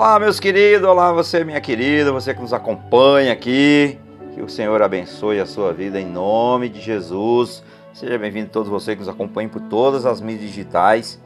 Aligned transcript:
Olá, 0.00 0.18
meus 0.18 0.40
queridos, 0.40 0.88
olá 0.88 1.12
você, 1.12 1.44
minha 1.44 1.60
querida, 1.60 2.10
você 2.10 2.32
que 2.32 2.40
nos 2.40 2.54
acompanha 2.54 3.34
aqui. 3.34 3.98
Que 4.32 4.40
o 4.40 4.48
Senhor 4.48 4.80
abençoe 4.80 5.38
a 5.38 5.44
sua 5.44 5.74
vida 5.74 6.00
em 6.00 6.06
nome 6.06 6.70
de 6.70 6.80
Jesus. 6.80 7.62
Seja 7.92 8.16
bem-vindo 8.16 8.48
todos 8.48 8.70
vocês 8.70 8.96
que 8.96 9.04
nos 9.04 9.10
acompanham 9.10 9.50
por 9.50 9.60
todas 9.60 10.06
as 10.06 10.18
mídias 10.22 10.52
digitais. 10.52 11.22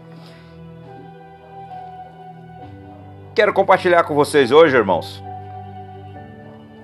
Quero 3.33 3.55
compartilhar 3.55 4.03
com 4.03 4.15
vocês 4.17 4.51
hoje, 4.51 4.75
irmãos. 4.77 5.23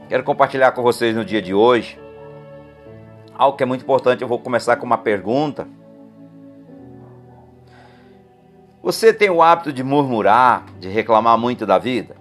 Quero 0.09 0.23
compartilhar 0.23 0.71
com 0.71 0.85
vocês 0.85 1.13
no 1.17 1.25
dia 1.25 1.43
de 1.43 1.53
hoje 1.53 1.99
algo 3.37 3.57
que 3.57 3.65
é 3.65 3.67
muito 3.67 3.83
importante. 3.83 4.23
Eu 4.23 4.29
vou 4.29 4.39
começar 4.39 4.77
com 4.77 4.87
uma 4.87 4.99
pergunta. 4.99 5.67
Você 8.83 9.13
tem 9.13 9.29
o 9.29 9.43
hábito 9.43 9.73
de 9.73 9.85
murmurar, 9.85 10.65
de 10.79 10.89
reclamar 10.89 11.37
muito 11.37 11.67
da 11.67 11.79
vida? 11.79 12.17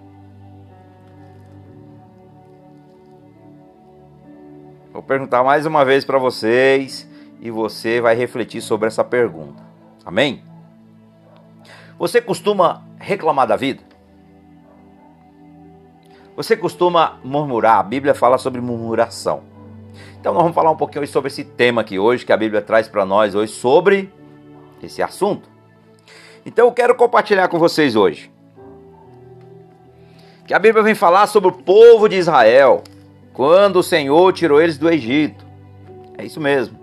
Vou 4.92 5.02
perguntar 5.02 5.42
mais 5.42 5.64
uma 5.64 5.84
vez 5.84 6.04
para 6.04 6.18
vocês 6.18 7.08
e 7.40 7.50
você 7.50 8.00
vai 8.00 8.14
refletir 8.14 8.60
sobre 8.60 8.88
essa 8.88 9.02
pergunta. 9.02 9.62
Amém? 10.04 10.42
Você 11.98 12.20
costuma 12.20 12.84
reclamar 12.98 13.46
da 13.46 13.56
vida? 13.56 13.82
Você 16.36 16.56
costuma 16.56 17.18
murmurar? 17.24 17.78
A 17.78 17.82
Bíblia 17.82 18.14
fala 18.14 18.36
sobre 18.36 18.60
murmuração. 18.60 19.42
Então 20.20 20.34
nós 20.34 20.42
vamos 20.42 20.54
falar 20.54 20.70
um 20.70 20.76
pouquinho 20.76 21.06
sobre 21.06 21.28
esse 21.28 21.44
tema 21.44 21.80
aqui 21.80 21.98
hoje 21.98 22.24
que 22.26 22.32
a 22.32 22.36
Bíblia 22.36 22.60
traz 22.60 22.86
para 22.86 23.06
nós 23.06 23.34
hoje 23.34 23.52
sobre 23.52 24.12
esse 24.82 25.02
assunto. 25.02 25.49
Então 26.44 26.66
eu 26.66 26.72
quero 26.72 26.94
compartilhar 26.94 27.48
com 27.48 27.58
vocês 27.58 27.96
hoje 27.96 28.30
que 30.46 30.54
a 30.54 30.58
Bíblia 30.58 30.82
vem 30.82 30.96
falar 30.96 31.28
sobre 31.28 31.48
o 31.48 31.52
povo 31.52 32.08
de 32.08 32.16
Israel 32.16 32.82
quando 33.32 33.76
o 33.76 33.82
Senhor 33.84 34.32
tirou 34.32 34.60
eles 34.60 34.76
do 34.76 34.90
Egito. 34.90 35.46
É 36.18 36.24
isso 36.24 36.40
mesmo. 36.40 36.76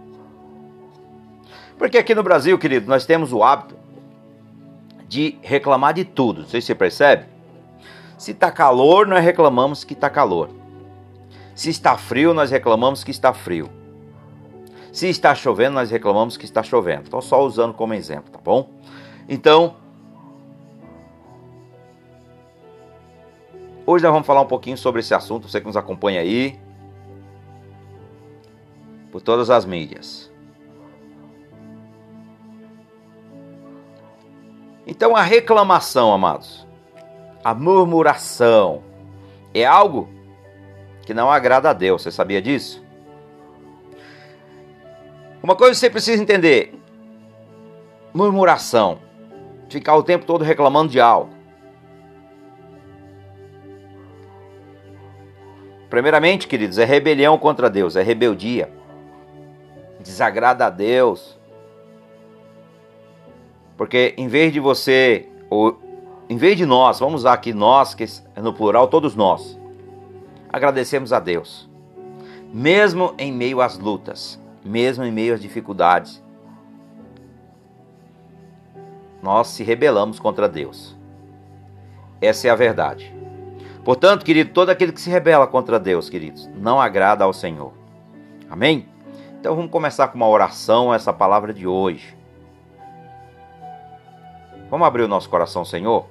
Porque 1.78 1.98
aqui 1.98 2.16
no 2.16 2.24
Brasil, 2.24 2.58
querido, 2.58 2.88
nós 2.88 3.06
temos 3.06 3.34
o 3.34 3.44
hábito 3.44 3.76
de 5.08 5.38
reclamar 5.42 5.94
de 5.94 6.06
tudo. 6.06 6.44
Não 6.44 6.48
sei 6.48 6.62
se 6.62 6.74
percebe. 6.74 7.26
Se 8.18 8.32
está 8.32 8.50
calor, 8.50 9.06
nós 9.06 9.22
reclamamos 9.24 9.84
que 9.84 9.94
está 9.94 10.10
calor. 10.10 10.50
Se 11.54 11.70
está 11.70 11.98
frio, 11.98 12.34
nós 12.34 12.50
reclamamos 12.50 13.04
que 13.04 13.12
está 13.12 13.34
frio. 13.34 13.70
Se 14.94 15.10
está 15.10 15.36
chovendo, 15.36 15.76
nós 15.76 15.92
reclamamos 15.92 16.38
que 16.38 16.46
está 16.46 16.64
chovendo. 16.64 17.04
Estou 17.04 17.22
só 17.22 17.44
usando 17.44 17.74
como 17.74 17.94
exemplo, 17.94 18.32
tá 18.32 18.40
bom? 18.44 18.70
Então, 19.30 19.76
hoje 23.86 24.04
nós 24.04 24.14
vamos 24.14 24.26
falar 24.26 24.40
um 24.40 24.48
pouquinho 24.48 24.78
sobre 24.78 25.02
esse 25.02 25.14
assunto, 25.14 25.50
você 25.50 25.60
que 25.60 25.68
nos 25.68 25.76
acompanha 25.76 26.22
aí, 26.22 26.58
por 29.12 29.22
todas 29.22 29.50
as 29.50 29.66
mídias. 29.66 30.32
Então, 34.86 35.14
a 35.14 35.22
reclamação, 35.22 36.14
amados, 36.14 36.66
a 37.44 37.54
murmuração, 37.54 38.82
é 39.54 39.66
algo 39.66 40.08
que 41.06 41.14
não 41.14 41.30
agrada 41.30 41.70
a 41.70 41.74
Deus, 41.74 42.02
você 42.02 42.12
sabia 42.12 42.42
disso? 42.42 42.82
Uma 45.44 45.56
coisa 45.56 45.74
você 45.74 45.90
precisa 45.90 46.24
entender: 46.24 46.74
murmuração 48.14 49.07
ficar 49.70 49.96
o 49.96 50.04
tempo 50.04 50.26
todo 50.26 50.44
reclamando 50.44 50.92
de 50.92 51.00
algo. 51.00 51.38
Primeiramente, 55.90 56.48
queridos, 56.48 56.78
é 56.78 56.86
rebelião 56.86 57.38
contra 57.38 57.70
Deus, 57.70 57.96
é 57.96 58.02
rebeldia. 58.02 58.70
Desagrada 60.00 60.66
a 60.66 60.70
Deus. 60.70 61.38
Porque 63.78 64.14
em 64.18 64.28
vez 64.28 64.52
de 64.52 64.60
você, 64.60 65.28
ou 65.50 65.80
em 66.30 66.36
vez 66.36 66.58
de 66.58 66.66
nós, 66.66 67.00
vamos 67.00 67.22
usar 67.22 67.34
aqui 67.34 67.54
nós, 67.54 67.94
que 67.94 68.04
é 68.36 68.42
no 68.42 68.54
plural, 68.54 68.88
todos 68.88 69.16
nós, 69.16 69.58
agradecemos 70.52 71.14
a 71.14 71.20
Deus. 71.20 71.70
Mesmo 72.52 73.14
em 73.18 73.32
meio 73.32 73.62
às 73.62 73.78
lutas, 73.78 74.40
mesmo 74.64 75.06
em 75.06 75.12
meio 75.12 75.34
às 75.34 75.40
dificuldades, 75.40 76.22
nós 79.22 79.48
se 79.48 79.64
rebelamos 79.64 80.20
contra 80.20 80.48
Deus. 80.48 80.96
Essa 82.22 82.48
é 82.48 82.52
a 82.52 82.56
verdade. 82.56 83.14
Portanto, 83.84 84.26
querido, 84.26 84.52
todo 84.52 84.70
aquele 84.70 84.92
que 84.92 85.00
se 85.00 85.10
rebela 85.10 85.48
contra 85.48 85.80
Deus, 85.80 86.10
queridos, 86.10 86.48
não 86.56 86.82
agrada 86.82 87.24
ao 87.24 87.32
Senhor. 87.32 87.72
Amém? 88.50 88.88
Então 89.40 89.56
vamos 89.56 89.72
começar 89.72 90.10
com 90.10 90.18
uma 90.18 90.28
oração, 90.28 90.94
essa 90.94 91.14
palavra 91.14 91.54
de 91.54 91.66
hoje. 91.68 92.18
Vamos 94.70 94.86
abrir 94.86 95.04
o 95.04 95.08
nosso 95.08 95.30
coração, 95.30 95.64
Senhor? 95.64 96.06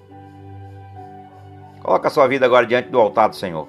Coloca 1.83 2.09
a 2.09 2.11
sua 2.11 2.27
vida 2.27 2.47
agora 2.47 2.67
diante 2.67 2.89
do 2.89 2.99
altar 2.99 3.29
do 3.29 3.37
Senhor. 3.37 3.69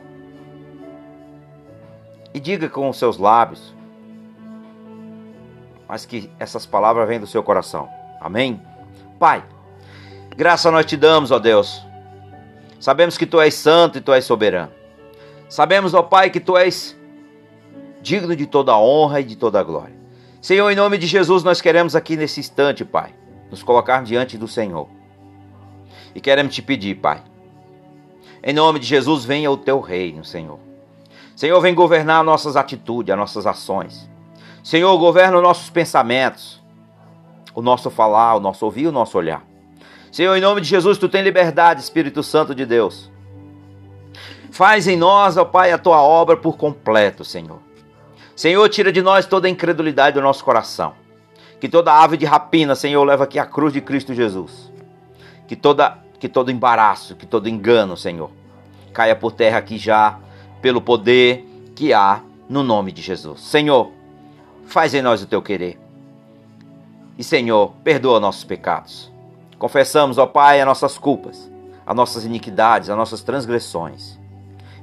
E 2.33 2.39
diga 2.39 2.69
com 2.69 2.87
os 2.87 2.97
seus 2.97 3.17
lábios, 3.17 3.75
mas 5.87 6.05
que 6.05 6.31
essas 6.39 6.65
palavras 6.65 7.07
venham 7.07 7.21
do 7.21 7.27
seu 7.27 7.43
coração. 7.43 7.89
Amém? 8.21 8.61
Pai, 9.19 9.43
graça 10.35 10.69
nós 10.69 10.85
te 10.85 10.95
damos, 10.95 11.31
ó 11.31 11.39
Deus. 11.39 11.85
Sabemos 12.79 13.17
que 13.17 13.25
tu 13.25 13.41
és 13.41 13.53
santo 13.53 13.97
e 13.97 14.01
tu 14.01 14.13
és 14.13 14.23
soberano. 14.23 14.71
Sabemos, 15.49 15.93
ó 15.93 16.03
Pai, 16.03 16.29
que 16.29 16.39
tu 16.39 16.55
és 16.55 16.95
digno 18.01 18.35
de 18.35 18.45
toda 18.45 18.77
honra 18.77 19.21
e 19.21 19.23
de 19.23 19.35
toda 19.35 19.63
glória. 19.63 19.95
Senhor, 20.41 20.69
em 20.69 20.75
nome 20.75 20.97
de 20.97 21.07
Jesus, 21.07 21.43
nós 21.43 21.59
queremos 21.59 21.95
aqui 21.95 22.15
nesse 22.15 22.39
instante, 22.39 22.85
Pai, 22.85 23.13
nos 23.49 23.63
colocar 23.63 24.03
diante 24.03 24.37
do 24.37 24.47
Senhor. 24.47 24.87
E 26.13 26.21
queremos 26.21 26.53
te 26.53 26.61
pedir, 26.61 26.95
Pai, 26.95 27.23
em 28.43 28.53
nome 28.53 28.79
de 28.79 28.85
Jesus, 28.85 29.25
venha 29.25 29.49
o 29.49 29.57
teu 29.57 29.79
reino, 29.79 30.23
Senhor. 30.23 30.59
Senhor, 31.35 31.59
vem 31.59 31.73
governar 31.73 32.23
nossas 32.23 32.55
atitudes, 32.55 33.11
as 33.11 33.17
nossas 33.17 33.47
ações. 33.47 34.09
Senhor, 34.63 34.95
governa 34.97 35.37
os 35.37 35.43
nossos 35.43 35.69
pensamentos 35.69 36.61
o 37.57 37.61
nosso 37.63 37.89
falar, 37.89 38.35
o 38.35 38.39
nosso 38.39 38.63
ouvir, 38.65 38.85
o 38.85 38.91
nosso 38.91 39.17
olhar. 39.17 39.43
Senhor, 40.11 40.35
em 40.35 40.41
nome 40.41 40.61
de 40.61 40.67
Jesus, 40.67 40.99
tu 40.99 41.09
tem 41.09 41.23
liberdade, 41.23 41.81
Espírito 41.81 42.21
Santo 42.21 42.53
de 42.53 42.67
Deus. 42.67 43.09
Faz 44.51 44.87
em 44.87 44.95
nós, 44.95 45.37
ó 45.37 45.43
Pai, 45.43 45.71
a 45.71 45.77
tua 45.79 45.99
obra 45.99 46.37
por 46.37 46.55
completo, 46.55 47.25
Senhor. 47.25 47.57
Senhor, 48.35 48.69
tira 48.69 48.91
de 48.91 49.01
nós 49.01 49.25
toda 49.25 49.47
a 49.47 49.49
incredulidade 49.49 50.13
do 50.13 50.21
nosso 50.21 50.45
coração. 50.45 50.93
Que 51.59 51.67
toda 51.67 51.99
ave 51.99 52.15
de 52.15 52.27
rapina, 52.27 52.75
Senhor, 52.75 53.03
leva 53.03 53.23
aqui 53.23 53.39
a 53.39 53.45
cruz 53.47 53.73
de 53.73 53.81
Cristo 53.81 54.13
Jesus. 54.13 54.71
Que 55.47 55.55
toda 55.55 55.97
que 56.19 56.29
todo 56.29 56.51
embaraço, 56.51 57.15
que 57.15 57.25
todo 57.25 57.49
engano, 57.49 57.97
Senhor, 57.97 58.29
caia 58.93 59.15
por 59.15 59.31
terra 59.31 59.57
aqui 59.57 59.79
já, 59.79 60.19
pelo 60.61 60.79
poder 60.79 61.43
que 61.75 61.91
há 61.91 62.21
no 62.47 62.61
nome 62.61 62.91
de 62.91 63.01
Jesus. 63.01 63.41
Senhor, 63.41 63.91
faz 64.67 64.93
em 64.93 65.01
nós 65.01 65.23
o 65.23 65.27
teu 65.27 65.41
querer. 65.41 65.86
E 67.17 67.23
Senhor, 67.23 67.73
perdoa 67.83 68.19
nossos 68.19 68.43
pecados. 68.43 69.11
Confessamos, 69.57 70.17
ó 70.17 70.27
Pai, 70.27 70.61
as 70.61 70.67
nossas 70.67 70.97
culpas, 70.97 71.51
as 71.85 71.95
nossas 71.95 72.25
iniquidades, 72.25 72.89
as 72.89 72.97
nossas 72.97 73.23
transgressões. 73.23 74.19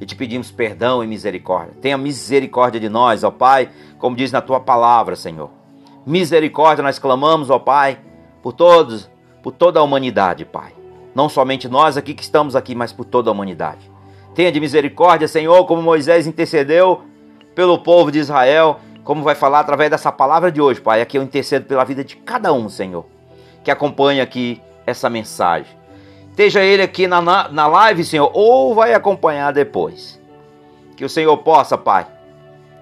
E 0.01 0.05
te 0.05 0.17
pedimos 0.17 0.51
perdão 0.51 1.05
e 1.05 1.07
misericórdia. 1.07 1.75
Tenha 1.81 1.97
misericórdia 1.97 2.81
de 2.81 2.89
nós, 2.89 3.23
ó 3.23 3.31
Pai, 3.31 3.71
como 3.99 4.17
diz 4.17 4.33
na 4.33 4.41
tua 4.41 4.59
palavra, 4.59 5.15
Senhor. 5.15 5.51
Misericórdia 6.05 6.83
nós 6.83 6.99
clamamos, 6.99 7.51
ó 7.51 7.59
Pai, 7.61 8.01
por 8.43 8.53
todos, 8.53 9.09
por 9.41 9.53
toda 9.53 9.79
a 9.79 9.83
humanidade, 9.85 10.45
Pai. 10.45 10.73
Não 11.15 11.29
somente 11.29 11.69
nós 11.69 11.97
aqui 11.97 12.13
que 12.13 12.23
estamos 12.23 12.57
aqui, 12.57 12.75
mas 12.75 12.93
por 12.93 13.05
toda 13.05 13.31
a 13.31 13.33
humanidade. 13.33 13.89
Tenha 14.35 14.51
de 14.51 14.59
misericórdia, 14.59 15.29
Senhor, 15.29 15.65
como 15.67 15.81
Moisés 15.81 16.27
intercedeu 16.27 17.03
pelo 17.55 17.79
povo 17.79 18.11
de 18.11 18.19
Israel 18.19 18.81
como 19.05 19.23
vai 19.23 19.35
falar 19.35 19.61
através 19.61 19.91
dessa 19.91 20.11
palavra 20.11 20.51
de 20.51 20.61
hoje, 20.61 20.81
Pai. 20.81 21.03
Aqui 21.03 21.19
eu 21.19 21.23
intercedo 21.23 21.67
pela 21.67 21.85
vida 21.85 22.03
de 22.03 22.17
cada 22.17 22.53
um, 22.53 22.69
Senhor, 22.69 23.05
que 23.63 23.71
acompanha 23.71 24.23
aqui 24.23 24.61
essa 24.87 25.11
mensagem. 25.11 25.77
Esteja 26.31 26.65
ele 26.65 26.83
aqui 26.83 27.07
na, 27.07 27.21
na 27.21 27.67
live, 27.67 28.03
Senhor, 28.03 28.31
ou 28.33 28.75
vai 28.75 28.95
acompanhar 28.95 29.53
depois. 29.53 30.19
Que 30.97 31.05
o 31.05 31.09
Senhor 31.09 31.37
possa, 31.39 31.77
Pai, 31.77 32.07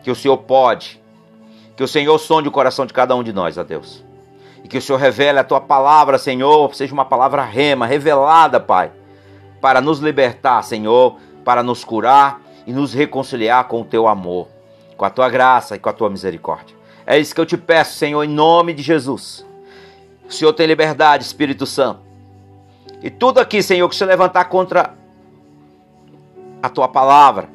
que 0.02 0.10
o 0.10 0.14
Senhor 0.14 0.38
pode, 0.38 1.02
que 1.76 1.82
o 1.82 1.88
Senhor 1.88 2.16
sonde 2.18 2.48
o 2.48 2.52
coração 2.52 2.86
de 2.86 2.92
cada 2.92 3.16
um 3.16 3.22
de 3.22 3.32
nós, 3.32 3.58
ó 3.58 3.64
Deus. 3.64 4.04
E 4.62 4.68
que 4.68 4.78
o 4.78 4.82
Senhor 4.82 4.98
revele 4.98 5.40
a 5.40 5.44
tua 5.44 5.60
palavra, 5.60 6.18
Senhor, 6.18 6.72
seja 6.74 6.94
uma 6.94 7.04
palavra 7.04 7.42
rema, 7.42 7.84
revelada, 7.84 8.60
Pai, 8.60 8.92
para 9.60 9.80
nos 9.80 9.98
libertar, 9.98 10.62
Senhor, 10.62 11.16
para 11.44 11.62
nos 11.62 11.84
curar 11.84 12.40
e 12.64 12.72
nos 12.72 12.94
reconciliar 12.94 13.64
com 13.64 13.80
o 13.80 13.84
teu 13.84 14.06
amor 14.06 14.61
com 15.02 15.06
a 15.06 15.10
tua 15.10 15.28
graça 15.28 15.74
e 15.74 15.80
com 15.80 15.88
a 15.88 15.92
tua 15.92 16.08
misericórdia. 16.08 16.76
É 17.04 17.18
isso 17.18 17.34
que 17.34 17.40
eu 17.40 17.44
te 17.44 17.56
peço, 17.56 17.96
Senhor, 17.98 18.22
em 18.22 18.28
nome 18.28 18.72
de 18.72 18.84
Jesus. 18.84 19.44
O 20.28 20.32
Senhor 20.32 20.52
tem 20.52 20.64
liberdade, 20.64 21.24
Espírito 21.24 21.66
Santo. 21.66 21.98
E 23.02 23.10
tudo 23.10 23.40
aqui, 23.40 23.64
Senhor, 23.64 23.88
que 23.88 23.96
se 23.96 24.04
levantar 24.04 24.44
contra 24.44 24.94
a 26.62 26.68
tua 26.68 26.86
palavra. 26.86 27.48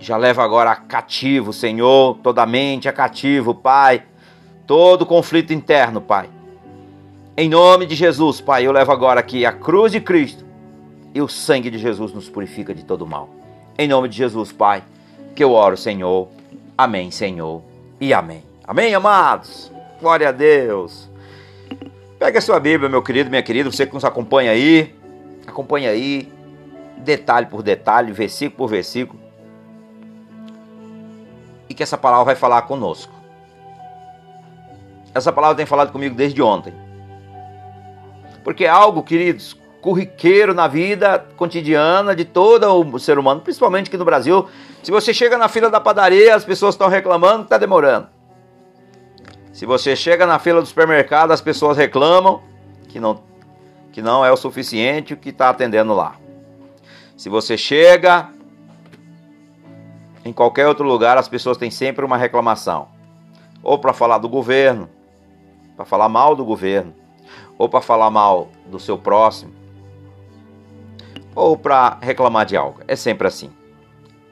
Já 0.00 0.16
leva 0.16 0.42
agora 0.42 0.74
cativo, 0.74 1.52
Senhor, 1.52 2.18
toda 2.24 2.42
a 2.42 2.46
mente 2.46 2.88
é 2.88 2.92
cativo, 2.92 3.54
Pai. 3.54 4.02
Todo 4.66 5.06
conflito 5.06 5.52
interno, 5.52 6.00
Pai. 6.00 6.28
Em 7.36 7.48
nome 7.48 7.86
de 7.86 7.94
Jesus, 7.94 8.40
Pai, 8.40 8.66
eu 8.66 8.72
levo 8.72 8.90
agora 8.90 9.20
aqui 9.20 9.46
a 9.46 9.52
cruz 9.52 9.92
de 9.92 10.00
Cristo 10.00 10.44
e 11.14 11.22
o 11.22 11.28
sangue 11.28 11.70
de 11.70 11.78
Jesus 11.78 12.12
nos 12.12 12.28
purifica 12.28 12.74
de 12.74 12.84
todo 12.84 13.06
mal. 13.06 13.28
Em 13.78 13.86
nome 13.86 14.08
de 14.08 14.16
Jesus, 14.16 14.50
Pai, 14.50 14.82
que 15.36 15.44
eu 15.44 15.52
oro, 15.52 15.76
Senhor. 15.76 16.34
Amém, 16.76 17.10
Senhor, 17.10 17.62
e 18.00 18.12
amém. 18.12 18.42
Amém, 18.66 18.92
amados? 18.94 19.70
Glória 20.00 20.30
a 20.30 20.32
Deus. 20.32 21.08
Pega 22.18 22.38
a 22.38 22.42
sua 22.42 22.58
Bíblia, 22.58 22.88
meu 22.88 23.00
querido, 23.00 23.30
minha 23.30 23.42
querida, 23.42 23.70
você 23.70 23.86
que 23.86 23.94
nos 23.94 24.04
acompanha 24.04 24.50
aí, 24.50 24.92
acompanha 25.46 25.90
aí, 25.90 26.32
detalhe 26.98 27.46
por 27.46 27.62
detalhe, 27.62 28.10
versículo 28.10 28.56
por 28.56 28.68
versículo, 28.68 29.20
e 31.68 31.74
que 31.74 31.82
essa 31.82 31.96
palavra 31.96 32.24
vai 32.24 32.34
falar 32.34 32.62
conosco. 32.62 33.12
Essa 35.14 35.32
palavra 35.32 35.56
tem 35.56 35.66
falado 35.66 35.92
comigo 35.92 36.16
desde 36.16 36.42
ontem. 36.42 36.74
Porque 38.42 38.64
é 38.64 38.68
algo, 38.68 39.02
queridos, 39.04 39.56
corriqueiro 39.84 40.54
na 40.54 40.66
vida 40.66 41.26
cotidiana 41.36 42.16
de 42.16 42.24
todo 42.24 42.66
o 42.66 42.98
ser 42.98 43.18
humano, 43.18 43.42
principalmente 43.42 43.88
aqui 43.88 43.98
no 43.98 44.04
Brasil. 44.06 44.48
Se 44.82 44.90
você 44.90 45.12
chega 45.12 45.36
na 45.36 45.46
fila 45.46 45.68
da 45.68 45.78
padaria, 45.78 46.34
as 46.34 46.42
pessoas 46.42 46.74
estão 46.74 46.88
reclamando 46.88 47.40
que 47.40 47.44
está 47.44 47.58
demorando. 47.58 48.08
Se 49.52 49.66
você 49.66 49.94
chega 49.94 50.24
na 50.24 50.38
fila 50.38 50.62
do 50.62 50.66
supermercado, 50.66 51.32
as 51.32 51.42
pessoas 51.42 51.76
reclamam 51.76 52.42
que 52.88 52.98
não, 52.98 53.22
que 53.92 54.00
não 54.00 54.24
é 54.24 54.32
o 54.32 54.38
suficiente 54.38 55.12
o 55.12 55.18
que 55.18 55.28
está 55.28 55.50
atendendo 55.50 55.92
lá. 55.92 56.14
Se 57.14 57.28
você 57.28 57.58
chega 57.58 58.30
em 60.24 60.32
qualquer 60.32 60.66
outro 60.66 60.86
lugar, 60.86 61.18
as 61.18 61.28
pessoas 61.28 61.58
têm 61.58 61.70
sempre 61.70 62.06
uma 62.06 62.16
reclamação. 62.16 62.88
Ou 63.62 63.78
para 63.78 63.92
falar 63.92 64.16
do 64.16 64.30
governo, 64.30 64.88
para 65.76 65.84
falar 65.84 66.08
mal 66.08 66.34
do 66.34 66.42
governo, 66.42 66.94
ou 67.58 67.68
para 67.68 67.82
falar 67.82 68.10
mal 68.10 68.48
do 68.64 68.80
seu 68.80 68.96
próximo, 68.96 69.63
ou 71.34 71.56
para 71.56 71.98
reclamar 72.00 72.46
de 72.46 72.56
algo. 72.56 72.80
É 72.86 72.96
sempre 72.96 73.26
assim. 73.26 73.50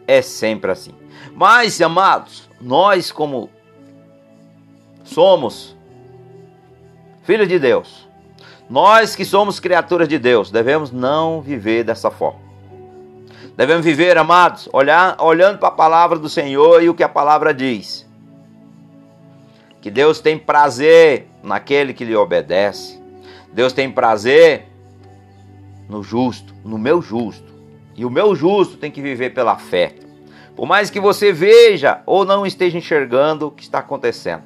É 0.06 0.22
sempre 0.22 0.70
assim. 0.70 0.94
Mas, 1.34 1.81
amados, 1.81 2.49
nós 2.60 3.10
como 3.10 3.50
somos 5.04 5.76
filhos 7.22 7.49
de 7.49 7.58
Deus, 7.58 8.08
nós 8.69 9.14
que 9.14 9.25
somos 9.25 9.60
criaturas 9.60 10.08
de 10.08 10.19
Deus, 10.19 10.50
devemos 10.50 10.90
não 10.90 11.40
viver 11.40 11.84
dessa 11.84 12.10
forma. 12.10 12.40
Devemos 13.56 13.84
viver, 13.84 14.16
amados, 14.16 14.69
olhar, 14.72 15.16
olhando 15.20 15.58
para 15.58 15.69
a 15.69 15.72
palavra 15.72 16.19
do 16.19 16.28
Senhor 16.28 16.82
e 16.82 16.88
o 16.88 16.94
que 16.94 17.02
a 17.02 17.08
palavra 17.08 17.52
diz. 17.52 18.08
Que 19.81 19.90
Deus 19.90 20.20
tem 20.20 20.38
prazer 20.38 21.28
naquele 21.43 21.93
que 21.93 22.05
lhe 22.05 22.16
obedece. 22.16 23.02
Deus 23.52 23.72
tem 23.72 23.90
prazer 23.90 24.71
no 25.88 26.02
justo, 26.02 26.55
no 26.64 26.79
meu 26.79 27.00
justo. 27.00 27.52
E 27.94 28.05
o 28.05 28.11
meu 28.11 28.34
justo 28.34 28.76
tem 28.76 28.90
que 28.90 29.02
viver 29.02 29.31
pela 29.31 29.56
fé. 29.56 29.94
Por 30.56 30.67
mais 30.67 30.90
que 30.90 31.00
você 31.00 31.32
veja 31.32 32.02
ou 32.06 32.25
não 32.25 32.46
esteja 32.46 32.79
enxergando 32.79 33.49
o 33.49 33.50
que 33.50 33.62
está 33.62 33.79
acontecendo, 33.79 34.43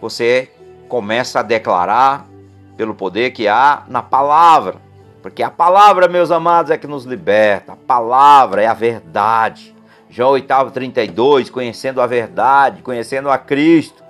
você 0.00 0.50
começa 0.88 1.40
a 1.40 1.42
declarar 1.42 2.26
pelo 2.76 2.94
poder 2.94 3.30
que 3.30 3.48
há 3.48 3.84
na 3.88 4.02
palavra. 4.02 4.76
Porque 5.22 5.42
a 5.42 5.50
palavra, 5.50 6.08
meus 6.08 6.30
amados, 6.30 6.70
é 6.70 6.76
que 6.76 6.86
nos 6.86 7.04
liberta. 7.04 7.72
A 7.72 7.76
palavra 7.76 8.62
é 8.62 8.66
a 8.66 8.74
verdade. 8.74 9.74
João 10.10 10.32
8, 10.32 10.70
32, 10.72 11.48
conhecendo 11.48 12.02
a 12.02 12.06
verdade, 12.06 12.82
conhecendo 12.82 13.30
a 13.30 13.38
Cristo, 13.38 14.02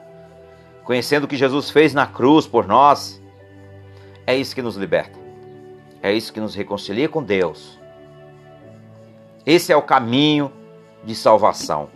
conhecendo 0.83 1.25
o 1.25 1.29
que 1.29 1.37
Jesus 1.37 1.71
fez 1.71 1.95
na 1.95 2.07
cruz 2.07 2.47
por 2.47 2.67
nós. 2.67 3.22
É 4.27 4.37
isso 4.37 4.55
que 4.55 4.63
nos 4.63 4.77
liberta. 4.77 5.19
É 6.03 6.13
isso 6.13 6.33
que 6.33 6.41
nos 6.41 6.55
reconcilia 6.55 7.09
com 7.09 7.23
Deus. 7.23 7.79
Esse 9.45 9.73
é 9.73 9.77
o 9.77 9.83
caminho 9.83 10.53
de 11.05 11.15
salvação. 11.15 11.91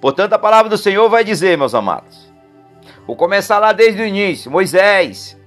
Portanto, 0.00 0.32
a 0.32 0.38
palavra 0.38 0.68
do 0.68 0.78
Senhor 0.78 1.08
vai 1.08 1.24
dizer, 1.24 1.56
meus 1.58 1.74
amados. 1.74 2.32
Vou 3.06 3.16
começar 3.16 3.58
lá 3.58 3.72
desde 3.72 4.02
o 4.02 4.06
início. 4.06 4.50
Moisés, 4.50 5.38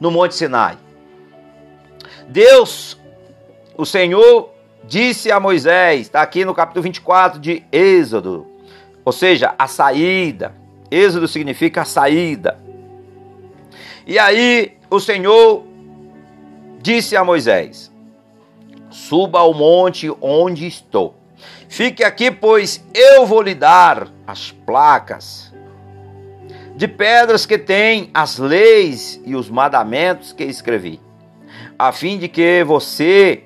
no 0.00 0.10
Monte 0.10 0.34
Sinai. 0.34 0.76
Deus, 2.28 2.98
o 3.76 3.84
Senhor, 3.84 4.50
disse 4.84 5.30
a 5.30 5.38
Moisés, 5.38 6.02
está 6.02 6.22
aqui 6.22 6.44
no 6.44 6.54
capítulo 6.54 6.82
24 6.82 7.40
de 7.40 7.64
Êxodo, 7.70 8.46
ou 9.04 9.12
seja, 9.12 9.54
a 9.58 9.66
saída. 9.66 10.54
Êxodo 10.90 11.28
significa 11.28 11.82
a 11.82 11.84
saída. 11.84 12.63
E 14.06 14.18
aí 14.18 14.76
o 14.90 15.00
Senhor 15.00 15.64
disse 16.80 17.16
a 17.16 17.24
Moisés: 17.24 17.92
Suba 18.90 19.40
ao 19.40 19.54
monte 19.54 20.10
onde 20.20 20.66
estou. 20.66 21.14
Fique 21.68 22.04
aqui, 22.04 22.30
pois 22.30 22.84
eu 22.94 23.26
vou 23.26 23.42
lhe 23.42 23.54
dar 23.54 24.08
as 24.26 24.52
placas 24.52 25.52
de 26.76 26.86
pedras 26.88 27.46
que 27.46 27.56
têm 27.56 28.10
as 28.12 28.38
leis 28.38 29.20
e 29.24 29.34
os 29.34 29.48
mandamentos 29.48 30.32
que 30.32 30.44
escrevi, 30.44 31.00
a 31.78 31.92
fim 31.92 32.18
de 32.18 32.28
que 32.28 32.64
você 32.64 33.44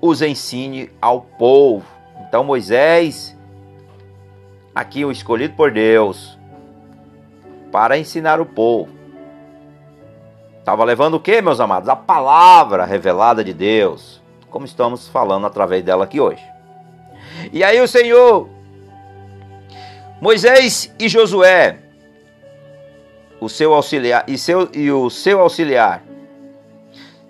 os 0.00 0.22
ensine 0.22 0.90
ao 1.00 1.20
povo. 1.20 1.86
Então 2.26 2.42
Moisés, 2.42 3.36
aqui 4.74 5.04
o 5.04 5.12
escolhido 5.12 5.54
por 5.54 5.70
Deus, 5.70 6.38
para 7.70 7.98
ensinar 7.98 8.40
o 8.40 8.46
povo. 8.46 8.99
Estava 10.60 10.84
levando 10.84 11.14
o 11.14 11.20
que, 11.20 11.40
meus 11.40 11.58
amados? 11.58 11.88
A 11.88 11.96
palavra 11.96 12.84
revelada 12.84 13.42
de 13.42 13.52
Deus, 13.52 14.22
como 14.50 14.66
estamos 14.66 15.08
falando 15.08 15.46
através 15.46 15.82
dela 15.82 16.04
aqui 16.04 16.20
hoje. 16.20 16.44
E 17.50 17.64
aí 17.64 17.80
o 17.80 17.88
Senhor, 17.88 18.48
Moisés 20.20 20.94
e 20.98 21.08
Josué, 21.08 21.78
o 23.40 23.48
seu 23.48 23.72
auxiliar 23.72 24.22
e, 24.28 24.36
seu, 24.36 24.68
e 24.74 24.92
o 24.92 25.08
seu 25.08 25.40
auxiliar, 25.40 26.02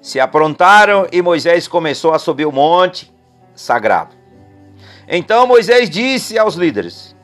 se 0.03 0.19
aprontaram 0.19 1.07
e 1.13 1.23
Moisés 1.23 1.69
começou 1.69 2.13
a 2.13 2.19
subir 2.19 2.47
o 2.47 2.53
monte 2.53 3.13
sagrado. 3.55 4.17
Então 5.07 5.47
Moisés 5.47 5.89
disse 5.89 6.37
aos 6.37 6.57
líderes: 6.57 7.15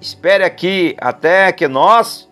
Espere 0.00 0.44
aqui 0.44 0.96
até 1.00 1.50
que 1.50 1.66
nós 1.66 2.30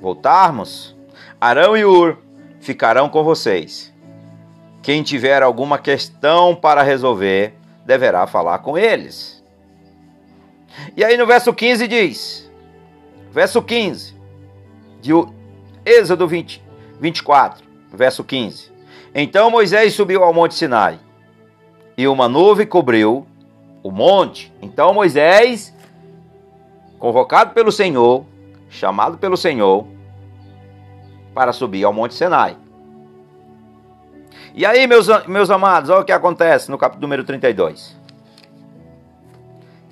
voltarmos. 0.00 0.96
Arão 1.38 1.76
e 1.76 1.84
Ur 1.84 2.25
ficarão 2.66 3.08
com 3.08 3.22
vocês. 3.22 3.94
Quem 4.82 5.02
tiver 5.02 5.42
alguma 5.42 5.78
questão 5.78 6.54
para 6.54 6.82
resolver, 6.82 7.54
deverá 7.86 8.26
falar 8.26 8.58
com 8.58 8.76
eles. 8.76 9.42
E 10.96 11.04
aí 11.04 11.16
no 11.16 11.26
verso 11.26 11.54
15 11.54 11.88
diz, 11.88 12.50
verso 13.30 13.62
15, 13.62 14.14
de 15.00 15.12
Êxodo 15.84 16.26
20, 16.26 16.62
24, 17.00 17.64
verso 17.92 18.24
15. 18.24 18.72
Então 19.14 19.50
Moisés 19.50 19.94
subiu 19.94 20.22
ao 20.22 20.34
monte 20.34 20.54
Sinai, 20.54 20.98
e 21.96 22.06
uma 22.06 22.28
nuvem 22.28 22.66
cobriu 22.66 23.26
o 23.82 23.90
monte. 23.90 24.52
Então 24.60 24.92
Moisés, 24.92 25.72
convocado 26.98 27.54
pelo 27.54 27.72
Senhor, 27.72 28.26
chamado 28.68 29.16
pelo 29.16 29.36
Senhor, 29.36 29.86
para 31.36 31.52
subir 31.52 31.84
ao 31.84 31.92
Monte 31.92 32.14
Sinai. 32.14 32.56
E 34.54 34.64
aí, 34.64 34.86
meus, 34.86 35.06
meus 35.26 35.50
amados, 35.50 35.90
olha 35.90 36.00
o 36.00 36.04
que 36.04 36.10
acontece 36.10 36.70
no 36.70 36.78
capítulo 36.78 37.02
número 37.02 37.24
32. 37.24 37.94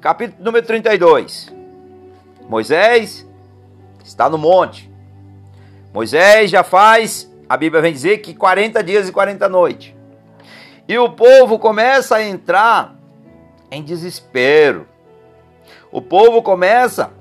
Capítulo 0.00 0.42
número 0.42 0.66
32. 0.66 1.54
Moisés 2.48 3.28
está 4.02 4.26
no 4.30 4.38
monte. 4.38 4.90
Moisés 5.92 6.50
já 6.50 6.64
faz, 6.64 7.30
a 7.46 7.58
Bíblia 7.58 7.82
vem 7.82 7.92
dizer 7.92 8.18
que 8.18 8.32
40 8.32 8.82
dias 8.82 9.06
e 9.06 9.12
40 9.12 9.46
noites. 9.46 9.94
E 10.88 10.96
o 10.96 11.10
povo 11.10 11.58
começa 11.58 12.16
a 12.16 12.22
entrar 12.22 12.96
em 13.70 13.82
desespero. 13.82 14.88
O 15.92 16.00
povo 16.00 16.42
começa 16.42 17.12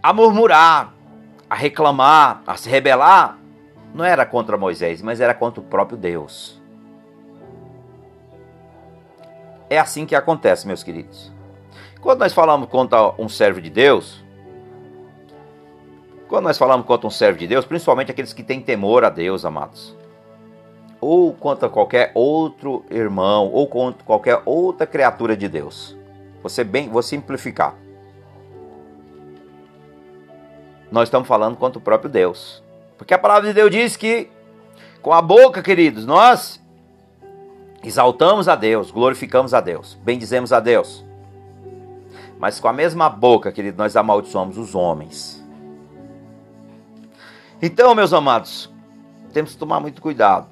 a 0.00 0.12
murmurar 0.12 0.95
a 1.48 1.54
reclamar, 1.54 2.42
a 2.46 2.56
se 2.56 2.68
rebelar, 2.68 3.38
não 3.94 4.04
era 4.04 4.26
contra 4.26 4.58
Moisés, 4.58 5.00
mas 5.00 5.20
era 5.20 5.32
contra 5.32 5.60
o 5.60 5.64
próprio 5.64 5.96
Deus. 5.96 6.60
É 9.70 9.78
assim 9.78 10.06
que 10.06 10.14
acontece, 10.14 10.66
meus 10.66 10.82
queridos. 10.82 11.32
Quando 12.00 12.20
nós 12.20 12.32
falamos 12.32 12.68
contra 12.68 13.14
um 13.18 13.28
servo 13.28 13.60
de 13.60 13.70
Deus, 13.70 14.24
quando 16.28 16.44
nós 16.44 16.58
falamos 16.58 16.86
contra 16.86 17.06
um 17.06 17.10
servo 17.10 17.38
de 17.38 17.46
Deus, 17.46 17.64
principalmente 17.64 18.10
aqueles 18.10 18.32
que 18.32 18.42
têm 18.42 18.60
temor 18.60 19.04
a 19.04 19.10
Deus, 19.10 19.44
amados, 19.44 19.96
ou 21.00 21.32
contra 21.32 21.68
qualquer 21.68 22.10
outro 22.14 22.84
irmão 22.90 23.48
ou 23.52 23.66
contra 23.66 24.04
qualquer 24.04 24.42
outra 24.44 24.86
criatura 24.86 25.36
de 25.36 25.48
Deus. 25.48 25.96
Você 26.42 26.62
bem, 26.62 26.88
vou 26.88 27.02
simplificar. 27.02 27.74
Nós 30.90 31.08
estamos 31.08 31.26
falando 31.26 31.56
contra 31.56 31.78
o 31.78 31.82
próprio 31.82 32.10
Deus. 32.10 32.62
Porque 32.96 33.14
a 33.14 33.18
palavra 33.18 33.48
de 33.48 33.54
Deus 33.54 33.70
diz 33.70 33.96
que 33.96 34.30
com 35.02 35.12
a 35.12 35.22
boca, 35.22 35.62
queridos, 35.62 36.04
nós 36.04 36.60
exaltamos 37.82 38.48
a 38.48 38.56
Deus, 38.56 38.90
glorificamos 38.90 39.54
a 39.54 39.60
Deus, 39.60 39.96
bendizemos 40.02 40.52
a 40.52 40.60
Deus. 40.60 41.04
Mas 42.38 42.60
com 42.60 42.68
a 42.68 42.72
mesma 42.72 43.08
boca, 43.08 43.52
querido, 43.52 43.78
nós 43.78 43.96
amaldiçoamos 43.96 44.58
os 44.58 44.74
homens. 44.74 45.42
Então, 47.62 47.94
meus 47.94 48.12
amados, 48.12 48.70
temos 49.32 49.52
que 49.52 49.58
tomar 49.58 49.80
muito 49.80 50.02
cuidado 50.02 50.46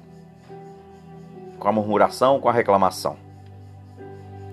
com 1.59 1.67
a 1.67 1.71
murmuração, 1.71 2.39
com 2.39 2.49
a 2.49 2.53
reclamação. 2.53 3.17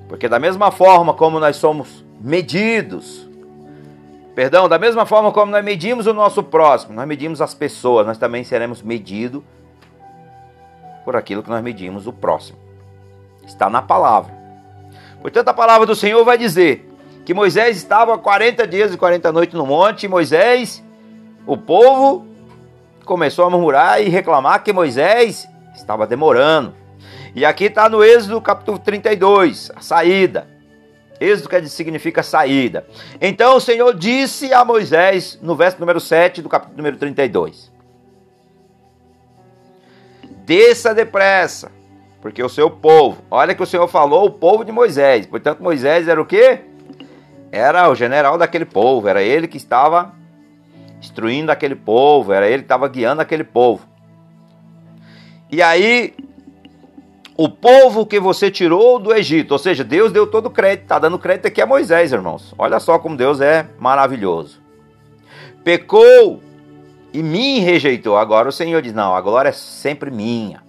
Porque 0.08 0.28
da 0.28 0.38
mesma 0.38 0.70
forma 0.70 1.14
como 1.14 1.40
nós 1.40 1.56
somos 1.56 2.04
medidos, 2.20 3.28
perdão, 4.34 4.68
da 4.68 4.78
mesma 4.78 5.06
forma 5.06 5.32
como 5.32 5.52
nós 5.52 5.64
medimos 5.64 6.06
o 6.06 6.12
nosso 6.12 6.42
próximo, 6.42 6.94
nós 6.94 7.06
medimos 7.06 7.40
as 7.40 7.54
pessoas, 7.54 8.06
nós 8.06 8.18
também 8.18 8.44
seremos 8.44 8.82
medidos 8.82 9.42
por 11.04 11.16
aquilo 11.16 11.42
que 11.42 11.50
nós 11.50 11.62
medimos 11.62 12.06
o 12.06 12.12
próximo. 12.12 12.58
Está 13.46 13.68
na 13.68 13.82
palavra. 13.82 14.32
Portanto, 15.20 15.48
a 15.48 15.54
palavra 15.54 15.86
do 15.86 15.94
Senhor 15.94 16.24
vai 16.24 16.38
dizer 16.38 16.88
que 17.24 17.34
Moisés 17.34 17.76
estava 17.76 18.18
40 18.18 18.66
dias 18.66 18.92
e 18.92 18.96
40 18.96 19.32
noites 19.32 19.54
no 19.54 19.66
monte, 19.66 20.04
e 20.04 20.08
Moisés, 20.08 20.82
o 21.46 21.56
povo, 21.56 22.26
começou 23.04 23.44
a 23.44 23.50
murmurar 23.50 24.02
e 24.02 24.08
reclamar 24.08 24.62
que 24.62 24.72
Moisés 24.72 25.48
estava 25.74 26.06
demorando. 26.06 26.74
E 27.34 27.44
aqui 27.44 27.64
está 27.64 27.88
no 27.88 28.04
Êxodo 28.04 28.40
capítulo 28.40 28.78
32, 28.78 29.70
a 29.74 29.80
saída. 29.80 30.51
Êxodo 31.23 31.49
que 31.49 31.69
significa 31.69 32.23
saída. 32.23 32.87
Então 33.21 33.57
o 33.57 33.61
Senhor 33.61 33.95
disse 33.95 34.52
a 34.52 34.64
Moisés, 34.64 35.38
no 35.41 35.55
verso 35.55 35.79
número 35.79 36.00
7 36.00 36.43
do 36.43 36.49
capítulo 36.49 36.76
número 36.76 36.97
32: 36.97 37.73
Desça 40.45 40.95
depressa, 40.95 41.71
porque 42.21 42.43
o 42.43 42.49
seu 42.49 42.71
povo, 42.71 43.23
olha 43.31 43.55
que 43.55 43.62
o 43.62 43.67
Senhor 43.67 43.87
falou, 43.88 44.26
o 44.26 44.31
povo 44.31 44.64
de 44.64 44.73
Moisés. 44.73 45.26
Portanto, 45.26 45.62
Moisés 45.62 46.09
era 46.09 46.21
o 46.21 46.26
quê? 46.26 46.61
Era 47.50 47.88
o 47.88 47.95
general 47.95 48.37
daquele 48.37 48.64
povo, 48.64 49.07
era 49.09 49.23
ele 49.23 49.47
que 49.47 49.57
estava 49.57 50.12
instruindo 50.99 51.50
aquele 51.50 51.75
povo, 51.75 52.33
era 52.33 52.47
ele 52.47 52.59
que 52.59 52.64
estava 52.64 52.88
guiando 52.88 53.21
aquele 53.23 53.45
povo. 53.45 53.87
E 55.50 55.61
aí 55.61 56.14
o 57.36 57.48
povo 57.48 58.04
que 58.04 58.20
você 58.20 58.50
tirou 58.50 58.98
do 58.98 59.14
Egito. 59.14 59.52
Ou 59.52 59.58
seja, 59.58 59.82
Deus 59.82 60.12
deu 60.12 60.26
todo 60.26 60.46
o 60.46 60.50
crédito, 60.50 60.82
está 60.82 60.98
dando 60.98 61.18
crédito 61.18 61.46
aqui 61.46 61.60
a 61.60 61.66
Moisés, 61.66 62.12
irmãos. 62.12 62.54
Olha 62.58 62.78
só 62.78 62.98
como 62.98 63.16
Deus 63.16 63.40
é 63.40 63.66
maravilhoso. 63.78 64.60
Pecou 65.64 66.42
e 67.12 67.22
me 67.22 67.60
rejeitou. 67.60 68.16
Agora 68.16 68.48
o 68.48 68.52
Senhor 68.52 68.82
diz: 68.82 68.92
Não, 68.92 69.14
a 69.14 69.20
glória 69.20 69.48
é 69.48 69.52
sempre 69.52 70.10
minha. 70.10 70.62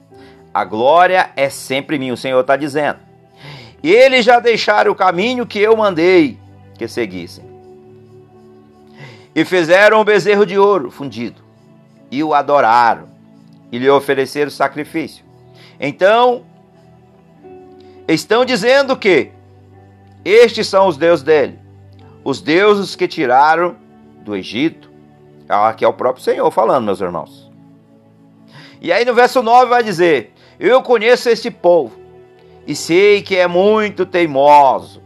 A 0.53 0.63
glória 0.63 1.31
é 1.35 1.49
sempre 1.49 1.97
minha, 1.97 2.13
o 2.13 2.17
Senhor 2.17 2.39
está 2.39 2.55
dizendo. 2.55 2.99
E 3.81 3.91
eles 3.91 4.23
já 4.23 4.39
deixaram 4.39 4.91
o 4.91 4.95
caminho 4.95 5.47
que 5.47 5.59
eu 5.59 5.75
mandei 5.75 6.37
que 6.77 6.87
seguissem. 6.87 7.43
E 9.35 9.43
fizeram 9.43 10.01
um 10.01 10.03
bezerro 10.03 10.45
de 10.45 10.57
ouro 10.57 10.91
fundido, 10.91 11.41
e 12.11 12.23
o 12.23 12.35
adoraram, 12.35 13.09
e 13.71 13.79
lhe 13.79 13.89
ofereceram 13.89 14.51
sacrifício. 14.51 15.25
Então 15.79 16.43
estão 18.07 18.45
dizendo 18.45 18.95
que 18.97 19.31
estes 20.23 20.67
são 20.67 20.87
os 20.87 20.97
deuses 20.97 21.23
dele, 21.23 21.59
os 22.23 22.41
deuses 22.41 22.95
que 22.95 23.07
tiraram 23.07 23.75
do 24.21 24.35
Egito. 24.35 24.91
Aqui 25.47 25.83
é 25.83 25.87
o 25.87 25.93
próprio 25.93 26.23
Senhor 26.23 26.49
falando, 26.51 26.85
meus 26.85 27.01
irmãos. 27.01 27.51
E 28.81 28.91
aí 28.91 29.05
no 29.05 29.13
verso 29.13 29.41
9 29.41 29.67
vai 29.67 29.83
dizer: 29.83 30.33
Eu 30.59 30.81
conheço 30.81 31.29
este 31.29 31.51
povo 31.51 31.97
e 32.65 32.75
sei 32.75 33.21
que 33.21 33.35
é 33.35 33.47
muito 33.47 34.05
teimoso. 34.05 35.01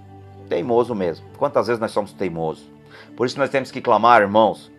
Teimoso 0.47 0.95
mesmo. 0.95 1.25
Quantas 1.37 1.67
vezes 1.67 1.79
nós 1.79 1.91
somos 1.91 2.13
teimosos? 2.13 2.69
Por 3.15 3.25
isso 3.25 3.37
nós 3.37 3.49
temos 3.49 3.71
que 3.71 3.81
clamar, 3.81 4.21
irmãos. 4.21 4.71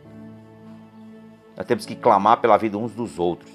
Nós 1.56 1.66
temos 1.66 1.84
que 1.84 1.96
clamar 1.96 2.40
pela 2.40 2.56
vida 2.56 2.78
uns 2.78 2.92
dos 2.92 3.18
outros. 3.18 3.52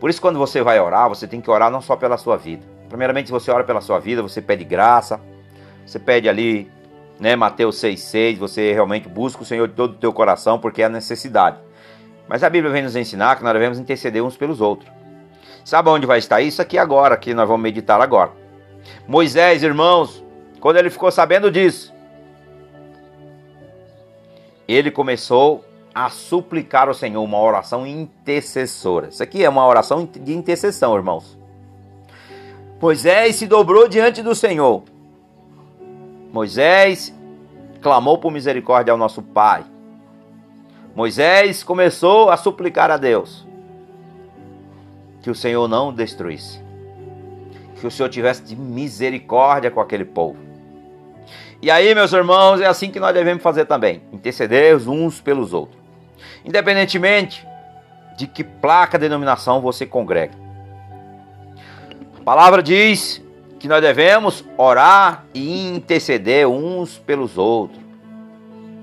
Por 0.00 0.10
isso, 0.10 0.20
quando 0.20 0.38
você 0.38 0.62
vai 0.62 0.80
orar, 0.80 1.08
você 1.08 1.28
tem 1.28 1.40
que 1.40 1.50
orar 1.50 1.70
não 1.70 1.80
só 1.80 1.94
pela 1.94 2.16
sua 2.16 2.36
vida, 2.36 2.66
Primeiramente, 2.90 3.30
você 3.30 3.52
ora 3.52 3.62
pela 3.62 3.80
sua 3.80 4.00
vida, 4.00 4.20
você 4.20 4.42
pede 4.42 4.64
graça, 4.64 5.20
você 5.86 5.96
pede 5.96 6.28
ali, 6.28 6.68
né, 7.20 7.36
Mateus 7.36 7.76
6,6, 7.76 8.36
você 8.36 8.72
realmente 8.72 9.08
busca 9.08 9.42
o 9.42 9.46
Senhor 9.46 9.68
de 9.68 9.74
todo 9.74 9.92
o 9.92 9.96
teu 9.96 10.12
coração, 10.12 10.58
porque 10.58 10.82
é 10.82 10.86
a 10.86 10.88
necessidade. 10.88 11.56
Mas 12.28 12.42
a 12.42 12.50
Bíblia 12.50 12.72
vem 12.72 12.82
nos 12.82 12.96
ensinar 12.96 13.36
que 13.36 13.44
nós 13.44 13.52
devemos 13.52 13.78
interceder 13.78 14.22
uns 14.24 14.36
pelos 14.36 14.60
outros. 14.60 14.90
Sabe 15.64 15.88
onde 15.88 16.04
vai 16.04 16.18
estar 16.18 16.40
isso? 16.40 16.60
Aqui 16.60 16.76
agora, 16.76 17.16
que 17.16 17.32
nós 17.32 17.46
vamos 17.46 17.62
meditar 17.62 18.00
agora. 18.00 18.32
Moisés, 19.06 19.62
irmãos, 19.62 20.24
quando 20.60 20.76
ele 20.76 20.90
ficou 20.90 21.12
sabendo 21.12 21.48
disso, 21.48 21.94
ele 24.66 24.90
começou 24.90 25.64
a 25.94 26.08
suplicar 26.10 26.88
ao 26.88 26.94
Senhor 26.94 27.22
uma 27.22 27.40
oração 27.40 27.86
intercessora. 27.86 29.08
Isso 29.08 29.22
aqui 29.22 29.44
é 29.44 29.48
uma 29.48 29.64
oração 29.64 30.04
de 30.04 30.34
intercessão, 30.34 30.96
irmãos. 30.96 31.39
Moisés 32.80 33.36
se 33.36 33.46
dobrou 33.46 33.86
diante 33.86 34.22
do 34.22 34.34
Senhor. 34.34 34.82
Moisés 36.32 37.14
clamou 37.82 38.16
por 38.16 38.32
misericórdia 38.32 38.90
ao 38.90 38.96
nosso 38.96 39.20
Pai. 39.20 39.64
Moisés 40.94 41.62
começou 41.62 42.30
a 42.30 42.38
suplicar 42.38 42.90
a 42.90 42.96
Deus 42.96 43.46
que 45.22 45.28
o 45.28 45.34
Senhor 45.34 45.68
não 45.68 45.90
o 45.90 45.92
destruísse, 45.92 46.58
que 47.78 47.86
o 47.86 47.90
Senhor 47.90 48.08
tivesse 48.08 48.42
de 48.42 48.56
misericórdia 48.56 49.70
com 49.70 49.80
aquele 49.80 50.06
povo. 50.06 50.38
E 51.60 51.70
aí, 51.70 51.94
meus 51.94 52.14
irmãos, 52.14 52.62
é 52.62 52.66
assim 52.66 52.90
que 52.90 52.98
nós 52.98 53.12
devemos 53.12 53.42
fazer 53.42 53.66
também: 53.66 54.00
interceder 54.10 54.74
uns 54.88 55.20
pelos 55.20 55.52
outros, 55.52 55.78
independentemente 56.46 57.46
de 58.16 58.26
que 58.26 58.42
placa 58.42 58.98
denominação 58.98 59.60
você 59.60 59.84
congrega. 59.84 60.39
A 62.20 62.22
palavra 62.22 62.62
diz 62.62 63.22
que 63.58 63.66
nós 63.66 63.80
devemos 63.80 64.44
orar 64.58 65.24
e 65.32 65.68
interceder 65.68 66.46
uns 66.46 66.98
pelos 66.98 67.38
outros. 67.38 67.82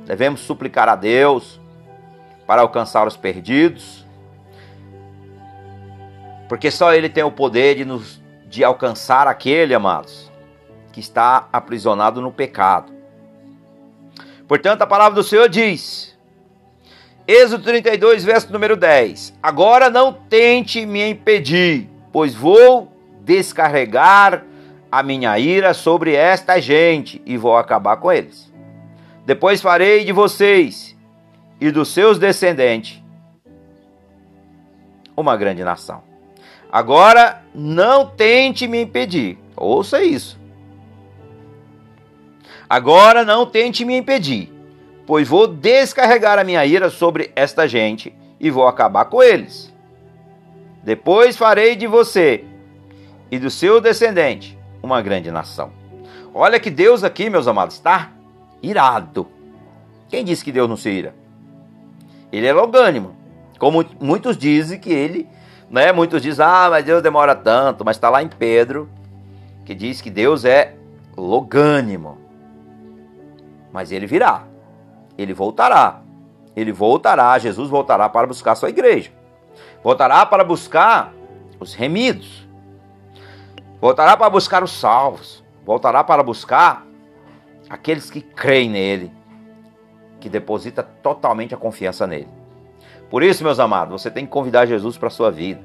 Devemos 0.07 0.41
suplicar 0.41 0.89
a 0.89 0.95
Deus 0.95 1.61
para 2.47 2.63
alcançar 2.63 3.07
os 3.07 3.15
perdidos, 3.15 4.03
porque 6.49 6.71
só 6.71 6.95
Ele 6.95 7.09
tem 7.09 7.23
o 7.23 7.31
poder 7.31 7.75
de, 7.75 7.85
nos, 7.85 8.19
de 8.49 8.63
alcançar 8.63 9.27
aquele, 9.27 9.75
amados, 9.75 10.31
que 10.91 10.99
está 10.99 11.47
aprisionado 11.53 12.19
no 12.19 12.31
pecado. 12.31 12.91
Portanto, 14.47 14.81
a 14.81 14.87
palavra 14.87 15.13
do 15.13 15.23
Senhor 15.23 15.47
diz, 15.47 16.17
Êxodo 17.27 17.63
32, 17.63 18.23
verso 18.23 18.51
número 18.51 18.75
10: 18.75 19.35
Agora 19.43 19.91
não 19.91 20.11
tente 20.11 20.87
me 20.87 21.07
impedir, 21.07 21.87
pois 22.11 22.33
vou 22.33 22.96
descarregar 23.27 24.45
a 24.89 25.03
minha 25.03 25.37
ira 25.37 25.73
sobre 25.73 26.13
esta 26.15 26.61
gente 26.61 27.21
e 27.25 27.35
vou 27.35 27.57
acabar 27.57 27.97
com 27.97 28.09
eles. 28.09 28.51
Depois 29.25 29.61
farei 29.61 30.05
de 30.05 30.13
vocês 30.13 30.95
e 31.59 31.69
dos 31.69 31.89
seus 31.89 32.17
descendentes 32.17 33.03
uma 35.15 35.35
grande 35.35 35.63
nação. 35.63 36.03
Agora 36.71 37.41
não 37.53 38.05
tente 38.05 38.67
me 38.67 38.81
impedir. 38.81 39.37
Ouça 39.55 40.01
isso. 40.01 40.39
Agora 42.69 43.25
não 43.25 43.45
tente 43.45 43.83
me 43.83 43.97
impedir, 43.97 44.51
pois 45.05 45.27
vou 45.27 45.47
descarregar 45.47 46.37
a 46.37 46.43
minha 46.43 46.65
ira 46.65 46.89
sobre 46.89 47.31
esta 47.35 47.67
gente 47.67 48.13
e 48.39 48.51
vou 48.51 48.67
acabar 48.67 49.05
com 49.05 49.23
eles. 49.23 49.73
Depois 50.83 51.35
farei 51.35 51.75
de 51.75 51.87
você 51.87 52.45
e 53.31 53.39
do 53.39 53.49
seu 53.49 53.81
descendente 53.81 54.57
uma 54.81 55.01
grande 55.01 55.31
nação. 55.31 55.71
Olha 56.33 56.59
que 56.59 56.69
Deus 56.69 57.03
aqui, 57.03 57.29
meus 57.29 57.47
amados, 57.47 57.75
está 57.75 58.11
irado. 58.61 59.27
Quem 60.09 60.23
disse 60.23 60.43
que 60.43 60.51
Deus 60.51 60.69
não 60.69 60.77
se 60.77 60.89
ira? 60.89 61.15
Ele 62.31 62.45
é 62.45 62.53
logânimo. 62.53 63.15
Como 63.59 63.83
muitos 63.99 64.37
dizem 64.37 64.79
que 64.79 64.91
ele, 64.91 65.27
né? 65.69 65.91
Muitos 65.91 66.21
dizem, 66.21 66.45
ah, 66.45 66.67
mas 66.69 66.85
Deus 66.85 67.01
demora 67.01 67.35
tanto, 67.35 67.83
mas 67.83 67.97
está 67.97 68.09
lá 68.09 68.21
em 68.21 68.27
Pedro, 68.27 68.89
que 69.65 69.73
diz 69.73 69.99
que 69.99 70.09
Deus 70.09 70.45
é 70.45 70.75
logânimo. 71.15 72.17
Mas 73.71 73.91
ele 73.91 74.05
virá, 74.05 74.43
ele 75.17 75.33
voltará, 75.33 76.01
ele 76.55 76.71
voltará, 76.71 77.37
Jesus 77.37 77.69
voltará 77.69 78.07
para 78.07 78.27
buscar 78.27 78.55
sua 78.55 78.69
igreja, 78.69 79.11
voltará 79.83 80.25
para 80.25 80.43
buscar 80.43 81.13
os 81.59 81.73
remidos. 81.73 82.46
Voltará 83.79 84.17
para 84.17 84.29
buscar 84.29 84.63
os 84.63 84.71
salvos. 84.71 85.43
Voltará 85.65 86.03
para 86.03 86.23
buscar 86.23 86.85
aqueles 87.69 88.09
que 88.09 88.21
creem 88.21 88.69
nele, 88.69 89.11
que 90.19 90.29
deposita 90.29 90.81
totalmente 90.81 91.53
a 91.53 91.57
confiança 91.57 92.07
nele. 92.07 92.29
Por 93.09 93.23
isso, 93.23 93.43
meus 93.43 93.59
amados, 93.59 94.01
você 94.01 94.11
tem 94.11 94.25
que 94.25 94.31
convidar 94.31 94.65
Jesus 94.65 94.97
para 94.97 95.07
a 95.07 95.11
sua 95.11 95.31
vida. 95.31 95.61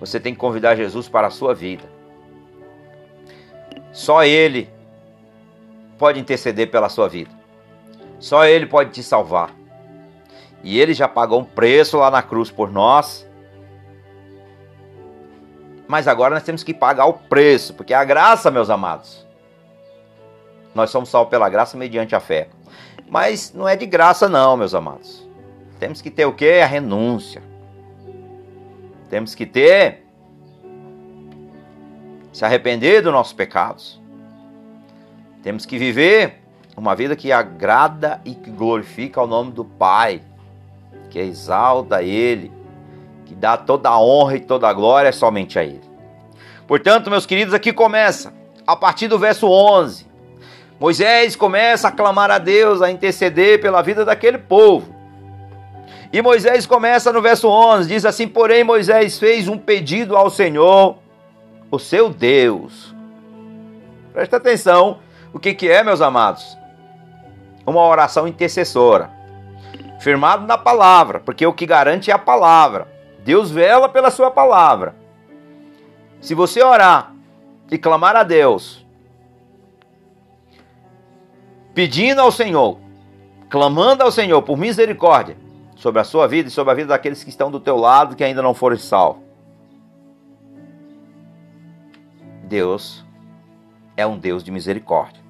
Você 0.00 0.20
tem 0.20 0.32
que 0.32 0.40
convidar 0.40 0.76
Jesus 0.76 1.08
para 1.08 1.26
a 1.26 1.30
sua 1.30 1.54
vida. 1.54 1.84
Só 3.92 4.24
Ele 4.24 4.70
pode 5.98 6.20
interceder 6.20 6.70
pela 6.70 6.88
sua 6.88 7.08
vida. 7.08 7.30
Só 8.18 8.44
Ele 8.44 8.66
pode 8.66 8.90
te 8.90 9.02
salvar. 9.02 9.50
E 10.62 10.78
Ele 10.78 10.94
já 10.94 11.08
pagou 11.08 11.40
um 11.40 11.44
preço 11.44 11.98
lá 11.98 12.10
na 12.10 12.22
cruz 12.22 12.50
por 12.50 12.70
nós. 12.70 13.27
Mas 15.88 16.06
agora 16.06 16.34
nós 16.34 16.44
temos 16.44 16.62
que 16.62 16.74
pagar 16.74 17.06
o 17.06 17.14
preço, 17.14 17.72
porque 17.72 17.94
a 17.94 18.04
graça, 18.04 18.50
meus 18.50 18.68
amados, 18.68 19.26
nós 20.74 20.90
somos 20.90 21.08
salvos 21.08 21.30
pela 21.30 21.48
graça 21.48 21.78
mediante 21.78 22.14
a 22.14 22.20
fé. 22.20 22.48
Mas 23.08 23.54
não 23.54 23.66
é 23.66 23.74
de 23.74 23.86
graça, 23.86 24.28
não, 24.28 24.54
meus 24.54 24.74
amados. 24.74 25.26
Temos 25.80 26.02
que 26.02 26.10
ter 26.10 26.26
o 26.26 26.32
que? 26.32 26.60
A 26.60 26.66
renúncia. 26.66 27.42
Temos 29.08 29.34
que 29.34 29.46
ter. 29.46 30.04
Se 32.32 32.44
arrepender 32.44 33.02
dos 33.02 33.12
nossos 33.12 33.32
pecados. 33.32 33.98
Temos 35.42 35.64
que 35.64 35.78
viver 35.78 36.42
uma 36.76 36.94
vida 36.94 37.16
que 37.16 37.32
agrada 37.32 38.20
e 38.24 38.34
que 38.34 38.50
glorifica 38.50 39.22
o 39.22 39.26
nome 39.26 39.52
do 39.52 39.64
Pai, 39.64 40.20
que 41.10 41.18
exalta 41.18 42.02
Ele, 42.02 42.52
dá 43.38 43.56
toda 43.56 43.88
a 43.88 44.00
honra 44.00 44.36
e 44.36 44.40
toda 44.40 44.68
a 44.68 44.72
glória 44.72 45.12
somente 45.12 45.58
a 45.58 45.64
Ele. 45.64 45.88
Portanto, 46.66 47.10
meus 47.10 47.24
queridos, 47.24 47.54
aqui 47.54 47.72
começa, 47.72 48.34
a 48.66 48.76
partir 48.76 49.08
do 49.08 49.18
verso 49.18 49.48
11. 49.48 50.06
Moisés 50.78 51.34
começa 51.34 51.88
a 51.88 51.92
clamar 51.92 52.30
a 52.30 52.38
Deus, 52.38 52.82
a 52.82 52.90
interceder 52.90 53.60
pela 53.60 53.82
vida 53.82 54.04
daquele 54.04 54.38
povo. 54.38 54.94
E 56.12 56.20
Moisés 56.22 56.66
começa 56.66 57.12
no 57.12 57.20
verso 57.20 57.48
11, 57.48 57.88
diz 57.88 58.04
assim: 58.04 58.28
Porém, 58.28 58.64
Moisés 58.64 59.18
fez 59.18 59.48
um 59.48 59.58
pedido 59.58 60.16
ao 60.16 60.30
Senhor, 60.30 60.98
o 61.70 61.78
seu 61.78 62.08
Deus. 62.08 62.94
Presta 64.12 64.36
atenção, 64.36 64.98
o 65.32 65.38
que, 65.38 65.54
que 65.54 65.68
é, 65.68 65.82
meus 65.82 66.00
amados? 66.00 66.56
Uma 67.66 67.86
oração 67.86 68.26
intercessora, 68.26 69.10
firmado 70.00 70.46
na 70.46 70.56
palavra, 70.56 71.20
porque 71.20 71.46
o 71.46 71.52
que 71.52 71.66
garante 71.66 72.10
é 72.10 72.14
a 72.14 72.18
palavra. 72.18 72.97
Deus 73.28 73.50
vela 73.50 73.90
pela 73.90 74.10
sua 74.10 74.30
palavra. 74.30 74.96
Se 76.18 76.34
você 76.34 76.62
orar 76.62 77.14
e 77.70 77.76
clamar 77.76 78.16
a 78.16 78.22
Deus, 78.22 78.86
pedindo 81.74 82.22
ao 82.22 82.32
Senhor, 82.32 82.78
clamando 83.50 84.02
ao 84.02 84.10
Senhor 84.10 84.40
por 84.40 84.56
misericórdia 84.56 85.36
sobre 85.76 86.00
a 86.00 86.04
sua 86.04 86.26
vida 86.26 86.48
e 86.48 86.50
sobre 86.50 86.72
a 86.72 86.74
vida 86.74 86.88
daqueles 86.88 87.22
que 87.22 87.28
estão 87.28 87.50
do 87.50 87.60
teu 87.60 87.76
lado 87.76 88.16
que 88.16 88.24
ainda 88.24 88.40
não 88.40 88.54
foram 88.54 88.78
salvos. 88.78 89.22
Deus 92.44 93.04
é 93.94 94.06
um 94.06 94.18
Deus 94.18 94.42
de 94.42 94.50
misericórdia. 94.50 95.22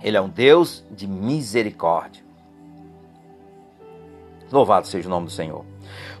Ele 0.00 0.16
é 0.16 0.20
um 0.20 0.28
Deus 0.28 0.84
de 0.92 1.08
misericórdia. 1.08 2.22
Louvado 4.52 4.86
seja 4.86 5.08
o 5.08 5.10
nome 5.10 5.26
do 5.26 5.32
Senhor. 5.32 5.64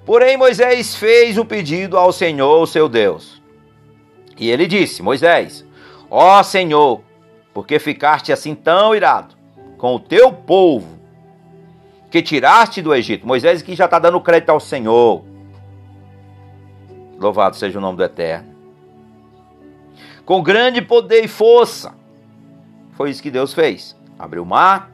Porém, 0.08 0.38
Moisés 0.38 0.94
fez 0.94 1.36
um 1.36 1.44
pedido 1.44 1.98
ao 1.98 2.12
Senhor, 2.12 2.66
seu 2.66 2.88
Deus. 2.88 3.42
E 4.38 4.48
ele 4.50 4.66
disse: 4.66 5.02
Moisés, 5.02 5.66
ó 6.10 6.42
Senhor, 6.42 7.02
porque 7.52 7.78
ficaste 7.78 8.32
assim 8.32 8.54
tão 8.54 8.94
irado 8.94 9.36
com 9.76 9.96
o 9.96 10.00
teu 10.00 10.32
povo 10.32 10.98
que 12.10 12.22
tiraste 12.22 12.80
do 12.80 12.94
Egito. 12.94 13.26
Moisés 13.26 13.60
aqui 13.60 13.76
já 13.76 13.84
está 13.84 13.98
dando 13.98 14.18
crédito 14.18 14.48
ao 14.48 14.58
Senhor. 14.58 15.22
Louvado 17.18 17.56
seja 17.56 17.78
o 17.78 17.82
nome 17.82 17.98
do 17.98 18.04
Eterno. 18.04 18.48
Com 20.24 20.42
grande 20.42 20.80
poder 20.80 21.22
e 21.22 21.28
força. 21.28 21.94
Foi 22.92 23.10
isso 23.10 23.22
que 23.22 23.30
Deus 23.30 23.52
fez. 23.52 23.94
Abriu 24.18 24.42
o 24.42 24.46
mar, 24.46 24.90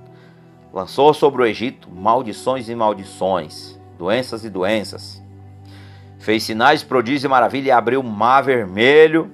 lançou 0.73 1.15
sobre 1.15 1.41
o 1.41 1.47
Egito 1.47 1.89
maldições 1.89 2.69
e 2.69 2.75
maldições, 2.75 3.74
doenças 3.99 4.45
e 4.45 4.51
doenças. 4.51 5.23
Fez 6.19 6.43
sinais, 6.43 6.83
prodígios 6.83 7.25
e 7.25 7.29
maravilha 7.29 7.69
e 7.69 7.71
abriu 7.71 8.01
o 8.01 8.05
mar 8.05 8.43
vermelho 8.43 9.31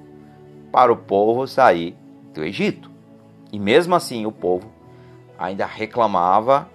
para 0.73 0.92
o 0.92 0.96
povo 0.96 1.46
sair 1.46 1.96
do 2.35 2.42
Egito. 2.42 2.90
E 3.53 3.59
mesmo 3.59 3.94
assim 3.94 4.27
o 4.27 4.33
povo 4.33 4.70
ainda 5.38 5.66
reclamava 5.66 6.68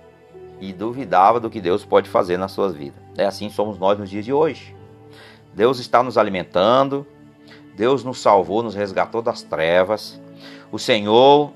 e 0.60 0.74
duvidava 0.74 1.40
do 1.40 1.50
que 1.50 1.62
Deus 1.62 1.86
pode 1.86 2.10
fazer 2.10 2.38
na 2.38 2.48
suas 2.48 2.74
vidas. 2.74 3.02
É 3.18 3.26
assim 3.26 3.50
somos 3.50 3.78
nós 3.78 3.98
nos 3.98 4.10
dias 4.10 4.26
de 4.26 4.34
hoje. 4.34 4.76
Deus 5.54 5.80
está 5.80 6.04
nos 6.04 6.18
alimentando, 6.18 7.06
Deus 7.76 8.04
nos 8.04 8.20
salvou, 8.20 8.64
nos 8.64 8.76
resgatou 8.76 9.22
das 9.22 9.42
trevas. 9.42 10.20
O 10.72 10.80
Senhor 10.80 11.52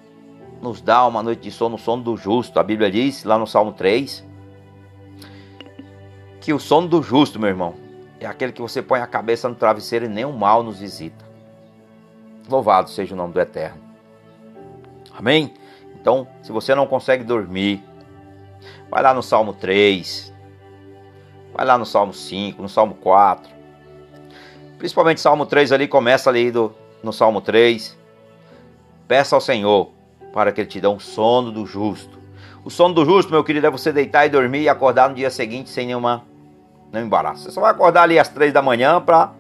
nos 0.62 0.82
dá 0.82 1.06
uma 1.06 1.24
noite 1.24 1.42
de 1.42 1.52
sono, 1.52 1.76
o 1.76 1.80
sono 1.80 2.04
do 2.04 2.16
justo. 2.16 2.60
A 2.60 2.64
Bíblia 2.64 2.92
diz 2.92 3.24
lá 3.24 3.38
no 3.38 3.48
Salmo 3.48 3.72
3 3.74 4.29
que 6.50 6.54
o 6.54 6.60
sono 6.60 6.88
do 6.88 7.04
justo, 7.04 7.40
meu 7.40 7.48
irmão, 7.48 7.76
é 8.20 8.26
aquele 8.26 8.52
que 8.52 8.60
você 8.60 8.82
põe 8.82 9.02
a 9.02 9.06
cabeça 9.06 9.48
no 9.48 9.54
travesseiro 9.54 10.06
e 10.06 10.08
nenhum 10.08 10.32
mal 10.32 10.64
nos 10.64 10.80
visita. 10.80 11.24
Louvado 12.50 12.90
seja 12.90 13.14
o 13.14 13.18
nome 13.18 13.36
do 13.36 13.40
Eterno. 13.40 13.80
Amém? 15.16 15.54
Então, 15.94 16.28
se 16.42 16.52
você 16.52 16.74
não 16.74 16.88
consegue 16.88 17.24
dormir, 17.24 17.84
vai 18.90 19.04
lá 19.04 19.14
no 19.14 19.22
Salmo 19.22 19.54
3, 19.54 20.34
vai 21.54 21.64
lá 21.68 21.78
no 21.78 21.86
Salmo 21.86 22.16
5, 22.16 22.60
no 22.60 22.68
Salmo 22.68 22.96
4. 22.96 23.48
Principalmente 24.80 25.22
Salmo 25.22 25.46
3 25.46 25.72
ali, 25.72 25.88
começa 25.88 26.32
ali 26.32 26.50
do, 26.50 26.74
no 27.04 27.14
Salmo 27.14 27.42
3. 27.42 27.96
Peça 29.08 29.36
ao 29.36 29.42
Senhor 29.42 29.92
para 30.34 30.52
que 30.52 30.62
Ele 30.62 30.68
te 30.68 30.82
dê 30.82 30.88
um 30.88 31.00
sono 31.00 31.52
do 31.52 31.64
justo. 31.64 32.18
O 32.66 32.72
sono 32.72 32.96
do 32.96 33.06
justo, 33.06 33.32
meu 33.32 33.44
querido, 33.44 33.68
é 33.68 33.70
você 33.70 33.94
deitar 33.94 34.26
e 34.26 34.30
dormir 34.30 34.64
e 34.64 34.70
acordar 34.70 35.10
no 35.10 35.16
dia 35.16 35.30
seguinte 35.30 35.70
sem 35.70 35.86
nenhuma 35.86 36.28
nenhum 36.92 37.06
embaraço. 37.06 37.44
Você 37.44 37.52
só 37.52 37.62
vai 37.62 37.72
acordar 37.72 38.04
ali 38.04 38.18
às 38.20 38.30
três 38.30 38.54
da 38.54 38.62
manhã 38.62 39.02
para 39.02 39.32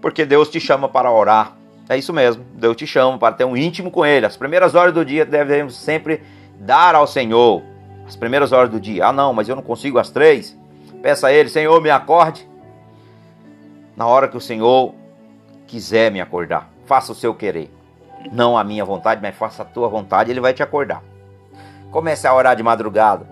porque 0.00 0.24
Deus 0.24 0.48
te 0.48 0.60
chama 0.60 0.88
para 0.88 1.10
orar 1.10 1.56
é 1.88 1.96
isso 1.96 2.12
mesmo. 2.12 2.44
Deus 2.54 2.76
te 2.76 2.86
chama 2.86 3.16
para 3.18 3.34
ter 3.34 3.44
um 3.44 3.56
íntimo 3.56 3.90
com 3.90 4.04
Ele. 4.04 4.26
As 4.26 4.36
primeiras 4.36 4.74
horas 4.74 4.92
do 4.92 5.04
dia 5.04 5.24
devemos 5.24 5.76
sempre 5.76 6.22
dar 6.58 6.94
ao 6.94 7.06
Senhor. 7.06 7.62
As 8.06 8.16
primeiras 8.16 8.52
horas 8.52 8.70
do 8.70 8.80
dia. 8.80 9.06
Ah, 9.06 9.12
não, 9.12 9.32
mas 9.32 9.48
eu 9.48 9.54
não 9.54 9.62
consigo 9.62 9.98
às 9.98 10.10
três. 10.10 10.56
Peça 11.02 11.28
a 11.28 11.32
Ele, 11.32 11.48
Senhor, 11.48 11.80
me 11.80 11.90
acorde. 11.90 12.48
Na 13.96 14.06
hora 14.06 14.28
que 14.28 14.36
o 14.36 14.40
Senhor 14.40 14.94
quiser 15.66 16.10
me 16.10 16.20
acordar. 16.20 16.68
Faça 16.86 17.12
o 17.12 17.14
seu 17.14 17.34
querer. 17.34 17.72
Não 18.32 18.58
a 18.58 18.64
minha 18.64 18.84
vontade, 18.84 19.22
mas 19.22 19.36
faça 19.36 19.62
a 19.62 19.66
tua 19.66 19.88
vontade. 19.88 20.30
Ele 20.30 20.40
vai 20.40 20.52
te 20.52 20.62
acordar. 20.62 21.02
Comece 21.92 22.26
a 22.26 22.34
orar 22.34 22.56
de 22.56 22.62
madrugada. 22.64 23.28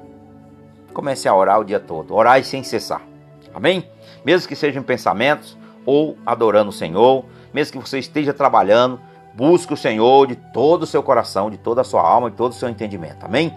Comece 0.92 1.28
a 1.28 1.34
orar 1.34 1.58
o 1.58 1.64
dia 1.64 1.80
todo. 1.80 2.14
Orar 2.14 2.42
sem 2.44 2.62
cessar. 2.62 3.02
Amém? 3.54 3.88
Mesmo 4.24 4.48
que 4.48 4.56
sejam 4.56 4.82
pensamentos 4.82 5.56
ou 5.86 6.18
adorando 6.26 6.70
o 6.70 6.72
Senhor 6.72 7.24
mesmo 7.54 7.80
que 7.80 7.88
você 7.88 8.00
esteja 8.00 8.34
trabalhando, 8.34 9.00
busque 9.32 9.72
o 9.72 9.76
Senhor 9.76 10.26
de 10.26 10.34
todo 10.34 10.82
o 10.82 10.86
seu 10.86 11.04
coração, 11.04 11.48
de 11.48 11.56
toda 11.56 11.82
a 11.82 11.84
sua 11.84 12.02
alma, 12.02 12.28
de 12.28 12.36
todo 12.36 12.50
o 12.50 12.54
seu 12.54 12.68
entendimento. 12.68 13.24
Amém? 13.24 13.56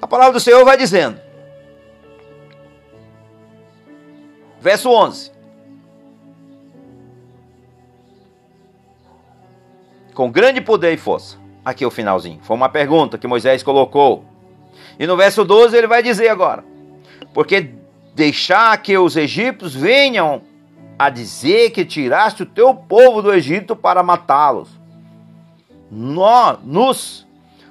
A 0.00 0.06
palavra 0.06 0.32
do 0.32 0.40
Senhor 0.40 0.64
vai 0.64 0.78
dizendo, 0.78 1.20
verso 4.58 4.88
11: 4.88 5.30
Com 10.14 10.30
grande 10.30 10.62
poder 10.62 10.94
e 10.94 10.96
força. 10.96 11.38
Aqui 11.62 11.84
é 11.84 11.86
o 11.86 11.90
finalzinho. 11.90 12.40
Foi 12.42 12.56
uma 12.56 12.70
pergunta 12.70 13.18
que 13.18 13.26
Moisés 13.26 13.62
colocou. 13.62 14.24
E 14.98 15.06
no 15.06 15.18
verso 15.18 15.44
12 15.44 15.76
ele 15.76 15.86
vai 15.86 16.02
dizer 16.02 16.30
agora: 16.30 16.64
Porque 17.34 17.74
deixar 18.20 18.76
que 18.82 18.98
os 18.98 19.16
egípcios 19.16 19.74
venham 19.74 20.42
a 20.98 21.08
dizer 21.08 21.70
que 21.70 21.86
tiraste 21.86 22.42
o 22.42 22.46
teu 22.46 22.74
povo 22.74 23.22
do 23.22 23.32
Egito 23.32 23.74
para 23.74 24.02
matá-los. 24.02 24.68
Nos, 25.90 27.26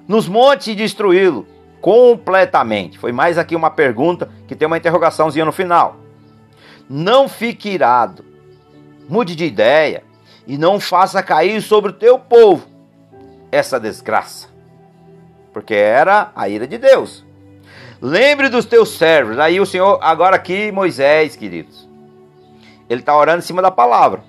nos 0.07 0.27
montes 0.27 0.69
e 0.69 0.75
destruí-lo 0.75 1.45
completamente. 1.79 2.97
Foi 2.97 3.11
mais 3.11 3.37
aqui 3.37 3.55
uma 3.55 3.69
pergunta 3.69 4.27
que 4.47 4.55
tem 4.55 4.65
uma 4.65 4.77
interrogaçãozinha 4.77 5.45
no 5.45 5.51
final. 5.51 5.97
Não 6.89 7.29
fique 7.29 7.69
irado, 7.69 8.25
mude 9.07 9.35
de 9.35 9.45
ideia 9.45 10.03
e 10.47 10.57
não 10.57 10.79
faça 10.79 11.21
cair 11.21 11.61
sobre 11.61 11.91
o 11.91 11.93
teu 11.93 12.17
povo 12.17 12.67
essa 13.51 13.79
desgraça, 13.79 14.47
porque 15.53 15.75
era 15.75 16.31
a 16.35 16.49
ira 16.49 16.67
de 16.67 16.79
Deus. 16.79 17.28
Lembre 18.01 18.49
dos 18.49 18.65
teus 18.65 18.89
servos. 18.89 19.37
Aí 19.39 19.59
o 19.59 19.65
Senhor, 19.65 19.99
agora 20.01 20.35
aqui, 20.35 20.71
Moisés, 20.71 21.35
queridos 21.35 21.87
Ele 22.89 23.01
está 23.01 23.15
orando 23.15 23.39
em 23.39 23.45
cima 23.45 23.61
da 23.61 23.71
palavra. 23.71 24.23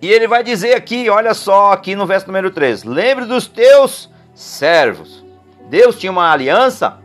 E 0.00 0.08
ele 0.08 0.26
vai 0.26 0.42
dizer 0.42 0.74
aqui, 0.74 1.10
olha 1.10 1.34
só, 1.34 1.72
aqui 1.72 1.94
no 1.94 2.06
verso 2.06 2.26
número 2.26 2.50
3: 2.50 2.84
Lembre 2.84 3.26
dos 3.26 3.46
teus 3.46 4.10
servos. 4.34 5.24
Deus 5.68 5.98
tinha 5.98 6.12
uma 6.12 6.30
aliança 6.30 6.98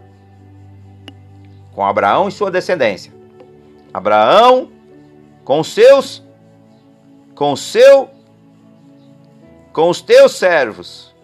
com 1.73 1.83
Abraão 1.83 2.27
e 2.27 2.31
sua 2.31 2.51
descendência. 2.51 3.11
Abraão 3.93 4.71
com 5.43 5.63
seus 5.63 6.23
com 7.33 7.55
seu 7.55 8.09
com 9.71 9.89
os 9.89 10.01
teus 10.01 10.33
servos. 10.33 11.15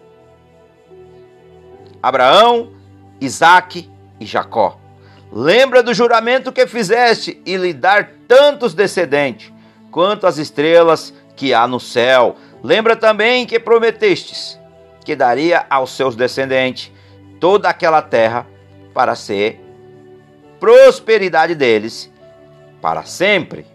Abraão, 2.02 2.72
Isaque 3.20 3.90
e 4.20 4.26
Jacó. 4.26 4.78
Lembra 5.32 5.82
do 5.82 5.92
juramento 5.92 6.52
que 6.52 6.66
fizeste 6.66 7.40
e 7.44 7.56
lhe 7.56 7.72
dar 7.72 8.10
tantos 8.28 8.74
descendentes 8.74 9.52
quanto 9.90 10.26
as 10.26 10.38
estrelas 10.38 11.12
que 11.34 11.52
há 11.52 11.66
no 11.66 11.80
céu. 11.80 12.36
Lembra 12.62 12.96
também 12.96 13.46
que 13.46 13.58
prometestes 13.58 14.58
que 15.04 15.14
daria 15.14 15.66
aos 15.70 15.90
seus 15.90 16.16
descendentes 16.16 16.90
toda 17.38 17.68
aquela 17.68 18.02
terra 18.02 18.46
para 18.92 19.14
ser 19.14 19.60
prosperidade 20.58 21.54
deles 21.54 22.10
para 22.80 23.04
sempre. 23.04 23.66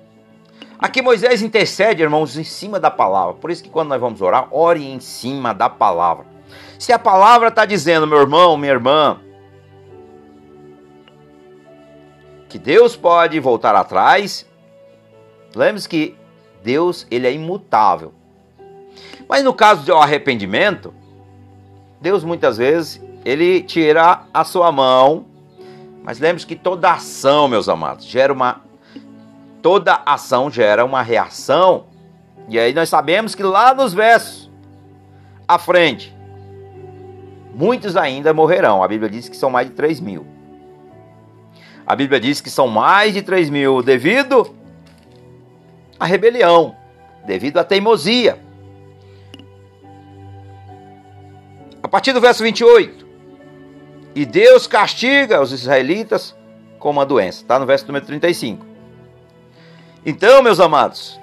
Aqui 0.80 1.02
Moisés 1.02 1.42
intercede, 1.42 2.02
irmãos, 2.02 2.36
em 2.38 2.44
cima 2.44 2.80
da 2.80 2.90
palavra. 2.90 3.36
Por 3.36 3.52
isso 3.52 3.64
que 3.64 3.70
quando 3.70 3.90
nós 3.90 4.02
vamos 4.02 4.20
orar, 4.20 4.48
ore 4.52 4.84
em 4.84 5.00
cima 5.00 5.54
da 5.54 5.70
palavra. 5.70 6.26
Se 6.80 6.92
a 6.92 6.98
palavra 6.98 7.50
está 7.50 7.66
dizendo, 7.66 8.08
meu 8.08 8.20
irmão, 8.20 8.58
minha 8.58 8.74
irmã, 8.74 9.20
que 12.52 12.60
Deus 12.60 12.98
pode 12.98 13.40
voltar 13.40 13.74
atrás, 13.76 14.46
lembre-se 15.56 15.88
que 15.88 16.18
Deus 16.62 17.08
ele 17.10 17.26
é 17.26 17.32
imutável. 17.32 18.14
Mas 19.26 19.42
no 19.42 19.54
caso 19.54 19.84
de 19.84 19.92
arrependimento, 19.94 20.94
Deus 22.02 22.26
muitas 22.26 22.58
vezes 22.58 23.02
ele 23.24 23.64
tira 23.64 24.24
a 24.34 24.44
sua 24.44 24.70
mão, 24.70 25.26
mas 26.04 26.20
lembre-se 26.20 26.46
que 26.46 26.58
toda 26.58 26.92
ação, 26.92 27.48
meus 27.48 27.70
amados, 27.70 28.06
gera 28.06 28.34
uma 28.34 28.62
toda 29.62 30.02
ação 30.06 30.52
gera 30.52 30.84
uma 30.84 31.02
reação. 31.02 31.86
E 32.50 32.60
aí 32.60 32.74
nós 32.74 32.90
sabemos 32.90 33.34
que 33.34 33.44
lá 33.44 33.74
nos 33.74 33.94
versos 33.94 34.52
à 35.48 35.58
frente, 35.58 36.14
muitos 37.56 37.96
ainda 37.96 38.34
morrerão. 38.34 38.84
A 38.84 38.88
Bíblia 38.90 39.10
diz 39.10 39.30
que 39.30 39.38
são 39.38 39.50
mais 39.50 39.70
de 39.70 39.74
3 39.74 40.02
mil. 40.02 40.31
A 41.92 41.96
Bíblia 41.98 42.22
diz 42.22 42.40
que 42.40 42.50
são 42.50 42.70
mais 42.70 43.14
de 43.14 43.22
3 43.22 43.50
mil 43.50 43.84
devido 43.84 44.56
à 46.00 46.06
rebelião, 46.06 46.74
devido 47.26 47.58
à 47.58 47.66
teimosia. 47.66 48.40
A 51.84 51.90
partir 51.90 52.14
do 52.14 52.22
verso 52.22 52.44
28. 52.44 53.06
E 54.16 54.26
Deus 54.26 54.68
castiga 54.68 55.42
os 55.42 55.52
israelitas 55.52 56.34
com 56.80 56.92
uma 56.92 57.06
doença. 57.06 57.42
Está 57.42 57.60
no 57.60 57.66
verso 57.66 57.86
número 57.88 58.06
35. 58.06 58.66
Então, 60.06 60.42
meus 60.42 60.62
amados, 60.62 61.20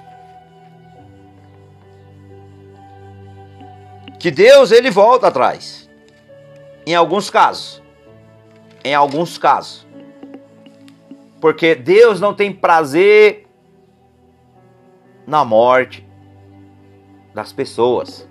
que 4.19 4.29
Deus 4.29 4.71
ele 4.71 4.91
volta 4.91 5.29
atrás. 5.29 5.89
Em 6.85 6.93
alguns 6.93 7.27
casos. 7.31 7.81
Em 8.83 8.93
alguns 8.93 9.35
casos. 9.39 9.88
Porque 11.39 11.75
Deus 11.75 12.19
não 12.19 12.33
tem 12.33 12.51
prazer 12.51 13.47
na 15.25 15.45
morte 15.45 16.05
das 17.33 17.53
pessoas. 17.53 18.27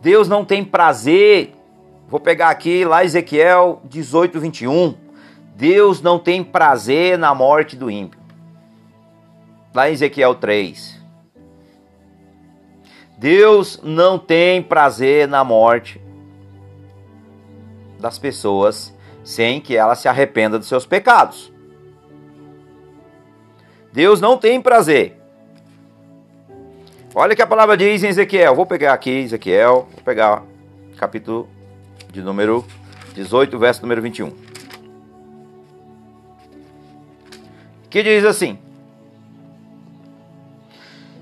Deus 0.00 0.28
não 0.28 0.44
tem 0.44 0.64
prazer. 0.64 1.54
Vou 2.08 2.20
pegar 2.20 2.50
aqui 2.50 2.84
lá 2.84 3.04
Ezequiel 3.04 3.80
18, 3.84 4.40
21. 4.40 4.94
Deus 5.56 6.00
não 6.00 6.18
tem 6.18 6.42
prazer 6.42 7.18
na 7.18 7.34
morte 7.34 7.76
do 7.76 7.90
ímpio 7.90 8.20
lá 9.72 9.88
em 9.88 9.92
Ezequiel 9.92 10.34
3. 10.34 10.98
Deus 13.16 13.80
não 13.82 14.18
tem 14.18 14.62
prazer 14.62 15.28
na 15.28 15.44
morte 15.44 16.00
das 17.98 18.18
pessoas 18.18 18.96
sem 19.22 19.60
que 19.60 19.76
ela 19.76 19.94
se 19.94 20.08
arrependa 20.08 20.58
dos 20.58 20.68
seus 20.68 20.86
pecados. 20.86 21.52
Deus 23.92 24.20
não 24.20 24.36
tem 24.36 24.60
prazer. 24.60 25.20
Olha 27.14 27.34
que 27.34 27.42
a 27.42 27.46
palavra 27.46 27.76
diz 27.76 28.04
em 28.04 28.08
Ezequiel. 28.08 28.54
Vou 28.54 28.66
pegar 28.66 28.92
aqui 28.92 29.10
Ezequiel, 29.10 29.88
vou 29.92 30.02
pegar 30.04 30.44
capítulo 30.96 31.48
de 32.12 32.22
número 32.22 32.64
18, 33.14 33.58
verso 33.58 33.82
número 33.82 34.00
21. 34.00 34.32
Que 37.88 38.02
diz 38.02 38.24
assim: 38.24 38.58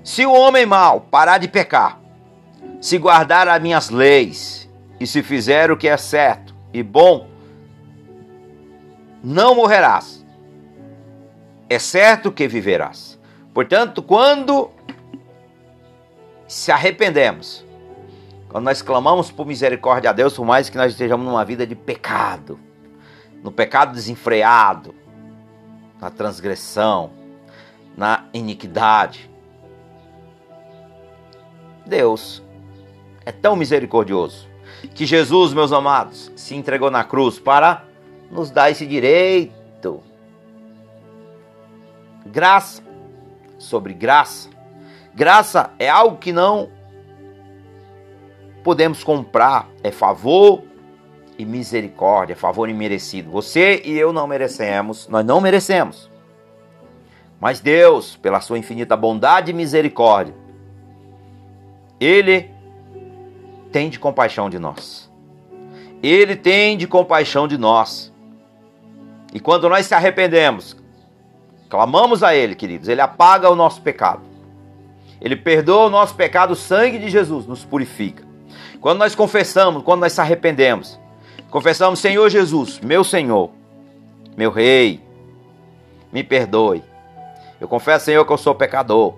se 0.03 0.25
o 0.25 0.31
homem 0.31 0.65
mau 0.65 1.01
parar 1.01 1.37
de 1.37 1.47
pecar, 1.47 1.99
se 2.81 2.97
guardar 2.97 3.47
as 3.47 3.61
minhas 3.61 3.89
leis 3.89 4.69
e 4.99 5.07
se 5.07 5.23
fizer 5.23 5.71
o 5.71 5.77
que 5.77 5.87
é 5.87 5.97
certo 5.97 6.53
e 6.73 6.83
bom, 6.83 7.27
não 9.23 9.55
morrerás. 9.55 10.18
É 11.69 11.77
certo 11.77 12.31
que 12.31 12.47
viverás. 12.47 13.19
Portanto, 13.53 14.01
quando 14.01 14.71
se 16.47 16.71
arrependemos, 16.71 17.63
quando 18.49 18.65
nós 18.65 18.81
clamamos 18.81 19.31
por 19.31 19.45
misericórdia 19.45 20.09
a 20.09 20.13
Deus, 20.13 20.33
por 20.33 20.45
mais 20.45 20.69
que 20.69 20.77
nós 20.77 20.93
estejamos 20.93 21.25
numa 21.25 21.45
vida 21.45 21.67
de 21.67 21.75
pecado, 21.75 22.59
no 23.43 23.51
pecado 23.51 23.93
desenfreado, 23.93 24.95
na 26.01 26.09
transgressão, 26.09 27.11
na 27.95 28.25
iniquidade, 28.33 29.29
Deus 31.85 32.41
é 33.25 33.31
tão 33.31 33.55
misericordioso 33.55 34.47
que 34.95 35.05
Jesus, 35.05 35.53
meus 35.53 35.71
amados, 35.71 36.31
se 36.35 36.55
entregou 36.55 36.89
na 36.89 37.03
cruz 37.03 37.37
para 37.37 37.83
nos 38.31 38.49
dar 38.49 38.71
esse 38.71 38.85
direito. 38.85 39.58
Graça 42.31 42.83
sobre 43.57 43.93
graça. 43.93 44.49
Graça 45.13 45.71
é 45.79 45.89
algo 45.89 46.17
que 46.17 46.31
não 46.31 46.69
podemos 48.63 49.03
comprar, 49.03 49.67
é 49.83 49.91
favor 49.91 50.63
e 51.37 51.45
misericórdia, 51.45 52.35
favor 52.35 52.69
imerecido. 52.69 53.31
Você 53.31 53.81
e 53.83 53.97
eu 53.97 54.13
não 54.13 54.27
merecemos, 54.27 55.07
nós 55.07 55.25
não 55.25 55.41
merecemos. 55.41 56.09
Mas 57.39 57.59
Deus, 57.59 58.15
pela 58.17 58.41
sua 58.41 58.57
infinita 58.57 58.95
bondade 58.95 59.51
e 59.51 59.53
misericórdia, 59.53 60.35
ele 61.99 62.51
tem 63.71 63.89
de 63.89 63.97
compaixão 63.97 64.49
de 64.49 64.59
nós. 64.59 65.09
Ele 66.03 66.35
tem 66.35 66.77
de 66.77 66.87
compaixão 66.87 67.47
de 67.47 67.57
nós. 67.57 68.13
E 69.33 69.39
quando 69.39 69.69
nós 69.69 69.85
se 69.85 69.93
arrependemos, 69.93 70.78
clamamos 71.69 72.23
a 72.23 72.35
Ele, 72.35 72.55
queridos, 72.55 72.89
Ele 72.89 73.01
apaga 73.01 73.49
o 73.49 73.55
nosso 73.55 73.81
pecado. 73.81 74.21
Ele 75.21 75.35
perdoa 75.35 75.85
o 75.85 75.89
nosso 75.89 76.15
pecado, 76.15 76.51
o 76.51 76.55
sangue 76.55 76.97
de 76.97 77.09
Jesus 77.09 77.45
nos 77.45 77.63
purifica. 77.63 78.23
Quando 78.81 78.99
nós 78.99 79.13
confessamos, 79.13 79.83
quando 79.83 80.01
nós 80.01 80.13
se 80.13 80.21
arrependemos, 80.21 80.99
confessamos: 81.49 81.99
Senhor 81.99 82.29
Jesus, 82.29 82.79
meu 82.79 83.03
Senhor, 83.03 83.51
meu 84.37 84.51
Rei, 84.51 85.01
me 86.11 86.23
perdoe. 86.23 86.83
Eu 87.59 87.67
confesso, 87.67 88.05
Senhor, 88.05 88.25
que 88.25 88.31
eu 88.31 88.37
sou 88.37 88.55
pecador. 88.55 89.15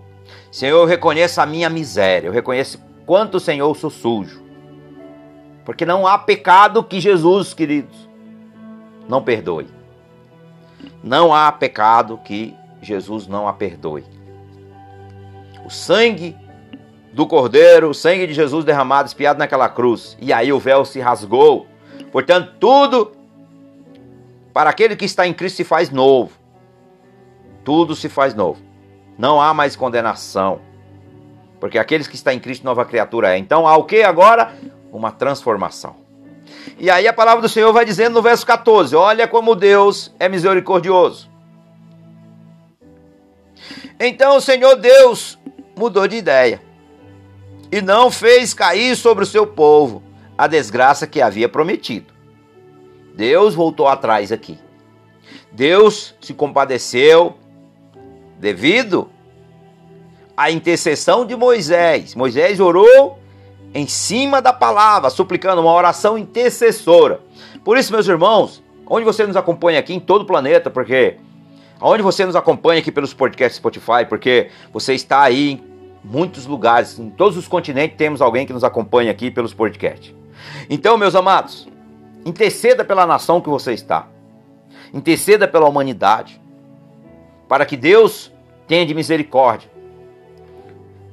Senhor, 0.51 0.79
eu 0.79 0.85
reconheço 0.85 1.39
a 1.39 1.45
minha 1.45 1.69
miséria, 1.69 2.27
eu 2.27 2.33
reconheço 2.33 2.79
quanto, 3.05 3.39
Senhor, 3.39 3.67
eu 3.69 3.75
sou 3.75 3.89
sujo. 3.89 4.41
Porque 5.63 5.85
não 5.85 6.07
há 6.07 6.17
pecado 6.17 6.83
que 6.83 6.99
Jesus, 6.99 7.53
queridos, 7.53 8.09
não 9.07 9.21
perdoe. 9.21 9.67
Não 11.03 11.33
há 11.33 11.51
pecado 11.51 12.19
que 12.23 12.55
Jesus 12.81 13.27
não 13.27 13.47
a 13.47 13.53
perdoe. 13.53 14.03
O 15.65 15.69
sangue 15.69 16.35
do 17.13 17.27
Cordeiro, 17.27 17.89
o 17.89 17.93
sangue 17.93 18.27
de 18.27 18.33
Jesus 18.33 18.65
derramado, 18.65 19.07
espiado 19.07 19.39
naquela 19.39 19.69
cruz, 19.69 20.17
e 20.19 20.31
aí 20.31 20.51
o 20.51 20.59
véu 20.59 20.85
se 20.85 20.99
rasgou. 20.99 21.67
Portanto, 22.11 22.53
tudo 22.59 23.11
para 24.53 24.69
aquele 24.69 24.95
que 24.95 25.05
está 25.05 25.27
em 25.27 25.33
Cristo 25.33 25.57
se 25.57 25.63
faz 25.63 25.89
novo. 25.89 26.31
Tudo 27.63 27.95
se 27.95 28.09
faz 28.09 28.33
novo 28.33 28.71
não 29.21 29.39
há 29.39 29.53
mais 29.53 29.75
condenação. 29.75 30.59
Porque 31.59 31.77
aqueles 31.77 32.07
que 32.07 32.15
estão 32.15 32.33
em 32.33 32.39
Cristo, 32.39 32.63
nova 32.63 32.83
criatura 32.83 33.35
é. 33.35 33.37
Então 33.37 33.67
há 33.67 33.77
o 33.77 33.83
que 33.83 34.01
agora? 34.01 34.51
Uma 34.91 35.11
transformação. 35.11 36.00
E 36.77 36.89
aí 36.89 37.07
a 37.07 37.13
palavra 37.13 37.41
do 37.41 37.49
Senhor 37.49 37.71
vai 37.71 37.85
dizendo 37.85 38.13
no 38.13 38.21
verso 38.21 38.45
14: 38.45 38.95
Olha 38.95 39.27
como 39.27 39.55
Deus 39.55 40.13
é 40.19 40.27
misericordioso. 40.27 41.29
Então 43.99 44.37
o 44.37 44.41
Senhor 44.41 44.75
Deus 44.75 45.37
mudou 45.75 46.07
de 46.07 46.17
ideia 46.17 46.61
e 47.71 47.81
não 47.81 48.09
fez 48.09 48.53
cair 48.53 48.95
sobre 48.95 49.23
o 49.23 49.27
seu 49.27 49.45
povo 49.45 50.03
a 50.37 50.47
desgraça 50.47 51.05
que 51.05 51.21
havia 51.21 51.47
prometido. 51.47 52.11
Deus 53.15 53.53
voltou 53.53 53.87
atrás 53.87 54.31
aqui. 54.31 54.57
Deus 55.51 56.15
se 56.19 56.33
compadeceu 56.33 57.35
devido 58.39 59.09
à 60.35 60.49
intercessão 60.49 61.25
de 61.25 61.35
Moisés. 61.35 62.15
Moisés 62.15 62.59
orou 62.59 63.19
em 63.73 63.87
cima 63.87 64.41
da 64.41 64.51
palavra, 64.51 65.09
suplicando 65.09 65.61
uma 65.61 65.71
oração 65.71 66.17
intercessora. 66.17 67.21
Por 67.63 67.77
isso, 67.77 67.91
meus 67.93 68.07
irmãos, 68.07 68.63
onde 68.87 69.05
você 69.05 69.25
nos 69.25 69.37
acompanha 69.37 69.79
aqui 69.79 69.93
em 69.93 69.99
todo 69.99 70.23
o 70.23 70.25
planeta, 70.25 70.69
porque 70.69 71.17
onde 71.79 72.03
você 72.03 72.25
nos 72.25 72.35
acompanha 72.35 72.79
aqui 72.79 72.91
pelos 72.91 73.13
podcasts 73.13 73.57
Spotify, 73.57 74.05
porque 74.07 74.49
você 74.73 74.93
está 74.93 75.21
aí 75.21 75.51
em 75.51 75.63
muitos 76.03 76.45
lugares, 76.45 76.99
em 76.99 77.09
todos 77.09 77.37
os 77.37 77.47
continentes 77.47 77.97
temos 77.97 78.21
alguém 78.21 78.45
que 78.45 78.53
nos 78.53 78.63
acompanha 78.63 79.11
aqui 79.11 79.31
pelos 79.31 79.53
podcasts. 79.53 80.13
Então, 80.69 80.97
meus 80.97 81.15
amados, 81.15 81.67
interceda 82.25 82.83
pela 82.83 83.05
nação 83.05 83.39
que 83.39 83.49
você 83.49 83.73
está. 83.73 84.07
Interceda 84.93 85.47
pela 85.47 85.67
humanidade. 85.67 86.41
Para 87.47 87.65
que 87.65 87.77
Deus 87.77 88.31
tenha 88.67 88.85
de 88.85 88.93
misericórdia. 88.93 89.69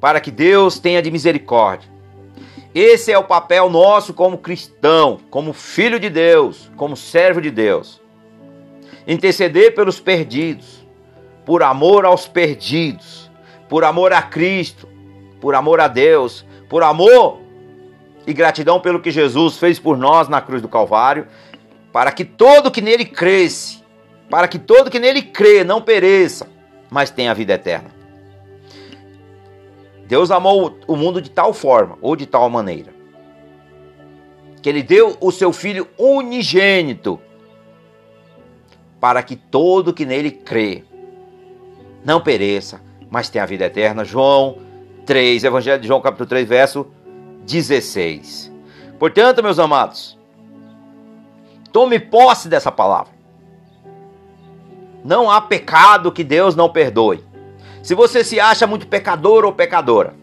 Para 0.01 0.21
que 0.21 0.31
Deus 0.31 0.79
tenha 0.79 1.03
de 1.03 1.11
misericórdia. 1.11 1.98
Esse 2.81 3.11
é 3.11 3.19
o 3.19 3.25
papel 3.25 3.69
nosso 3.69 4.15
como 4.15 4.39
cristão, 4.39 5.19
como 5.31 5.53
filho 5.53 5.99
de 5.99 6.09
Deus, 6.09 6.71
como 6.77 6.97
servo 6.97 7.41
de 7.41 7.51
Deus. 7.51 8.01
Interceder 9.05 9.75
pelos 9.75 9.99
perdidos, 9.99 10.87
por 11.45 11.65
amor 11.65 12.05
aos 12.05 12.29
perdidos, 12.29 13.29
por 13.69 13.83
amor 13.83 14.13
a 14.13 14.23
Cristo, 14.23 14.89
por 15.41 15.57
amor 15.57 15.81
a 15.81 15.89
Deus, 15.89 16.47
por 16.69 16.85
amor 16.85 17.41
e 18.25 18.33
gratidão 18.33 18.79
pelo 18.79 19.01
que 19.01 19.11
Jesus 19.11 19.59
fez 19.59 19.81
por 19.81 19.99
nós 19.99 20.29
na 20.29 20.41
cruz 20.41 20.63
do 20.63 20.69
Calvário, 20.69 21.27
para 21.93 22.13
que 22.13 22.25
todo 22.25 22.71
que 22.71 22.81
nele 22.81 23.05
cresce, 23.05 23.83
para 24.31 24.47
que 24.47 24.57
todo 24.57 24.89
que 24.89 25.01
nele 25.01 25.23
crê 25.23 25.65
não 25.65 25.83
pereça, 25.83 26.49
mas 26.89 27.11
tenha 27.11 27.33
a 27.33 27.35
vida 27.35 27.55
eterna. 27.55 27.98
Deus 30.09 30.31
amou 30.31 30.75
o 30.87 30.97
mundo 30.97 31.21
de 31.21 31.31
tal 31.31 31.53
forma, 31.53 31.99
ou 32.01 32.17
de 32.17 32.25
tal 32.25 32.49
maneira, 32.49 32.95
que 34.63 34.69
ele 34.69 34.83
deu 34.83 35.19
o 35.21 35.31
seu 35.31 35.53
filho 35.53 35.87
unigênito 35.99 37.21
para 38.99 39.23
que 39.23 39.37
todo 39.37 39.93
que 39.93 40.07
nele 40.07 40.31
crê 40.31 40.83
não 42.03 42.23
pereça, 42.23 42.81
mas 43.11 43.29
tenha 43.29 43.45
a 43.45 43.47
vida 43.47 43.67
eterna. 43.67 44.03
João 44.03 44.57
3, 45.05 45.45
Evangelho 45.45 45.81
de 45.83 45.87
João, 45.87 46.01
capítulo 46.01 46.27
3, 46.27 46.49
verso 46.49 46.87
16. 47.45 48.51
Portanto, 48.99 49.43
meus 49.43 49.59
amados, 49.59 50.19
tome 51.71 52.01
posse 52.01 52.49
dessa 52.49 52.73
palavra. 52.73 53.13
Não 55.05 55.31
há 55.31 55.39
pecado 55.39 56.11
que 56.11 56.25
Deus 56.25 56.57
não 56.57 56.71
perdoe. 56.71 57.28
Se 57.83 57.95
você 57.95 58.23
se 58.25 58.39
acha 58.41 58.67
muito 58.67 58.87
pecador 58.87 59.45
ou 59.45 59.53
pecadora, 59.53 60.15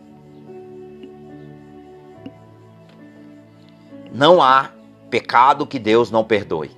não 4.11 4.41
há 4.41 4.69
pecado 5.09 5.67
que 5.67 5.77
Deus 5.77 6.09
não 6.09 6.23
perdoe. 6.23 6.71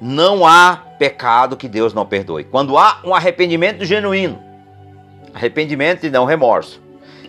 Não 0.00 0.46
há 0.46 0.76
pecado 0.98 1.56
que 1.56 1.68
Deus 1.68 1.94
não 1.94 2.04
perdoe. 2.04 2.44
Quando 2.44 2.76
há 2.76 3.00
um 3.04 3.14
arrependimento 3.14 3.84
genuíno, 3.84 4.42
arrependimento 5.32 6.04
e 6.04 6.10
não 6.10 6.24
remorso. 6.24 6.82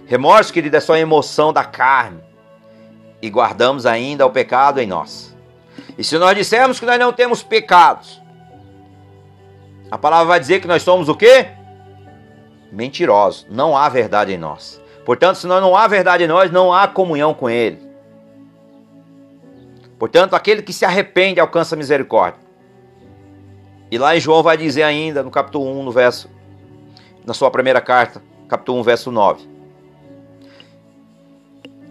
Remorso, 0.08 0.52
querido, 0.52 0.76
é 0.76 0.80
só 0.80 0.98
emoção 0.98 1.54
da 1.54 1.64
carne. 1.64 2.20
E 3.22 3.30
guardamos 3.30 3.86
ainda 3.86 4.26
o 4.26 4.32
pecado 4.32 4.80
em 4.80 4.88
nós. 4.88 5.34
E 5.98 6.04
se 6.04 6.18
nós 6.18 6.36
dissermos 6.36 6.80
que 6.80 6.86
nós 6.86 7.00
não 7.00 7.14
temos 7.14 7.42
pecados, 7.42 8.22
a 9.90 9.98
palavra 9.98 10.26
vai 10.26 10.40
dizer 10.40 10.60
que 10.60 10.68
nós 10.68 10.82
somos 10.82 11.08
o 11.08 11.16
quê? 11.16 11.48
Mentirosos. 12.74 13.46
Não 13.50 13.78
há 13.78 13.88
verdade 13.88 14.34
em 14.34 14.38
nós. 14.38 14.82
Portanto, 15.06 15.38
se 15.38 15.48
não 15.48 15.76
há 15.76 15.88
verdade 15.88 16.24
em 16.24 16.28
nós, 16.28 16.52
não 16.52 16.74
há 16.74 16.88
comunhão 16.88 17.34
com 17.34 17.50
Ele. 17.50 17.80
Portanto, 20.00 20.34
aquele 20.34 20.62
que 20.62 20.74
se 20.74 20.84
arrepende 20.84 21.40
alcança 21.40 21.76
misericórdia. 21.76 22.42
E 23.92 23.98
lá 23.98 24.16
em 24.18 24.20
João 24.20 24.42
vai 24.42 24.58
dizer 24.58 24.84
ainda, 24.84 25.22
no 25.22 25.30
capítulo 25.30 25.80
1, 25.80 25.84
no 25.84 25.92
verso, 25.92 26.30
na 27.26 27.34
sua 27.34 27.52
primeira 27.52 27.80
carta, 27.80 28.22
capítulo 28.50 28.80
1, 28.80 28.84
verso 28.84 29.12
9, 29.12 29.48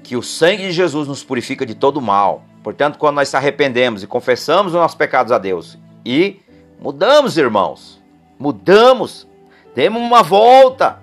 que 0.02 0.16
o 0.16 0.22
sangue 0.22 0.64
de 0.64 0.72
Jesus 0.72 1.06
nos 1.06 1.22
purifica 1.22 1.64
de 1.64 1.74
todo 1.74 2.00
mal. 2.00 2.42
Portanto, 2.62 2.98
quando 2.98 3.16
nós 3.16 3.28
se 3.28 3.36
arrependemos 3.36 4.02
e 4.02 4.06
confessamos 4.06 4.72
os 4.72 4.78
nossos 4.78 4.96
pecados 4.96 5.32
a 5.32 5.38
Deus 5.38 5.78
e 6.04 6.40
mudamos, 6.80 7.38
irmãos, 7.38 8.02
mudamos 8.38 9.26
Demos 9.74 10.02
uma 10.02 10.22
volta 10.22 11.00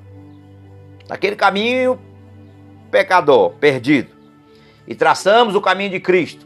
naquele 1.08 1.36
caminho 1.36 2.00
pecador, 2.92 3.52
perdido, 3.52 4.12
e 4.88 4.96
traçamos 4.96 5.56
o 5.56 5.62
caminho 5.62 5.92
de 5.92 6.00
Cristo. 6.00 6.46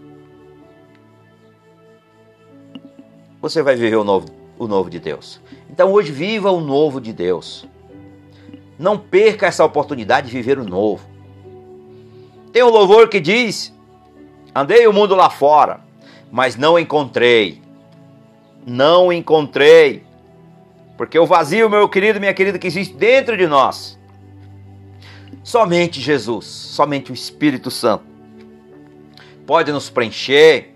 Você 3.42 3.62
vai 3.62 3.76
viver 3.76 3.98
o 3.98 4.04
novo, 4.04 4.28
o 4.58 4.68
novo 4.68 4.90
de 4.90 5.00
Deus. 5.00 5.42
Então 5.70 5.92
hoje 5.92 6.12
viva 6.12 6.50
o 6.50 6.62
novo 6.62 7.02
de 7.02 7.12
Deus. 7.12 7.68
Não 8.80 8.98
perca 8.98 9.48
essa 9.48 9.66
oportunidade 9.66 10.28
de 10.28 10.34
viver 10.34 10.58
o 10.58 10.64
novo. 10.64 11.06
Tem 12.54 12.64
um 12.64 12.70
louvor 12.70 13.10
que 13.10 13.20
diz: 13.20 13.74
Andei 14.56 14.88
o 14.88 14.94
mundo 14.94 15.16
lá 15.16 15.30
fora, 15.30 15.82
mas 16.32 16.56
não 16.56 16.80
encontrei. 16.80 17.62
Não 18.66 19.12
encontrei 19.12 20.04
porque 20.98 21.18
o 21.18 21.26
vazio, 21.26 21.70
meu 21.70 21.90
querido, 21.90 22.20
minha 22.20 22.34
querida, 22.34 22.60
que 22.60 22.68
existe 22.68 22.94
dentro 22.94 23.36
de 23.36 23.48
nós, 23.48 24.00
somente 25.44 26.00
Jesus, 26.00 26.46
somente 26.46 27.12
o 27.12 27.14
Espírito 27.14 27.72
Santo 27.72 28.06
pode 29.46 29.72
nos 29.72 29.90
preencher. 29.90 30.74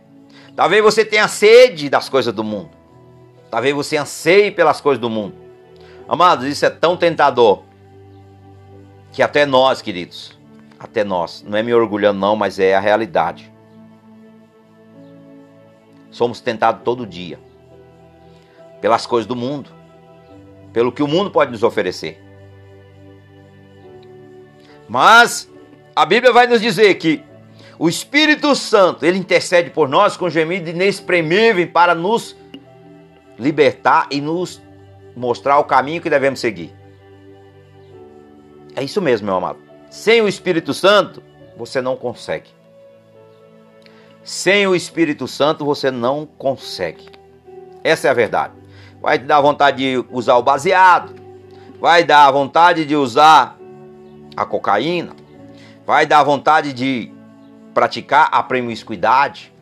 Talvez 0.56 0.84
você 0.84 1.06
tenha 1.06 1.28
sede 1.28 1.90
das 1.90 2.10
coisas 2.10 2.34
do 2.34 2.44
mundo. 2.44 2.72
Talvez 3.50 3.74
você 3.74 3.96
anseie 3.98 4.52
pelas 4.52 4.82
coisas 4.82 5.00
do 5.00 5.10
mundo. 5.10 5.36
Amados, 6.08 6.46
isso 6.46 6.66
é 6.66 6.70
tão 6.70 6.98
tentador 6.98 7.64
que 9.12 9.22
até 9.22 9.46
nós, 9.46 9.82
queridos, 9.82 10.38
até 10.80 11.04
nós, 11.04 11.44
não 11.48 11.58
é 11.58 11.64
me 11.64 11.74
orgulhando 11.74 12.20
não, 12.20 12.36
mas 12.36 12.60
é 12.60 12.76
a 12.76 12.80
realidade. 12.80 13.52
Somos 16.12 16.42
tentados 16.42 16.82
todo 16.84 17.06
dia 17.06 17.40
pelas 18.82 19.06
coisas 19.06 19.28
do 19.28 19.36
mundo 19.36 19.77
pelo 20.74 20.92
que 20.92 21.04
o 21.04 21.08
mundo 21.08 21.32
pode 21.32 21.52
nos 21.52 21.64
oferecer. 21.64 22.22
Mas 24.88 25.50
a 25.96 26.06
Bíblia 26.06 26.32
vai 26.32 26.48
nos 26.48 26.62
dizer 26.62 26.96
que 26.96 27.24
o 27.80 27.88
Espírito 27.90 28.56
Santo, 28.56 29.06
ele 29.06 29.18
intercede 29.18 29.70
por 29.70 29.88
nós 29.88 30.18
com 30.18 30.30
gemido 30.30 30.70
inexprimível 30.70 31.68
para 31.68 31.94
nos 31.94 32.36
libertar 33.38 34.08
e 34.10 34.20
nos 34.20 34.62
mostrar 35.16 35.60
o 35.60 35.64
caminho 35.64 36.02
que 36.02 36.10
devemos 36.10 36.40
seguir. 36.40 36.74
É 38.76 38.84
isso 38.84 39.02
mesmo, 39.02 39.26
meu 39.26 39.36
amado. 39.36 39.60
Sem 39.90 40.22
o 40.22 40.28
Espírito 40.28 40.74
Santo, 40.74 41.22
você 41.56 41.82
não 41.82 41.96
consegue. 41.96 42.50
Sem 44.24 44.68
o 44.68 44.76
Espírito 44.76 45.28
Santo, 45.28 45.66
você 45.66 45.90
não 45.90 46.26
consegue. 46.26 47.08
Essa 47.84 48.08
é 48.08 48.12
a 48.12 48.14
verdade 48.14 48.57
vai 49.02 49.20
te 49.20 49.26
dar 49.26 49.42
vontade 49.42 49.78
de 49.78 50.06
usar 50.12 50.36
o 50.36 50.44
baseado, 50.44 51.16
vai 51.80 52.04
dar 52.04 52.30
vontade 52.32 52.86
de 52.86 52.96
usar 52.96 53.58
a 54.36 54.46
cocaína, 54.46 55.14
vai 55.86 56.06
dar 56.06 56.24
vontade 56.24 56.74
de 56.74 57.12
praticar 57.74 58.30
a 58.32 58.42
promiscuidade, 58.42 59.54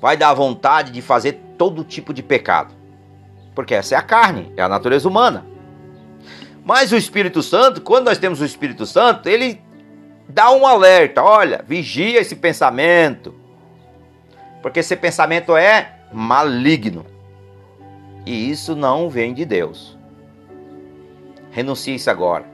vai 0.00 0.16
dar 0.16 0.34
vontade 0.34 0.90
de 0.92 1.00
fazer 1.00 1.40
todo 1.56 1.84
tipo 1.84 2.12
de 2.12 2.22
pecado. 2.22 2.74
Porque 3.54 3.74
essa 3.74 3.94
é 3.94 3.98
a 3.98 4.02
carne, 4.02 4.52
é 4.56 4.62
a 4.62 4.68
natureza 4.68 5.08
humana. 5.08 5.46
Mas 6.64 6.92
o 6.92 6.96
Espírito 6.96 7.42
Santo, 7.42 7.80
quando 7.80 8.06
nós 8.06 8.18
temos 8.18 8.40
o 8.40 8.44
Espírito 8.44 8.86
Santo, 8.86 9.28
ele 9.28 9.60
dá 10.28 10.50
um 10.50 10.66
alerta: 10.66 11.22
olha, 11.22 11.64
vigia 11.66 12.20
esse 12.20 12.36
pensamento. 12.36 13.34
Porque 14.62 14.80
esse 14.80 14.96
pensamento 14.96 15.56
é 15.56 15.98
maligno. 16.12 17.04
E 18.24 18.50
isso 18.50 18.76
não 18.76 19.08
vem 19.08 19.34
de 19.34 19.44
Deus. 19.44 19.96
Renuncie 21.50 21.94
isso 21.94 22.10
agora. 22.10 22.46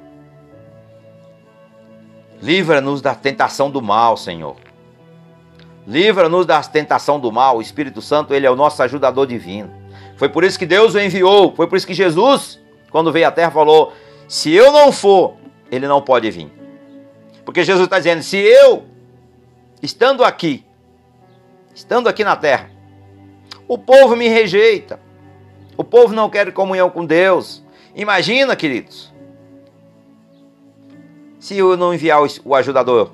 Livra-nos 2.40 3.00
da 3.02 3.14
tentação 3.14 3.70
do 3.70 3.82
mal, 3.82 4.16
Senhor. 4.16 4.56
Livra-nos 5.86 6.46
da 6.46 6.62
tentação 6.62 7.18
do 7.18 7.32
mal. 7.32 7.58
O 7.58 7.62
Espírito 7.62 8.00
Santo, 8.00 8.34
ele 8.34 8.46
é 8.46 8.50
o 8.50 8.56
nosso 8.56 8.82
ajudador 8.82 9.26
divino. 9.26 9.70
Foi 10.16 10.28
por 10.28 10.44
isso 10.44 10.58
que 10.58 10.66
Deus 10.66 10.94
o 10.94 11.00
enviou. 11.00 11.54
Foi 11.54 11.66
por 11.66 11.76
isso 11.76 11.86
que 11.86 11.94
Jesus, 11.94 12.60
quando 12.90 13.12
veio 13.12 13.28
à 13.28 13.30
terra, 13.30 13.50
falou: 13.50 13.92
Se 14.26 14.52
eu 14.52 14.72
não 14.72 14.92
for, 14.92 15.34
ele 15.70 15.86
não 15.86 16.02
pode 16.02 16.30
vir. 16.30 16.52
Porque 17.44 17.64
Jesus 17.64 17.84
está 17.84 17.98
dizendo: 17.98 18.22
se 18.22 18.36
eu, 18.36 18.84
estando 19.82 20.22
aqui, 20.22 20.66
estando 21.74 22.08
aqui 22.08 22.22
na 22.22 22.36
terra, 22.36 22.70
o 23.66 23.78
povo 23.78 24.14
me 24.14 24.28
rejeita, 24.28 25.00
o 25.78 25.84
povo 25.84 26.12
não 26.12 26.28
quer 26.28 26.52
comunhão 26.52 26.90
com 26.90 27.06
Deus. 27.06 27.64
Imagina, 27.94 28.56
queridos, 28.56 29.14
se 31.38 31.56
eu 31.56 31.76
não 31.76 31.94
enviar 31.94 32.20
o 32.44 32.54
ajudador 32.56 33.12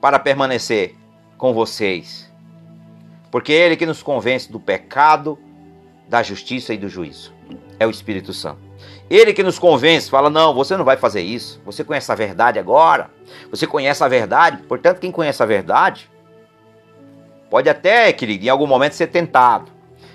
para 0.00 0.20
permanecer 0.20 0.94
com 1.36 1.52
vocês. 1.52 2.32
Porque 3.28 3.52
é 3.52 3.66
Ele 3.66 3.76
que 3.76 3.84
nos 3.84 4.04
convence 4.04 4.50
do 4.50 4.60
pecado, 4.60 5.36
da 6.08 6.22
justiça 6.22 6.72
e 6.72 6.78
do 6.78 6.88
juízo. 6.88 7.34
É 7.80 7.86
o 7.86 7.90
Espírito 7.90 8.32
Santo. 8.32 8.60
Ele 9.10 9.34
que 9.34 9.42
nos 9.42 9.58
convence, 9.58 10.08
fala: 10.08 10.30
não, 10.30 10.54
você 10.54 10.76
não 10.76 10.84
vai 10.84 10.96
fazer 10.96 11.22
isso. 11.22 11.60
Você 11.66 11.82
conhece 11.82 12.10
a 12.12 12.14
verdade 12.14 12.58
agora. 12.58 13.10
Você 13.50 13.66
conhece 13.66 14.04
a 14.04 14.08
verdade. 14.08 14.62
Portanto, 14.62 15.00
quem 15.00 15.10
conhece 15.10 15.42
a 15.42 15.46
verdade 15.46 16.08
pode 17.50 17.68
até, 17.68 18.12
querido, 18.12 18.44
em 18.44 18.48
algum 18.48 18.66
momento 18.66 18.94
ser 18.94 19.08
tentado. 19.08 19.72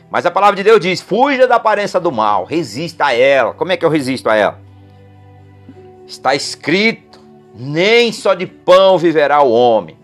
Mas 0.10 0.26
a 0.26 0.32
palavra 0.32 0.56
de 0.56 0.64
Deus 0.64 0.80
diz: 0.80 1.02
fuja 1.02 1.48
da 1.48 1.56
aparência 1.56 2.00
do 2.00 2.12
mal, 2.12 2.46
resista 2.46 3.06
a 3.06 3.14
ela. 3.14 3.54
Como 3.54 3.72
é 3.72 3.78
que 3.78 3.86
eu 3.86 3.90
resisto 3.90 4.30
a 4.30 4.36
ela? 4.36 4.60
Está 6.08 6.34
escrito: 6.34 7.20
nem 7.54 8.12
só 8.12 8.34
de 8.34 8.48
pão 8.48 8.98
viverá 8.98 9.42
o 9.42 9.52
homem, 9.52 9.98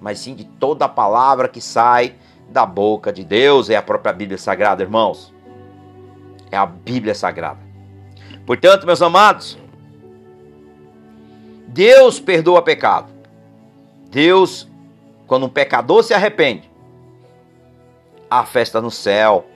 mas 0.00 0.18
sim 0.18 0.34
de 0.34 0.44
toda 0.44 0.86
a 0.86 0.88
palavra 0.88 1.48
que 1.48 1.60
sai 1.60 2.14
da 2.48 2.64
boca 2.64 3.12
de 3.12 3.24
Deus. 3.24 3.68
É 3.68 3.76
a 3.76 3.82
própria 3.82 4.12
Bíblia 4.12 4.38
Sagrada, 4.38 4.82
irmãos. 4.82 5.32
É 6.50 6.56
a 6.56 6.64
Bíblia 6.64 7.14
Sagrada. 7.14 7.60
Portanto, 8.46 8.86
meus 8.86 9.02
amados, 9.02 9.58
Deus 11.66 12.18
perdoa 12.18 12.62
pecado. 12.62 13.08
Deus, 14.10 14.66
quando 15.26 15.44
um 15.44 15.50
pecador 15.50 16.02
se 16.02 16.14
arrepende, 16.14 16.67
há 18.30 18.44
festa 18.44 18.80
no 18.80 18.90
céu. 18.90 19.46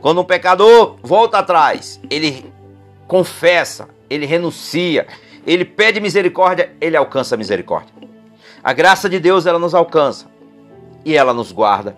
Quando 0.00 0.20
um 0.20 0.24
pecador 0.24 0.96
volta 1.02 1.38
atrás, 1.38 2.00
ele 2.10 2.52
confessa, 3.06 3.88
ele 4.08 4.26
renuncia, 4.26 5.06
ele 5.46 5.64
pede 5.64 6.00
misericórdia, 6.00 6.72
ele 6.80 6.96
alcança 6.96 7.34
a 7.34 7.38
misericórdia. 7.38 7.94
A 8.62 8.72
graça 8.72 9.08
de 9.08 9.18
Deus 9.18 9.46
ela 9.46 9.58
nos 9.58 9.74
alcança 9.74 10.26
e 11.04 11.16
ela 11.16 11.34
nos 11.34 11.52
guarda 11.52 11.96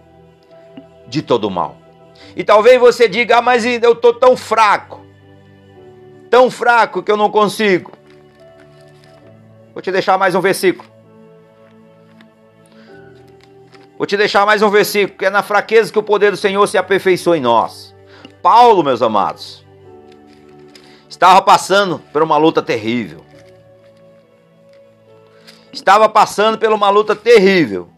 de 1.06 1.22
todo 1.22 1.50
mal. 1.50 1.76
E 2.36 2.42
talvez 2.42 2.80
você 2.80 3.08
diga: 3.08 3.38
"Ah, 3.38 3.42
mas 3.42 3.64
eu 3.64 3.92
estou 3.92 4.14
tão 4.14 4.36
fraco. 4.36 5.00
Tão 6.30 6.50
fraco 6.50 7.02
que 7.02 7.12
eu 7.12 7.16
não 7.16 7.30
consigo". 7.30 7.92
Vou 9.72 9.82
te 9.82 9.90
deixar 9.90 10.16
mais 10.16 10.34
um 10.34 10.40
versículo. 10.40 10.93
Vou 14.04 14.06
te 14.06 14.18
deixar 14.18 14.44
mais 14.44 14.60
um 14.60 14.68
versículo, 14.68 15.16
que 15.16 15.24
é 15.24 15.30
na 15.30 15.42
fraqueza 15.42 15.90
que 15.90 15.98
o 15.98 16.02
poder 16.02 16.30
do 16.30 16.36
Senhor 16.36 16.66
se 16.66 16.76
aperfeiçoa 16.76 17.38
em 17.38 17.40
nós. 17.40 17.94
Paulo, 18.42 18.84
meus 18.84 19.00
amados, 19.00 19.64
estava 21.08 21.40
passando 21.40 21.98
por 22.12 22.22
uma 22.22 22.36
luta 22.36 22.62
terrível. 22.62 23.24
Estava 25.72 26.06
passando 26.06 26.58
por 26.58 26.70
uma 26.70 26.90
luta 26.90 27.16
terrível. 27.16 27.88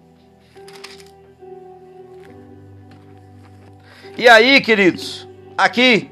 E 4.17 4.29
aí, 4.29 4.61
queridos, 4.61 5.27
aqui, 5.59 6.09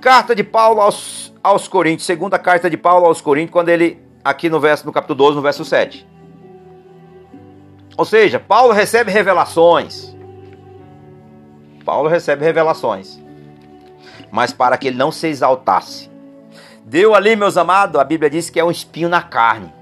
carta 0.00 0.34
de 0.34 0.42
Paulo 0.42 0.80
aos, 0.80 1.32
aos 1.44 1.68
Coríntios, 1.68 2.06
segunda 2.06 2.40
carta 2.40 2.68
de 2.68 2.76
Paulo 2.76 3.06
aos 3.06 3.20
Coríntios, 3.20 3.52
quando 3.52 3.68
ele, 3.68 4.02
aqui 4.24 4.50
no 4.50 4.58
verso, 4.58 4.84
no 4.84 4.92
capítulo 4.92 5.16
12, 5.18 5.36
no 5.36 5.42
verso 5.42 5.64
7. 5.64 6.09
Ou 7.96 8.04
seja, 8.04 8.38
Paulo 8.38 8.72
recebe 8.72 9.10
revelações. 9.10 10.14
Paulo 11.84 12.08
recebe 12.08 12.44
revelações. 12.44 13.18
Mas 14.30 14.52
para 14.52 14.76
que 14.78 14.88
ele 14.88 14.96
não 14.96 15.10
se 15.10 15.26
exaltasse. 15.26 16.10
Deu 16.84 17.14
ali, 17.14 17.36
meus 17.36 17.56
amados, 17.56 18.00
a 18.00 18.04
Bíblia 18.04 18.30
diz 18.30 18.50
que 18.50 18.58
é 18.58 18.64
um 18.64 18.70
espinho 18.70 19.08
na 19.08 19.22
carne. 19.22 19.72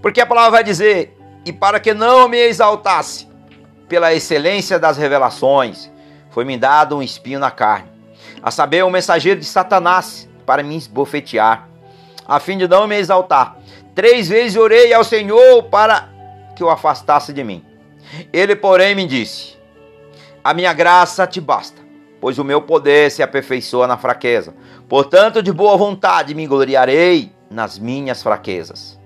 Porque 0.00 0.20
a 0.20 0.26
palavra 0.26 0.50
vai 0.52 0.64
dizer: 0.64 1.16
e 1.44 1.52
para 1.52 1.80
que 1.80 1.92
não 1.92 2.28
me 2.28 2.38
exaltasse, 2.38 3.28
pela 3.88 4.12
excelência 4.12 4.78
das 4.78 4.96
revelações, 4.96 5.90
foi-me 6.30 6.56
dado 6.56 6.96
um 6.96 7.02
espinho 7.02 7.38
na 7.38 7.50
carne, 7.50 7.88
a 8.42 8.50
saber, 8.50 8.84
um 8.84 8.90
mensageiro 8.90 9.40
de 9.40 9.46
Satanás 9.46 10.28
para 10.44 10.62
me 10.62 10.76
esbofetear, 10.76 11.68
a 12.26 12.40
fim 12.40 12.58
de 12.58 12.68
não 12.68 12.86
me 12.86 12.96
exaltar. 12.96 13.56
Três 13.96 14.28
vezes 14.28 14.58
orei 14.58 14.92
ao 14.92 15.02
Senhor 15.02 15.62
para 15.64 16.10
que 16.54 16.62
o 16.62 16.68
afastasse 16.68 17.32
de 17.32 17.42
mim. 17.42 17.64
Ele, 18.30 18.54
porém, 18.54 18.94
me 18.94 19.06
disse: 19.06 19.56
A 20.44 20.52
minha 20.52 20.74
graça 20.74 21.26
te 21.26 21.40
basta, 21.40 21.80
pois 22.20 22.38
o 22.38 22.44
meu 22.44 22.60
poder 22.60 23.10
se 23.10 23.22
aperfeiçoa 23.22 23.86
na 23.86 23.96
fraqueza. 23.96 24.54
Portanto, 24.86 25.42
de 25.42 25.50
boa 25.50 25.78
vontade 25.78 26.34
me 26.34 26.46
gloriarei 26.46 27.32
nas 27.50 27.78
minhas 27.78 28.22
fraquezas, 28.22 29.00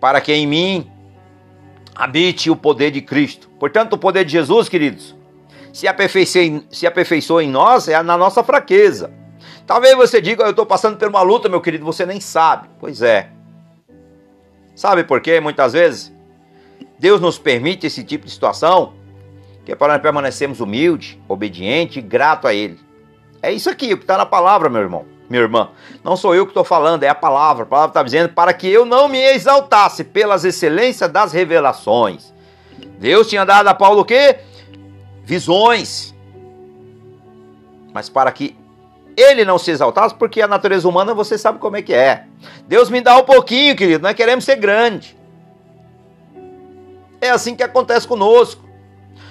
para 0.00 0.20
que 0.20 0.32
em 0.32 0.44
mim 0.44 0.90
habite 1.94 2.50
o 2.50 2.56
poder 2.56 2.90
de 2.90 3.00
Cristo. 3.00 3.48
Portanto, 3.60 3.92
o 3.92 3.98
poder 3.98 4.24
de 4.24 4.32
Jesus, 4.32 4.68
queridos, 4.68 5.14
se 5.72 5.86
aperfeiçoa, 5.86 6.64
se 6.68 6.84
aperfeiçoa 6.84 7.44
em 7.44 7.48
nós 7.48 7.86
é 7.86 8.02
na 8.02 8.18
nossa 8.18 8.42
fraqueza. 8.42 9.12
Talvez 9.68 9.94
você 9.94 10.20
diga, 10.20 10.42
eu 10.42 10.50
estou 10.50 10.66
passando 10.66 10.96
por 10.96 11.06
uma 11.06 11.22
luta, 11.22 11.48
meu 11.48 11.60
querido, 11.60 11.84
você 11.84 12.04
nem 12.04 12.18
sabe. 12.18 12.68
Pois 12.80 13.02
é. 13.02 13.30
Sabe 14.82 15.04
por 15.04 15.20
quê? 15.20 15.38
Muitas 15.38 15.74
vezes 15.74 16.12
Deus 16.98 17.20
nos 17.20 17.38
permite 17.38 17.86
esse 17.86 18.02
tipo 18.02 18.26
de 18.26 18.32
situação 18.32 18.94
que 19.64 19.70
é 19.70 19.76
para 19.76 19.92
nós 19.92 20.02
permanecermos 20.02 20.58
humildes, 20.58 21.16
obedientes 21.28 21.98
e 21.98 22.00
grato 22.00 22.48
a 22.48 22.52
Ele. 22.52 22.80
É 23.40 23.52
isso 23.52 23.70
aqui, 23.70 23.94
o 23.94 23.96
que 23.96 24.02
está 24.02 24.18
na 24.18 24.26
palavra, 24.26 24.68
meu 24.68 24.80
irmão, 24.80 25.04
minha 25.30 25.40
irmã. 25.40 25.68
Não 26.02 26.16
sou 26.16 26.34
eu 26.34 26.44
que 26.44 26.50
estou 26.50 26.64
falando, 26.64 27.04
é 27.04 27.08
a 27.08 27.14
palavra. 27.14 27.62
A 27.62 27.66
palavra 27.66 27.90
está 27.90 28.02
dizendo 28.02 28.30
para 28.30 28.52
que 28.52 28.66
eu 28.66 28.84
não 28.84 29.06
me 29.06 29.20
exaltasse 29.20 30.02
pelas 30.02 30.44
excelências 30.44 31.08
das 31.12 31.32
revelações. 31.32 32.34
Deus 32.98 33.28
tinha 33.28 33.44
dado 33.44 33.68
a 33.68 33.74
Paulo 33.74 34.00
o 34.00 34.04
quê? 34.04 34.40
Visões. 35.22 36.12
Mas 37.94 38.08
para 38.08 38.32
que 38.32 38.56
ele 39.16 39.44
não 39.44 39.58
se 39.58 39.70
exaltasse, 39.70 40.14
porque 40.14 40.40
a 40.40 40.48
natureza 40.48 40.88
humana 40.88 41.14
você 41.14 41.36
sabe 41.36 41.58
como 41.58 41.76
é 41.76 41.82
que 41.82 41.92
é. 41.92 42.24
Deus 42.66 42.90
me 42.90 43.00
dá 43.00 43.16
um 43.16 43.24
pouquinho, 43.24 43.76
querido, 43.76 44.02
nós 44.02 44.14
queremos 44.14 44.44
ser 44.44 44.56
grande. 44.56 45.16
É 47.20 47.30
assim 47.30 47.54
que 47.54 47.62
acontece 47.62 48.06
conosco. 48.06 48.62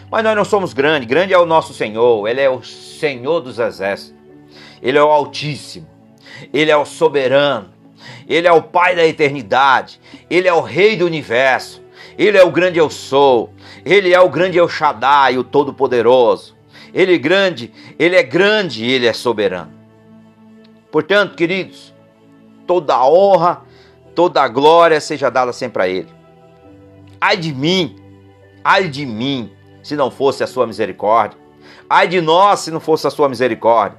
Mas 0.10 0.24
nós 0.24 0.36
não 0.36 0.44
somos 0.44 0.74
grandes, 0.74 1.08
grande 1.08 1.34
é 1.34 1.38
o 1.38 1.46
nosso 1.46 1.74
Senhor, 1.74 2.28
Ele 2.28 2.42
é 2.42 2.50
o 2.50 2.62
Senhor 2.62 3.40
dos 3.40 3.60
exércitos, 3.60 4.14
Ele 4.82 4.98
é 4.98 5.04
o 5.04 5.08
Altíssimo, 5.08 5.88
Ele 6.54 6.70
é 6.70 6.76
o 6.76 6.84
soberano, 6.84 7.70
Ele 8.28 8.46
é 8.46 8.52
o 8.52 8.62
Pai 8.62 8.94
da 8.94 9.08
eternidade, 9.08 10.02
Ele 10.30 10.50
é 10.50 10.54
o 10.54 10.60
Rei 10.60 10.98
do 10.98 11.06
universo, 11.06 11.82
Ele 12.18 12.38
é 12.38 12.44
o 12.44 12.52
grande 12.52 12.78
eu 12.78 12.90
sou, 12.90 13.54
Ele 13.86 14.14
é 14.14 14.20
o 14.20 14.28
grande 14.28 14.58
El 14.58 14.68
Shaddai, 14.68 15.38
o 15.38 15.46
Todo-Poderoso. 15.46 16.60
Ele 16.94 17.16
é 17.16 17.18
grande, 17.18 17.72
ele 17.98 18.16
é 18.16 18.24
grande 18.24 18.84
e 18.84 18.92
ele 18.92 19.08
é 19.08 19.14
soberano. 19.14 19.72
Portanto, 20.92 21.36
queridos, 21.36 21.94
toda 22.68 22.94
a 22.94 23.08
honra, 23.08 23.62
toda 24.14 24.42
a 24.42 24.48
glória 24.48 25.00
seja 25.00 25.30
dada 25.30 25.54
sempre 25.54 25.84
a 25.84 25.88
ele. 25.88 26.10
Ai 27.20 27.38
de 27.38 27.54
mim, 27.54 27.96
ai 28.64 28.88
de 28.90 29.06
mim, 29.06 29.52
se 29.82 29.96
não 29.96 30.12
fosse 30.12 30.44
a 30.44 30.48
sua 30.48 30.68
misericórdia. 30.68 31.40
Ai 31.90 32.08
de 32.08 32.20
nós, 32.20 32.62
se 32.62 32.72
não 32.72 32.80
fosse 32.80 33.08
a 33.08 33.10
sua 33.10 33.30
misericórdia. 33.30 33.98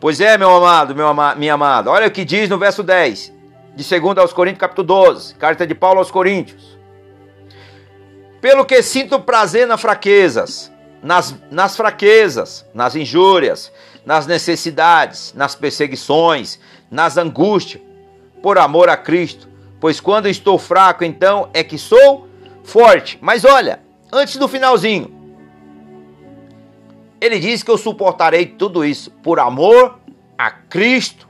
Pois 0.00 0.20
é, 0.20 0.36
meu 0.36 0.50
amado, 0.50 0.94
meu 0.94 1.06
ama 1.06 1.34
minha 1.34 1.54
amada, 1.54 1.90
olha 1.90 2.06
o 2.06 2.10
que 2.10 2.24
diz 2.24 2.48
no 2.48 2.58
verso 2.58 2.82
10, 2.82 3.32
de 3.74 4.00
2 4.00 4.18
aos 4.18 4.32
Coríntios, 4.32 4.60
capítulo 4.60 4.86
12, 4.86 5.34
carta 5.36 5.66
de 5.66 5.74
Paulo 5.74 5.98
aos 5.98 6.10
Coríntios. 6.10 6.76
Pelo 8.40 8.64
que 8.64 8.82
sinto 8.82 9.18
prazer 9.20 9.66
nas 9.66 9.80
fraquezas, 9.80 10.70
nas, 11.02 11.34
nas 11.50 11.76
fraquezas, 11.76 12.66
nas 12.74 12.94
injúrias, 12.94 13.72
nas 14.06 14.24
necessidades, 14.24 15.34
nas 15.34 15.56
perseguições, 15.56 16.60
nas 16.88 17.16
angústias, 17.16 17.82
por 18.40 18.56
amor 18.56 18.88
a 18.88 18.96
Cristo. 18.96 19.48
Pois 19.80 20.00
quando 20.00 20.28
estou 20.28 20.58
fraco, 20.58 21.02
então 21.02 21.50
é 21.52 21.64
que 21.64 21.76
sou 21.76 22.28
forte. 22.62 23.18
Mas 23.20 23.44
olha, 23.44 23.80
antes 24.12 24.36
do 24.36 24.46
finalzinho, 24.46 25.12
ele 27.20 27.40
diz 27.40 27.64
que 27.64 27.70
eu 27.70 27.76
suportarei 27.76 28.46
tudo 28.46 28.84
isso 28.84 29.10
por 29.10 29.40
amor 29.40 29.98
a 30.38 30.52
Cristo. 30.52 31.28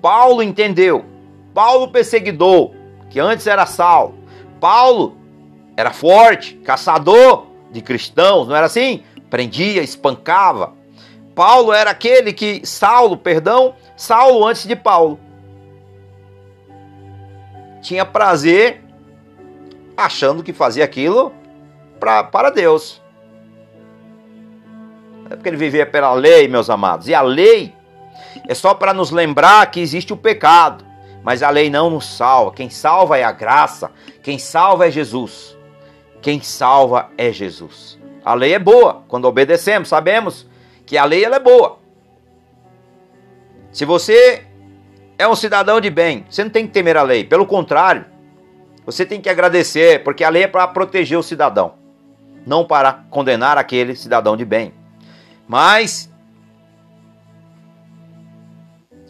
Paulo 0.00 0.42
entendeu. 0.42 1.04
Paulo 1.52 1.88
perseguidor, 1.88 2.72
que 3.10 3.20
antes 3.20 3.46
era 3.46 3.66
Saulo. 3.66 4.14
Paulo 4.58 5.16
era 5.76 5.92
forte, 5.92 6.54
caçador 6.56 7.46
de 7.70 7.82
cristãos, 7.82 8.48
não 8.48 8.56
era 8.56 8.66
assim? 8.66 9.02
Prendia, 9.28 9.82
espancava. 9.82 10.79
Paulo 11.40 11.72
era 11.72 11.90
aquele 11.90 12.34
que 12.34 12.60
Saulo, 12.66 13.16
perdão, 13.16 13.74
Saulo 13.96 14.46
antes 14.46 14.66
de 14.66 14.76
Paulo 14.76 15.18
tinha 17.80 18.04
prazer 18.04 18.82
achando 19.96 20.42
que 20.42 20.52
fazia 20.52 20.84
aquilo 20.84 21.32
pra, 21.98 22.22
para 22.22 22.50
Deus. 22.50 23.00
É 25.30 25.34
porque 25.34 25.48
ele 25.48 25.56
vivia 25.56 25.86
pela 25.86 26.12
lei, 26.12 26.46
meus 26.46 26.68
amados. 26.68 27.08
E 27.08 27.14
a 27.14 27.22
lei 27.22 27.74
é 28.46 28.52
só 28.54 28.74
para 28.74 28.92
nos 28.92 29.10
lembrar 29.10 29.70
que 29.70 29.80
existe 29.80 30.12
o 30.12 30.18
pecado. 30.18 30.84
Mas 31.22 31.42
a 31.42 31.48
lei 31.48 31.70
não 31.70 31.88
nos 31.88 32.04
salva. 32.04 32.52
Quem 32.52 32.68
salva 32.68 33.16
é 33.16 33.24
a 33.24 33.32
graça. 33.32 33.90
Quem 34.22 34.38
salva 34.38 34.88
é 34.88 34.90
Jesus. 34.90 35.56
Quem 36.20 36.42
salva 36.42 37.08
é 37.16 37.32
Jesus. 37.32 37.98
A 38.22 38.34
lei 38.34 38.52
é 38.52 38.58
boa 38.58 39.04
quando 39.08 39.24
obedecemos. 39.24 39.88
Sabemos 39.88 40.49
que 40.90 40.98
a 40.98 41.04
lei 41.04 41.24
ela 41.24 41.36
é 41.36 41.38
boa. 41.38 41.78
Se 43.70 43.84
você 43.84 44.44
é 45.16 45.28
um 45.28 45.36
cidadão 45.36 45.80
de 45.80 45.88
bem, 45.88 46.26
você 46.28 46.42
não 46.42 46.50
tem 46.50 46.66
que 46.66 46.72
temer 46.72 46.96
a 46.96 47.02
lei. 47.04 47.22
Pelo 47.22 47.46
contrário, 47.46 48.06
você 48.84 49.06
tem 49.06 49.20
que 49.20 49.28
agradecer, 49.28 50.02
porque 50.02 50.24
a 50.24 50.28
lei 50.28 50.42
é 50.42 50.48
para 50.48 50.66
proteger 50.66 51.16
o 51.16 51.22
cidadão, 51.22 51.74
não 52.44 52.64
para 52.64 53.04
condenar 53.08 53.56
aquele 53.56 53.94
cidadão 53.94 54.36
de 54.36 54.44
bem. 54.44 54.74
Mas 55.46 56.10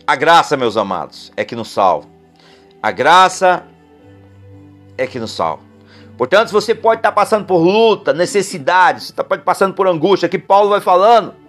a 0.06 0.14
graça, 0.14 0.58
meus 0.58 0.76
amados, 0.76 1.32
é 1.34 1.46
que 1.46 1.56
nos 1.56 1.68
salva. 1.68 2.06
A 2.82 2.90
graça 2.90 3.64
é 4.98 5.06
que 5.06 5.18
nos 5.18 5.30
salva. 5.30 5.62
Portanto, 6.18 6.52
você 6.52 6.74
pode 6.74 6.98
estar 6.98 7.12
passando 7.12 7.46
por 7.46 7.56
luta, 7.56 8.12
necessidade, 8.12 9.04
você 9.04 9.14
pode 9.14 9.40
estar 9.40 9.44
passando 9.50 9.72
por 9.72 9.88
angústia, 9.88 10.28
que 10.28 10.38
Paulo 10.38 10.68
vai 10.68 10.82
falando. 10.82 11.39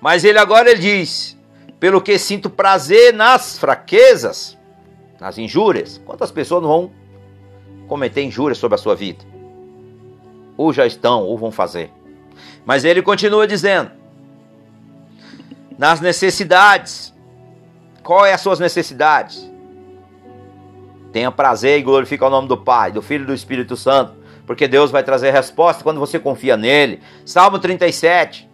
Mas 0.00 0.24
ele 0.24 0.38
agora 0.38 0.70
ele 0.70 0.80
diz: 0.80 1.36
pelo 1.78 2.00
que 2.00 2.18
sinto 2.18 2.48
prazer 2.48 3.12
nas 3.12 3.58
fraquezas, 3.58 4.56
nas 5.20 5.38
injúrias. 5.38 6.00
Quantas 6.04 6.30
pessoas 6.30 6.62
não 6.62 6.68
vão 6.68 6.90
cometer 7.86 8.22
injúrias 8.22 8.58
sobre 8.58 8.74
a 8.76 8.78
sua 8.78 8.94
vida? 8.94 9.24
Ou 10.56 10.72
já 10.72 10.86
estão, 10.86 11.22
ou 11.22 11.36
vão 11.36 11.50
fazer. 11.50 11.92
Mas 12.64 12.84
ele 12.84 13.02
continua 13.02 13.46
dizendo: 13.46 13.90
nas 15.78 16.00
necessidades. 16.00 17.14
Qual 18.02 18.24
é 18.24 18.32
as 18.32 18.40
suas 18.40 18.60
necessidades? 18.60 19.50
Tenha 21.12 21.32
prazer 21.32 21.78
e 21.78 21.82
glorifique 21.82 22.22
o 22.22 22.30
nome 22.30 22.46
do 22.46 22.56
Pai, 22.56 22.92
do 22.92 23.02
Filho 23.02 23.24
e 23.24 23.26
do 23.26 23.34
Espírito 23.34 23.76
Santo, 23.76 24.14
porque 24.46 24.68
Deus 24.68 24.92
vai 24.92 25.02
trazer 25.02 25.32
resposta 25.32 25.82
quando 25.82 25.98
você 25.98 26.18
confia 26.18 26.56
nele. 26.56 27.00
Salmo 27.24 27.58
37. 27.58 28.45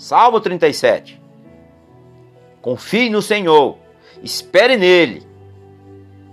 Salmo 0.00 0.40
37. 0.40 1.20
Confie 2.62 3.10
no 3.10 3.20
Senhor, 3.20 3.76
espere 4.22 4.78
nele, 4.78 5.28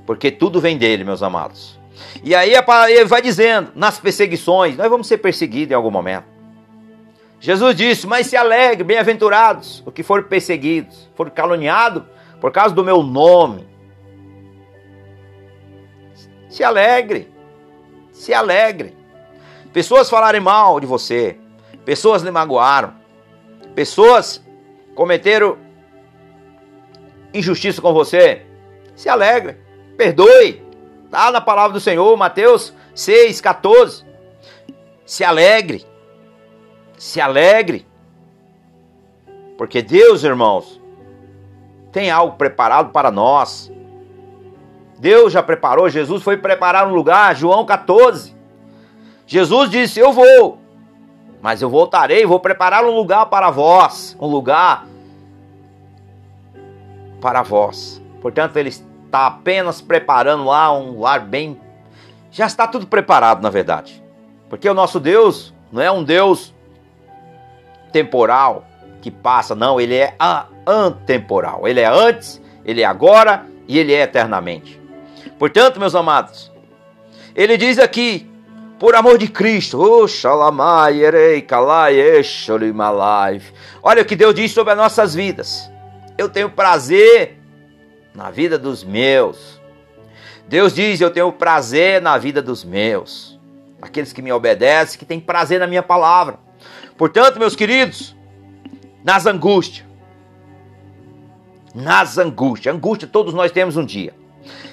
porque 0.06 0.32
tudo 0.32 0.62
vem 0.62 0.78
dele, 0.78 1.04
meus 1.04 1.22
amados. 1.22 1.78
E 2.24 2.34
aí 2.34 2.54
ele 2.54 3.06
vai 3.06 3.22
dizendo, 3.22 3.74
nas 3.76 4.00
perseguições, 4.00 4.78
nós 4.78 4.90
vamos 4.90 5.06
ser 5.06 5.18
perseguidos 5.18 5.74
em 5.74 5.76
algum 5.76 5.92
momento. 5.92 6.24
Jesus 7.42 7.76
disse: 7.76 8.08
Mas 8.08 8.28
se 8.28 8.38
alegre, 8.38 8.86
bem-aventurados, 8.86 9.84
os 9.86 9.94
que 9.94 10.02
foram 10.02 10.24
perseguidos, 10.24 11.10
foram 11.14 11.30
caluniados 11.30 12.04
por 12.40 12.54
causa 12.54 12.74
do 12.74 12.86
meu 12.86 13.04
nome. 13.04 13.68
Se 16.48 16.64
alegre, 16.64 17.30
se 18.14 18.34
alegre. 18.34 18.96
Pessoas 19.74 20.10
falarem 20.10 20.40
mal 20.40 20.80
de 20.80 20.86
você, 20.86 21.38
pessoas 21.84 22.24
lhe 22.24 22.32
magoaram, 22.32 22.97
pessoas 23.78 24.44
cometeram 24.96 25.56
injustiça 27.32 27.80
com 27.80 27.94
você. 27.94 28.42
Se 28.96 29.08
alegre, 29.08 29.58
perdoe. 29.96 30.66
Está 31.06 31.30
na 31.30 31.40
palavra 31.40 31.74
do 31.74 31.80
Senhor, 31.80 32.18
Mateus 32.18 32.74
6, 32.96 33.40
14. 33.40 34.04
Se 35.06 35.24
alegre 35.24 35.86
se 36.98 37.22
alegre. 37.22 37.86
Porque 39.58 39.82
Deus, 39.82 40.24
irmãos, 40.24 40.82
tem 41.92 42.10
algo 42.10 42.36
preparado 42.36 42.92
para 42.92 43.12
nós. 43.12 43.72
Deus 45.00 45.32
já 45.32 45.44
preparou, 45.44 45.90
Jesus 45.90 46.24
foi 46.24 46.38
preparar 46.38 46.88
um 46.88 46.94
lugar, 46.94 47.36
João 47.36 47.66
14. 47.66 48.36
Jesus 49.28 49.70
disse: 49.70 50.00
Eu 50.00 50.12
vou, 50.12 50.60
mas 51.48 51.62
eu 51.62 51.70
voltarei, 51.70 52.26
vou 52.26 52.42
preparar 52.42 52.84
um 52.84 52.94
lugar 52.94 53.28
para 53.28 53.50
vós, 53.50 54.18
um 54.20 54.28
lugar 54.28 54.86
para 57.22 57.42
vós. 57.42 58.04
Portanto, 58.22 58.58
ele 58.58 58.68
está 58.68 59.28
apenas 59.28 59.80
preparando 59.80 60.44
lá 60.44 60.78
um 60.78 61.00
lar 61.00 61.22
bem. 61.22 61.58
Já 62.32 62.48
está 62.48 62.68
tudo 62.68 62.86
preparado, 62.86 63.42
na 63.42 63.50
verdade. 63.50 64.04
Porque 64.50 64.68
o 64.68 64.74
nosso 64.74 65.00
Deus 65.00 65.54
não 65.72 65.82
é 65.82 65.90
um 65.90 66.04
Deus 66.04 66.54
temporal 67.94 68.66
que 69.02 69.10
passa, 69.10 69.56
não, 69.56 69.80
ele 69.80 69.96
é 69.96 70.18
antemporal. 70.68 71.66
Ele 71.66 71.80
é 71.80 71.88
antes, 71.88 72.42
ele 72.66 72.82
é 72.82 72.86
agora 72.86 73.46
e 73.70 73.80
ele 73.80 73.94
é 73.94 74.02
eternamente. 74.02 74.82
Portanto, 75.40 75.80
meus 75.80 75.96
amados, 75.96 76.52
ele 77.34 77.56
diz 77.56 77.80
aqui, 77.80 78.30
por 78.80 78.96
amor 78.96 79.18
de 79.18 79.28
Cristo, 79.28 79.80
olha 83.82 84.02
o 84.02 84.06
que 84.06 84.16
Deus 84.16 84.36
diz 84.36 84.52
sobre 84.52 84.74
as 84.74 84.78
nossas 84.78 85.16
vidas. 85.16 85.70
Eu 86.18 86.30
tenho 86.30 86.50
prazer 86.50 87.40
na 88.14 88.30
vida 88.30 88.58
dos 88.58 88.84
meus. 88.84 89.60
Deus 90.48 90.74
diz: 90.74 91.02
Eu 91.02 91.12
tenho 91.12 91.32
prazer 91.32 92.02
na 92.02 92.18
vida 92.18 92.42
dos 92.42 92.64
meus. 92.64 93.40
Aqueles 93.82 94.14
que 94.14 94.22
me 94.22 94.32
obedecem, 94.32 94.98
que 94.98 95.06
têm 95.06 95.20
prazer 95.20 95.60
na 95.60 95.68
minha 95.68 95.84
palavra. 95.84 96.40
Portanto, 96.98 97.38
meus 97.38 97.56
queridos, 97.56 98.16
nas 99.04 99.26
angústias, 99.28 99.86
nas 101.76 102.18
angústias, 102.18 102.74
angústia 102.74 103.08
todos 103.08 103.34
nós 103.34 103.52
temos 103.52 103.78
um 103.78 103.86
dia. 103.86 104.16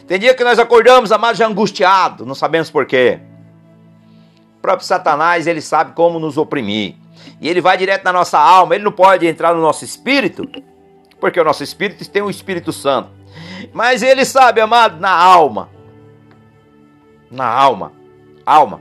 Tem 0.07 0.19
dia 0.19 0.35
que 0.35 0.45
nós 0.45 0.59
acordamos, 0.59 1.13
amados, 1.13 1.39
já 1.39 1.47
angustiado, 1.47 2.25
não 2.25 2.35
sabemos 2.35 2.71
porquê. 2.71 3.21
Próprio 4.65 4.89
Satanás, 4.89 5.47
ele 5.47 5.61
sabe 5.61 5.93
como 5.93 6.19
nos 6.19 6.39
oprimir. 6.39 6.95
E 7.39 7.47
ele 7.51 7.61
vai 7.61 7.77
direto 7.77 8.03
na 8.03 8.15
nossa 8.15 8.39
alma, 8.39 8.75
ele 8.75 8.83
não 8.83 8.93
pode 8.93 9.27
entrar 9.27 9.55
no 9.55 9.61
nosso 9.61 9.85
espírito, 9.85 10.49
porque 11.21 11.39
o 11.39 11.45
nosso 11.45 11.63
espírito 11.63 12.09
tem 12.09 12.23
o 12.23 12.29
um 12.29 12.31
Espírito 12.31 12.73
Santo. 12.73 13.11
Mas 13.75 14.03
ele 14.03 14.25
sabe, 14.25 14.63
amado, 14.63 14.99
na 14.99 15.11
alma. 15.11 15.69
Na 17.31 17.47
alma. 17.47 17.93
Alma. 18.47 18.81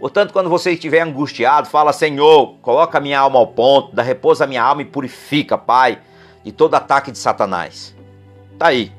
Portanto, 0.00 0.32
quando 0.32 0.50
você 0.50 0.72
estiver 0.72 1.02
angustiado, 1.02 1.68
fala: 1.68 1.92
Senhor, 1.92 2.56
coloca 2.60 2.98
a 2.98 3.00
minha 3.00 3.20
alma 3.20 3.38
ao 3.38 3.46
ponto, 3.46 3.94
dá 3.94 4.02
repouso 4.02 4.42
à 4.42 4.48
minha 4.48 4.64
alma 4.64 4.82
e 4.82 4.84
purifica, 4.84 5.56
Pai, 5.56 6.00
de 6.42 6.50
todo 6.50 6.74
ataque 6.74 7.12
de 7.12 7.18
Satanás. 7.18 7.94
Tá 8.58 8.66
aí. 8.66 8.92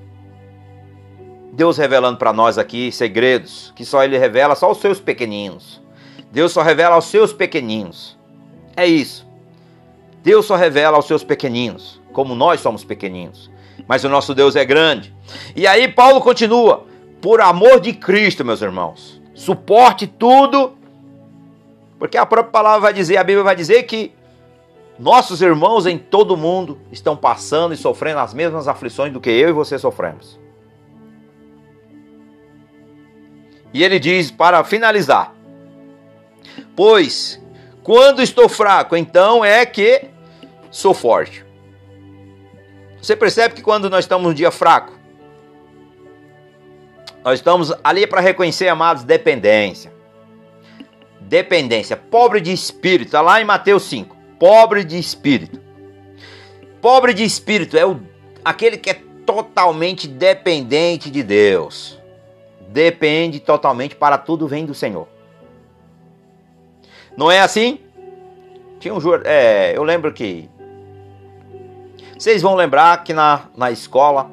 Deus 1.55 1.77
revelando 1.77 2.17
para 2.17 2.33
nós 2.33 2.57
aqui 2.57 2.91
segredos 2.91 3.73
que 3.75 3.85
só 3.85 4.03
Ele 4.03 4.17
revela 4.17 4.55
só 4.55 4.67
aos 4.67 4.79
seus 4.79 4.99
pequeninos. 4.99 5.81
Deus 6.31 6.51
só 6.51 6.61
revela 6.61 6.95
aos 6.95 7.05
seus 7.05 7.31
pequeninos. 7.33 8.17
É 8.75 8.85
isso. 8.85 9.25
Deus 10.21 10.45
só 10.45 10.55
revela 10.55 10.97
aos 10.97 11.07
seus 11.07 11.23
pequeninos, 11.23 12.01
como 12.11 12.35
nós 12.35 12.59
somos 12.59 12.83
pequeninos. 12.83 13.49
Mas 13.87 14.03
o 14.03 14.09
nosso 14.09 14.33
Deus 14.33 14.55
é 14.55 14.65
grande. 14.65 15.13
E 15.55 15.65
aí 15.65 15.87
Paulo 15.87 16.19
continua: 16.19 16.85
por 17.21 17.39
amor 17.41 17.79
de 17.79 17.93
Cristo, 17.93 18.43
meus 18.43 18.61
irmãos, 18.61 19.21
suporte 19.33 20.07
tudo 20.07 20.75
porque 21.97 22.17
a 22.17 22.25
própria 22.25 22.51
palavra 22.51 22.81
vai 22.81 22.93
dizer, 22.93 23.17
a 23.17 23.23
Bíblia 23.23 23.43
vai 23.43 23.55
dizer 23.55 23.83
que 23.83 24.11
nossos 24.99 25.41
irmãos 25.41 25.85
em 25.85 25.97
todo 25.97 26.33
o 26.33 26.37
mundo 26.37 26.77
estão 26.91 27.15
passando 27.15 27.73
e 27.73 27.77
sofrendo 27.77 28.19
as 28.19 28.33
mesmas 28.33 28.67
aflições 28.67 29.11
do 29.11 29.19
que 29.19 29.29
eu 29.29 29.49
e 29.49 29.53
você 29.53 29.79
sofremos. 29.79 30.39
E 33.75 33.83
ele 33.83 33.99
diz 33.99 34.31
para 34.31 34.63
finalizar: 34.63 35.33
Pois 36.75 37.41
quando 37.83 38.21
estou 38.21 38.47
fraco, 38.47 38.95
então 38.95 39.43
é 39.43 39.65
que 39.65 40.05
sou 40.71 40.93
forte. 40.93 41.45
Você 43.01 43.15
percebe 43.15 43.53
que 43.53 43.61
quando 43.61 43.89
nós 43.89 44.05
estamos 44.05 44.25
num 44.25 44.33
dia 44.33 44.49
fraco, 44.49 44.93
nós 47.23 47.39
estamos 47.39 47.73
ali 47.83 48.07
para 48.07 48.21
reconhecer, 48.21 48.67
amados, 48.67 49.03
dependência 49.03 49.93
dependência, 51.27 51.97
pobre 51.97 52.39
de 52.39 52.51
espírito, 52.51 53.07
está 53.07 53.21
lá 53.21 53.41
em 53.41 53.45
Mateus 53.45 53.83
5. 53.83 54.15
Pobre 54.39 54.83
de 54.83 54.97
espírito. 54.97 55.59
Pobre 56.81 57.13
de 57.13 57.23
espírito 57.23 57.77
é 57.77 57.85
o, 57.85 57.99
aquele 58.43 58.77
que 58.77 58.91
é 58.91 59.01
totalmente 59.25 60.07
dependente 60.07 61.09
de 61.09 61.23
Deus. 61.23 61.94
Depende 62.75 63.39
totalmente, 63.39 63.95
para 63.95 64.17
tudo 64.17 64.49
vem 64.49 64.65
do 64.65 64.73
Senhor. 64.73 65.07
Não 67.15 67.31
é 67.31 67.39
assim? 67.39 67.79
Tinha 68.81 68.93
um 68.93 68.99
é, 69.23 69.71
eu 69.73 69.81
lembro 69.81 70.11
que 70.11 70.49
vocês 72.19 72.41
vão 72.41 72.53
lembrar 72.53 73.01
que 73.01 73.13
na, 73.13 73.43
na 73.55 73.71
escola, 73.71 74.29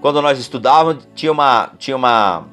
quando 0.00 0.22
nós 0.22 0.38
estudávamos, 0.38 1.06
tinha 1.14 1.30
uma 1.30 1.70
tinha 1.76 1.94
uma 1.94 2.46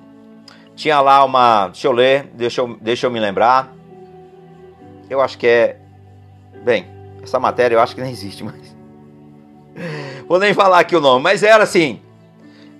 tinha 0.75 0.99
lá 0.99 1.23
uma, 1.23 1.67
deixa 1.67 1.87
eu 1.87 1.93
ler, 1.93 2.29
deixa 2.33 2.59
eu, 2.59 2.77
deixa 2.81 3.07
eu 3.07 3.11
me 3.11 3.19
lembrar. 3.21 3.73
Eu 5.09 5.21
acho 5.21 5.37
que 5.37 5.47
é 5.47 5.77
bem, 6.65 6.85
essa 7.23 7.39
matéria 7.39 7.75
eu 7.75 7.79
acho 7.79 7.95
que 7.95 8.01
nem 8.01 8.11
existe 8.11 8.43
mais. 8.43 8.75
Vou 10.27 10.37
nem 10.37 10.53
falar 10.53 10.79
aqui 10.79 10.97
o 10.97 11.01
nome, 11.01 11.23
mas 11.23 11.43
era 11.43 11.63
assim, 11.63 12.01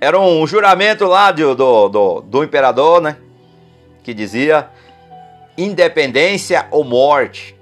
era 0.01 0.19
um 0.19 0.47
juramento 0.47 1.05
lá 1.05 1.31
do, 1.31 1.53
do, 1.53 1.87
do, 1.87 2.21
do 2.21 2.43
imperador, 2.43 2.99
né? 2.99 3.17
Que 4.03 4.15
dizia 4.15 4.67
independência 5.55 6.67
ou 6.71 6.83
morte. 6.83 7.55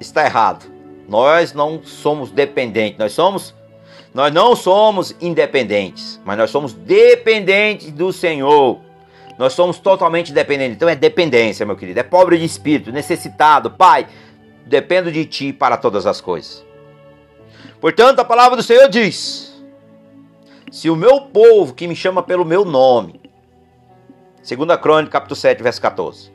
Está 0.00 0.24
errado. 0.24 0.64
Nós 1.06 1.52
não 1.52 1.82
somos 1.84 2.30
dependentes, 2.30 2.98
nós 2.98 3.12
somos 3.12 3.54
nós 4.14 4.32
não 4.32 4.54
somos 4.54 5.14
independentes, 5.20 6.20
mas 6.24 6.38
nós 6.38 6.48
somos 6.48 6.72
dependentes 6.72 7.90
do 7.90 8.12
Senhor. 8.12 8.78
Nós 9.36 9.52
somos 9.52 9.80
totalmente 9.80 10.32
dependentes. 10.32 10.76
Então 10.76 10.88
é 10.88 10.94
dependência, 10.94 11.66
meu 11.66 11.74
querido. 11.74 11.98
É 11.98 12.04
pobre 12.04 12.38
de 12.38 12.44
espírito, 12.44 12.92
necessitado. 12.92 13.72
Pai, 13.72 14.06
dependo 14.64 15.10
de 15.10 15.26
ti 15.26 15.52
para 15.52 15.76
todas 15.76 16.06
as 16.06 16.20
coisas. 16.20 16.64
Portanto, 17.80 18.20
a 18.20 18.24
palavra 18.24 18.56
do 18.56 18.62
Senhor 18.62 18.88
diz: 18.88 19.43
Se 20.74 20.90
o 20.90 20.96
meu 20.96 21.20
povo 21.20 21.72
que 21.72 21.86
me 21.86 21.94
chama 21.94 22.20
pelo 22.20 22.44
meu 22.44 22.64
nome, 22.64 23.20
Segunda 24.42 24.76
Crônica, 24.76 25.12
capítulo 25.12 25.36
7, 25.36 25.62
verso 25.62 25.80
14. 25.80 26.32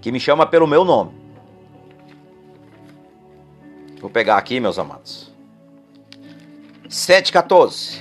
Que 0.00 0.10
me 0.10 0.18
chama 0.18 0.44
pelo 0.44 0.66
meu 0.66 0.84
nome. 0.84 1.12
Vou 4.00 4.10
pegar 4.10 4.38
aqui, 4.38 4.58
meus 4.58 4.76
amados. 4.76 5.32
7,14. 6.88 8.00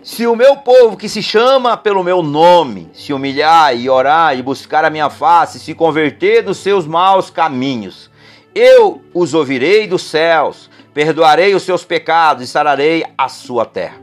Se 0.00 0.28
o 0.28 0.36
meu 0.36 0.58
povo 0.58 0.96
que 0.96 1.08
se 1.08 1.24
chama 1.24 1.76
pelo 1.76 2.04
meu 2.04 2.22
nome 2.22 2.88
se 2.94 3.12
humilhar 3.12 3.76
e 3.76 3.90
orar 3.90 4.38
e 4.38 4.42
buscar 4.44 4.84
a 4.84 4.90
minha 4.90 5.10
face, 5.10 5.58
se 5.58 5.74
converter 5.74 6.44
dos 6.44 6.58
seus 6.58 6.86
maus 6.86 7.30
caminhos, 7.30 8.13
eu 8.54 9.02
os 9.12 9.34
ouvirei 9.34 9.86
dos 9.86 10.02
céus, 10.02 10.70
perdoarei 10.92 11.54
os 11.54 11.62
seus 11.62 11.84
pecados 11.84 12.44
e 12.44 12.46
sararei 12.46 13.04
a 13.18 13.28
sua 13.28 13.66
terra. 13.66 14.00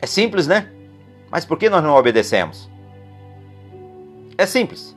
É 0.00 0.06
simples, 0.06 0.46
né? 0.46 0.70
Mas 1.30 1.44
por 1.44 1.58
que 1.58 1.68
nós 1.68 1.82
não 1.82 1.94
obedecemos? 1.94 2.70
É 4.36 4.46
simples. 4.46 4.94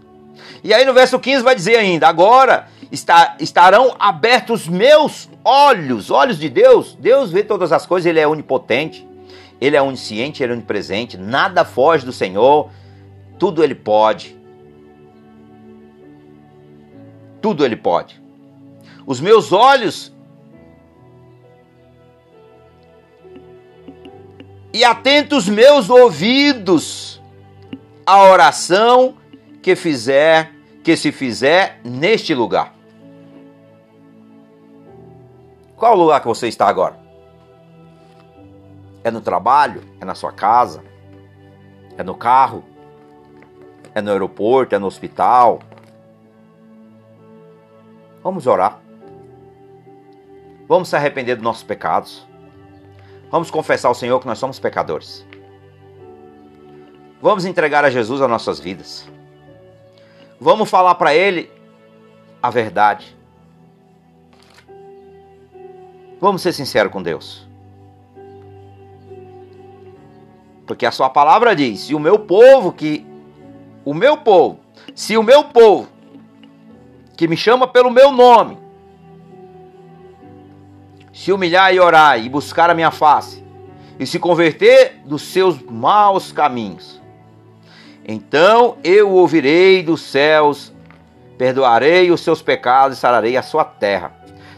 E 0.63 0.73
aí 0.73 0.85
no 0.85 0.93
verso 0.93 1.19
15 1.19 1.43
vai 1.43 1.55
dizer 1.55 1.77
ainda: 1.77 2.07
Agora 2.07 2.67
estarão 3.39 3.95
abertos 3.99 4.67
meus 4.67 5.29
olhos, 5.43 6.09
olhos 6.11 6.37
de 6.37 6.49
Deus. 6.49 6.95
Deus 6.99 7.31
vê 7.31 7.43
todas 7.43 7.71
as 7.71 7.85
coisas, 7.85 8.05
Ele 8.05 8.19
é 8.19 8.27
onipotente, 8.27 9.07
Ele 9.59 9.75
é 9.75 9.81
onisciente, 9.81 10.43
Ele 10.43 10.53
é 10.53 10.55
onipresente, 10.55 11.17
nada 11.17 11.65
foge 11.65 12.05
do 12.05 12.13
Senhor, 12.13 12.69
tudo 13.37 13.63
Ele 13.63 13.75
pode. 13.75 14.36
Tudo 17.41 17.63
Ele 17.63 17.75
pode. 17.75 18.21
Os 19.05 19.19
meus 19.19 19.51
olhos 19.51 20.13
e 24.73 24.83
atentos 24.83 25.47
meus 25.47 25.89
ouvidos 25.89 27.21
à 28.05 28.23
oração 28.23 29.15
que 29.61 29.75
fizer, 29.75 30.53
que 30.83 30.95
se 30.95 31.11
fizer 31.11 31.79
neste 31.83 32.33
lugar. 32.33 32.73
Qual 35.75 35.93
o 35.93 36.03
lugar 36.03 36.21
que 36.21 36.27
você 36.27 36.47
está 36.47 36.67
agora? 36.67 36.99
É 39.03 39.11
no 39.11 39.21
trabalho? 39.21 39.83
É 40.01 40.05
na 40.05 40.15
sua 40.15 40.31
casa? 40.31 40.83
É 41.97 42.03
no 42.03 42.15
carro? 42.15 42.63
É 43.93 44.01
no 44.01 44.11
aeroporto? 44.11 44.75
É 44.75 44.79
no 44.79 44.87
hospital? 44.87 45.59
Vamos 48.27 48.45
orar. 48.45 48.81
Vamos 50.67 50.89
se 50.89 50.97
arrepender 50.97 51.37
dos 51.37 51.43
nossos 51.45 51.63
pecados. 51.63 52.27
Vamos 53.31 53.49
confessar 53.49 53.87
ao 53.87 53.95
Senhor 53.95 54.19
que 54.19 54.27
nós 54.27 54.37
somos 54.37 54.59
pecadores. 54.59 55.25
Vamos 57.21 57.45
entregar 57.45 57.85
a 57.85 57.89
Jesus 57.89 58.19
as 58.21 58.29
nossas 58.29 58.59
vidas. 58.59 59.09
Vamos 60.41 60.69
falar 60.69 60.95
para 60.95 61.15
Ele 61.15 61.49
a 62.43 62.49
verdade. 62.49 63.15
Vamos 66.19 66.41
ser 66.41 66.51
sinceros 66.51 66.91
com 66.91 67.01
Deus. 67.01 67.47
Porque 70.65 70.85
a 70.85 70.91
sua 70.91 71.09
palavra 71.09 71.55
diz: 71.55 71.79
se 71.79 71.95
o 71.95 71.99
meu 71.99 72.19
povo 72.19 72.73
que. 72.73 73.07
O 73.85 73.93
meu 73.93 74.17
povo, 74.17 74.59
se 74.93 75.15
o 75.15 75.23
meu 75.23 75.45
povo, 75.45 75.87
que 77.17 77.27
me 77.27 77.35
chama 77.35 77.67
pelo 77.67 77.91
meu 77.91 78.11
nome, 78.11 78.57
se 81.11 81.33
humilhar 81.33 81.73
e 81.73 81.79
orar 81.79 82.23
e 82.23 82.29
buscar 82.29 82.69
a 82.69 82.73
minha 82.73 82.91
face, 82.91 83.43
e 83.99 84.05
se 84.05 84.19
converter 84.19 85.01
dos 85.03 85.23
seus 85.23 85.61
maus 85.61 86.31
caminhos, 86.31 87.01
então 88.07 88.77
eu 88.85 89.11
ouvirei 89.11 89.83
dos 89.83 90.01
céus, 90.01 90.71
perdoarei 91.37 92.09
os 92.09 92.21
seus 92.21 92.41
pecados 92.41 92.97
e 92.97 93.01
sararei 93.01 93.35
a 93.35 93.43
sua 93.43 93.65
terra. 93.65 94.13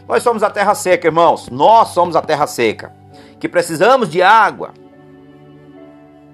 Nós 0.06 0.22
somos 0.22 0.44
a 0.44 0.50
terra 0.50 0.74
seca, 0.74 1.08
irmãos. 1.08 1.48
Nós 1.48 1.88
somos 1.88 2.14
a 2.14 2.22
terra 2.22 2.46
seca. 2.46 2.92
Que 3.40 3.48
precisamos 3.48 4.08
de 4.08 4.22
água. 4.22 4.72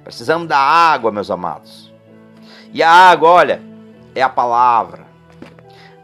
Precisamos 0.04 0.46
da 0.46 0.58
água, 0.58 1.10
meus 1.10 1.30
amados. 1.30 1.92
E 2.72 2.82
a 2.82 2.90
água, 2.90 3.30
olha, 3.30 3.62
é 4.14 4.22
a 4.22 4.28
palavra. 4.28 5.05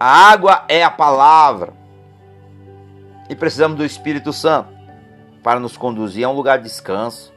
A 0.05 0.33
água 0.33 0.65
é 0.67 0.83
a 0.83 0.91
palavra 0.91 1.73
e 3.31 3.37
precisamos 3.37 3.79
do 3.79 3.85
Espírito 3.85 4.33
Santo 4.33 4.69
para 5.45 5.61
nos 5.61 5.77
conduzir 5.77 6.25
a 6.25 6.29
um 6.29 6.33
lugar 6.33 6.59
de 6.59 6.65
descanso, 6.65 7.33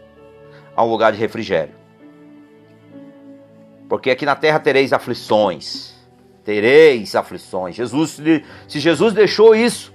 a 0.75 0.83
um 0.83 0.89
lugar 0.89 1.11
de 1.11 1.19
refrigério. 1.19 1.75
Porque 3.87 4.09
aqui 4.09 4.25
na 4.25 4.35
terra 4.35 4.59
tereis 4.59 4.93
aflições. 4.93 5.93
Tereis 6.43 7.15
aflições. 7.15 7.75
Jesus, 7.75 8.19
se 8.67 8.79
Jesus 8.79 9.13
deixou 9.13 9.53
isso, 9.53 9.93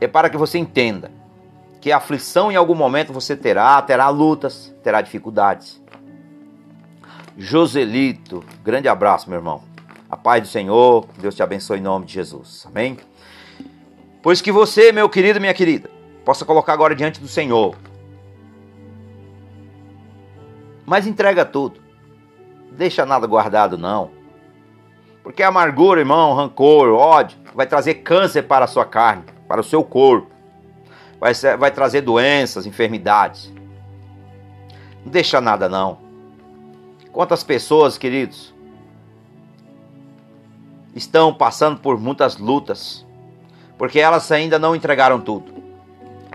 é 0.00 0.08
para 0.08 0.28
que 0.28 0.36
você 0.36 0.58
entenda 0.58 1.12
que 1.80 1.92
a 1.92 1.98
aflição 1.98 2.50
em 2.50 2.56
algum 2.56 2.74
momento 2.74 3.12
você 3.12 3.36
terá, 3.36 3.80
terá 3.82 4.08
lutas, 4.08 4.74
terá 4.82 5.00
dificuldades. 5.00 5.80
Joselito, 7.38 8.42
grande 8.64 8.88
abraço, 8.88 9.30
meu 9.30 9.38
irmão. 9.38 9.75
A 10.16 10.18
paz 10.18 10.40
do 10.40 10.48
Senhor, 10.48 11.06
Deus 11.18 11.34
te 11.34 11.42
abençoe 11.42 11.78
em 11.78 11.82
nome 11.82 12.06
de 12.06 12.14
Jesus. 12.14 12.64
Amém? 12.66 12.96
Pois 14.22 14.40
que 14.40 14.50
você, 14.50 14.90
meu 14.90 15.10
querido, 15.10 15.38
minha 15.38 15.52
querida, 15.52 15.90
possa 16.24 16.42
colocar 16.42 16.72
agora 16.72 16.94
diante 16.94 17.20
do 17.20 17.28
Senhor. 17.28 17.76
Mas 20.86 21.06
entrega 21.06 21.44
tudo. 21.44 21.82
Deixa 22.72 23.04
nada 23.04 23.26
guardado, 23.26 23.76
não. 23.76 24.10
Porque 25.22 25.42
amargura, 25.42 26.00
irmão, 26.00 26.32
rancor, 26.32 26.88
ódio, 26.94 27.36
vai 27.54 27.66
trazer 27.66 27.96
câncer 27.96 28.44
para 28.44 28.64
a 28.64 28.68
sua 28.68 28.86
carne, 28.86 29.24
para 29.46 29.60
o 29.60 29.64
seu 29.64 29.84
corpo. 29.84 30.30
Vai, 31.20 31.34
vai 31.58 31.70
trazer 31.70 32.00
doenças, 32.00 32.64
enfermidades. 32.64 33.52
Não 35.04 35.12
deixa 35.12 35.42
nada, 35.42 35.68
não. 35.68 35.98
Quantas 37.12 37.44
pessoas, 37.44 37.98
queridos, 37.98 38.55
estão 40.96 41.32
passando 41.32 41.78
por 41.78 42.00
muitas 42.00 42.38
lutas, 42.38 43.04
porque 43.76 44.00
elas 44.00 44.32
ainda 44.32 44.58
não 44.58 44.74
entregaram 44.74 45.20
tudo. 45.20 45.52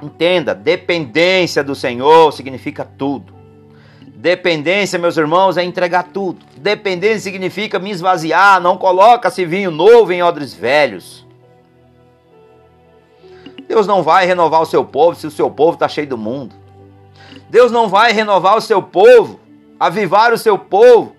Entenda, 0.01 0.53
dependência 0.53 1.63
do 1.63 1.73
Senhor 1.75 2.31
significa 2.31 2.85
tudo. 2.85 3.33
Dependência, 4.05 4.99
meus 4.99 5.17
irmãos, 5.17 5.57
é 5.57 5.63
entregar 5.63 6.03
tudo. 6.03 6.45
Dependência 6.57 7.19
significa 7.21 7.79
me 7.79 7.89
esvaziar, 7.89 8.61
não 8.61 8.77
coloca-se 8.77 9.45
vinho 9.45 9.71
novo 9.71 10.13
em 10.13 10.21
odres 10.21 10.53
velhos. 10.53 11.25
Deus 13.67 13.87
não 13.87 14.03
vai 14.03 14.27
renovar 14.27 14.61
o 14.61 14.65
seu 14.65 14.85
povo 14.85 15.15
se 15.15 15.25
o 15.25 15.31
seu 15.31 15.49
povo 15.49 15.73
está 15.73 15.87
cheio 15.87 16.07
do 16.07 16.17
mundo. 16.17 16.53
Deus 17.49 17.71
não 17.71 17.89
vai 17.89 18.11
renovar 18.11 18.57
o 18.57 18.61
seu 18.61 18.81
povo, 18.81 19.39
avivar 19.79 20.33
o 20.33 20.37
seu 20.37 20.57
povo, 20.57 21.15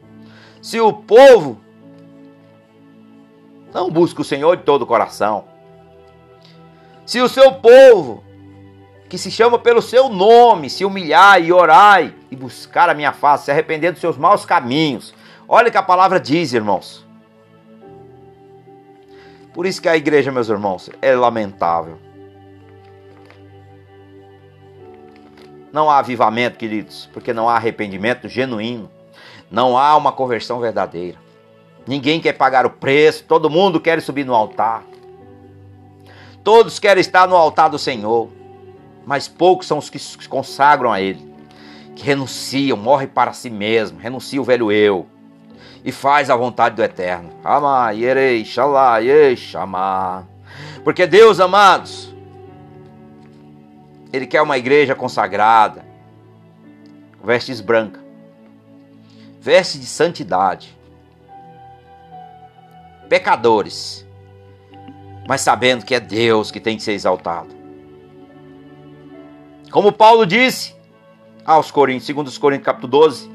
se 0.60 0.80
o 0.80 0.92
povo 0.92 1.61
não 3.72 3.90
busca 3.90 4.20
o 4.20 4.24
Senhor 4.24 4.56
de 4.56 4.62
todo 4.62 4.82
o 4.82 4.86
coração. 4.86 5.44
Se 7.06 7.20
o 7.20 7.28
seu 7.28 7.52
povo 7.54 8.22
que 9.12 9.18
se 9.18 9.30
chama 9.30 9.58
pelo 9.58 9.82
seu 9.82 10.08
nome, 10.08 10.70
se 10.70 10.86
humilhar 10.86 11.38
e 11.42 11.52
orar 11.52 12.02
e 12.30 12.34
buscar 12.34 12.88
a 12.88 12.94
minha 12.94 13.12
face, 13.12 13.44
se 13.44 13.50
arrepender 13.50 13.92
dos 13.92 14.00
seus 14.00 14.16
maus 14.16 14.46
caminhos. 14.46 15.12
Olha 15.46 15.68
o 15.68 15.70
que 15.70 15.76
a 15.76 15.82
palavra 15.82 16.18
diz, 16.18 16.54
irmãos. 16.54 17.06
Por 19.52 19.66
isso 19.66 19.82
que 19.82 19.88
a 19.90 19.96
igreja, 19.98 20.32
meus 20.32 20.48
irmãos, 20.48 20.88
é 21.02 21.14
lamentável. 21.14 21.98
Não 25.70 25.90
há 25.90 25.98
avivamento, 25.98 26.56
queridos, 26.56 27.10
porque 27.12 27.34
não 27.34 27.50
há 27.50 27.56
arrependimento 27.56 28.28
genuíno. 28.30 28.90
Não 29.50 29.76
há 29.76 29.94
uma 29.94 30.12
conversão 30.12 30.58
verdadeira. 30.58 31.18
Ninguém 31.86 32.20
quer 32.20 32.32
pagar 32.32 32.64
o 32.64 32.70
preço, 32.70 33.24
todo 33.24 33.50
mundo 33.50 33.80
quer 33.80 34.00
subir 34.00 34.24
no 34.24 34.34
altar. 34.34 34.84
Todos 36.44 36.78
querem 36.78 37.00
estar 37.00 37.28
no 37.28 37.36
altar 37.36 37.70
do 37.70 37.78
Senhor, 37.78 38.28
mas 39.06 39.28
poucos 39.28 39.66
são 39.66 39.78
os 39.78 39.90
que 39.90 39.98
se 39.98 40.28
consagram 40.28 40.92
a 40.92 41.00
Ele, 41.00 41.32
que 41.94 42.04
renunciam, 42.04 42.76
morrem 42.76 43.08
para 43.08 43.32
si 43.32 43.50
mesmo, 43.50 43.98
renunciam 43.98 44.42
o 44.42 44.44
velho 44.44 44.70
eu 44.70 45.06
e 45.84 45.90
faz 45.90 46.30
a 46.30 46.36
vontade 46.36 46.76
do 46.76 46.82
Eterno. 46.82 47.30
Porque 50.84 51.06
Deus, 51.06 51.40
amados, 51.40 52.14
Ele 54.12 54.26
quer 54.26 54.42
uma 54.42 54.58
igreja 54.58 54.94
consagrada, 54.94 55.84
vestes 57.22 57.60
branca, 57.60 58.00
veste 59.40 59.78
de 59.78 59.86
santidade, 59.86 60.76
pecadores, 63.12 64.06
mas 65.28 65.42
sabendo 65.42 65.84
que 65.84 65.94
é 65.94 66.00
Deus 66.00 66.50
que 66.50 66.58
tem 66.58 66.78
que 66.78 66.82
ser 66.82 66.92
exaltado. 66.92 67.50
Como 69.70 69.92
Paulo 69.92 70.24
disse 70.24 70.74
aos 71.44 71.70
Coríntios, 71.70 72.06
segundo 72.06 72.28
os 72.28 72.38
Coríntios 72.38 72.64
capítulo 72.64 72.90
12, 72.90 73.30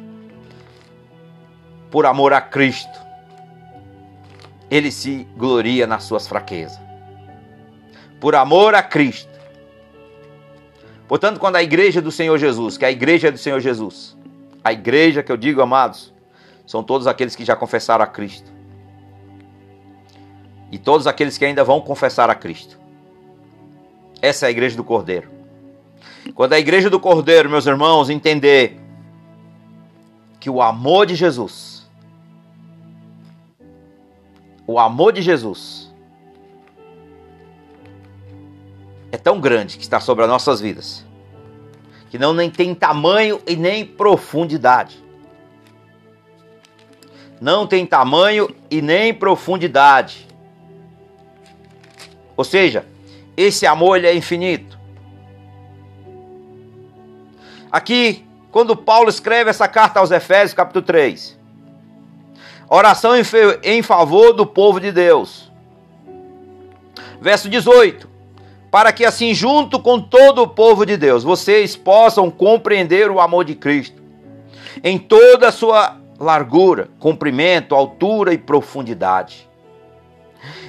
por 1.91 2.07
amor 2.07 2.33
a 2.33 2.41
Cristo, 2.41 2.99
ele 4.67 4.91
se 4.91 5.27
gloria 5.37 5.85
nas 5.85 6.05
suas 6.05 6.27
fraquezas. 6.27 6.79
Por 8.19 8.33
amor 8.33 8.73
a 8.73 8.81
Cristo. 8.81 9.29
Portanto, 11.07 11.39
quando 11.39 11.57
a 11.57 11.61
igreja 11.61 12.01
do 12.01 12.11
Senhor 12.11 12.39
Jesus, 12.39 12.79
que 12.79 12.85
é 12.85 12.87
a 12.87 12.91
igreja 12.91 13.31
do 13.31 13.37
Senhor 13.37 13.59
Jesus, 13.59 14.17
a 14.63 14.73
igreja 14.73 15.21
que 15.21 15.31
eu 15.31 15.37
digo, 15.37 15.61
amados, 15.61 16.11
são 16.65 16.81
todos 16.81 17.05
aqueles 17.05 17.35
que 17.35 17.45
já 17.45 17.55
confessaram 17.55 18.03
a 18.03 18.07
Cristo. 18.07 18.56
E 20.71 20.77
todos 20.77 21.07
aqueles 21.07 21.37
que 21.37 21.45
ainda 21.45 21.63
vão 21.63 21.79
confessar 21.79 22.29
a 22.29 22.35
Cristo. 22.35 22.77
Essa 24.21 24.45
é 24.45 24.47
a 24.47 24.51
igreja 24.51 24.75
do 24.75 24.83
Cordeiro. 24.83 25.29
Quando 26.35 26.53
a 26.53 26.59
igreja 26.59 26.89
do 26.89 26.99
Cordeiro, 26.99 27.49
meus 27.49 27.65
irmãos, 27.65 28.09
entender 28.09 28.79
que 30.39 30.49
o 30.49 30.61
amor 30.61 31.05
de 31.05 31.15
Jesus 31.15 31.77
o 34.67 34.77
amor 34.77 35.13
de 35.13 35.21
Jesus 35.21 35.89
é 39.09 39.17
tão 39.17 39.39
grande 39.39 39.77
que 39.77 39.83
está 39.83 40.01
sobre 40.01 40.25
as 40.25 40.29
nossas 40.29 40.59
vidas, 40.59 41.05
que 42.09 42.19
não 42.19 42.33
nem 42.33 42.51
tem 42.51 42.75
tamanho 42.75 43.41
e 43.47 43.55
nem 43.55 43.85
profundidade. 43.85 45.01
Não 47.39 47.65
tem 47.65 47.85
tamanho 47.85 48.53
e 48.69 48.81
nem 48.81 49.13
profundidade. 49.13 50.26
Ou 52.37 52.43
seja, 52.45 52.85
esse 53.35 53.65
amor 53.65 53.97
ele 53.97 54.07
é 54.07 54.15
infinito. 54.15 54.79
Aqui, 57.69 58.25
quando 58.51 58.77
Paulo 58.77 59.09
escreve 59.09 59.49
essa 59.49 59.67
carta 59.67 59.99
aos 59.99 60.11
Efésios, 60.11 60.53
capítulo 60.53 60.85
3, 60.85 61.37
Oração 62.69 63.13
em 63.63 63.81
favor 63.81 64.33
do 64.33 64.45
povo 64.45 64.79
de 64.79 64.91
Deus. 64.91 65.49
Verso 67.21 67.49
18. 67.49 68.09
Para 68.69 68.91
que 68.91 69.05
assim, 69.05 69.33
junto 69.33 69.79
com 69.79 70.01
todo 70.01 70.41
o 70.41 70.47
povo 70.47 70.85
de 70.85 70.97
Deus, 70.97 71.23
vocês 71.23 71.77
possam 71.77 72.29
compreender 72.29 73.09
o 73.09 73.21
amor 73.21 73.45
de 73.45 73.55
Cristo 73.55 74.01
em 74.83 74.99
toda 74.99 75.47
a 75.47 75.51
sua 75.51 75.95
largura, 76.19 76.89
comprimento, 76.99 77.73
altura 77.73 78.33
e 78.33 78.37
profundidade. 78.37 79.49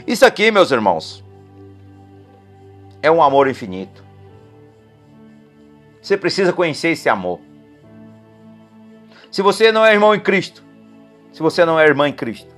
Isso 0.07 0.25
aqui, 0.25 0.51
meus 0.53 0.71
irmãos, 0.71 1.25
é 3.03 3.11
um 3.11 3.23
amor 3.23 3.49
infinito. 3.49 4.05
Você 6.01 6.17
precisa 6.17 6.53
conhecer 6.53 6.89
esse 6.89 7.09
amor. 7.09 7.41
Se 9.31 9.43
você 9.43 9.71
não 9.71 9.85
é 9.85 9.93
irmão 9.93 10.15
em 10.15 10.21
Cristo, 10.21 10.65
se 11.33 11.43
você 11.43 11.65
não 11.65 11.79
é 11.79 11.85
irmã 11.85 12.09
em 12.09 12.13
Cristo. 12.13 12.57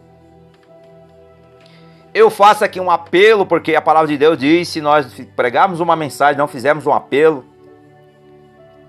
Eu 2.13 2.31
faço 2.31 2.65
aqui 2.65 2.81
um 2.81 2.91
apelo, 2.91 3.47
porque 3.47 3.75
a 3.75 3.83
palavra 3.83 4.09
de 4.09 4.17
Deus 4.17 4.39
diz: 4.39 4.69
se 4.69 4.81
nós 4.81 5.07
pregarmos 5.37 5.81
uma 5.81 5.95
mensagem, 5.95 6.39
não 6.39 6.49
fizermos 6.49 6.87
um 6.87 6.93
apelo, 6.93 7.45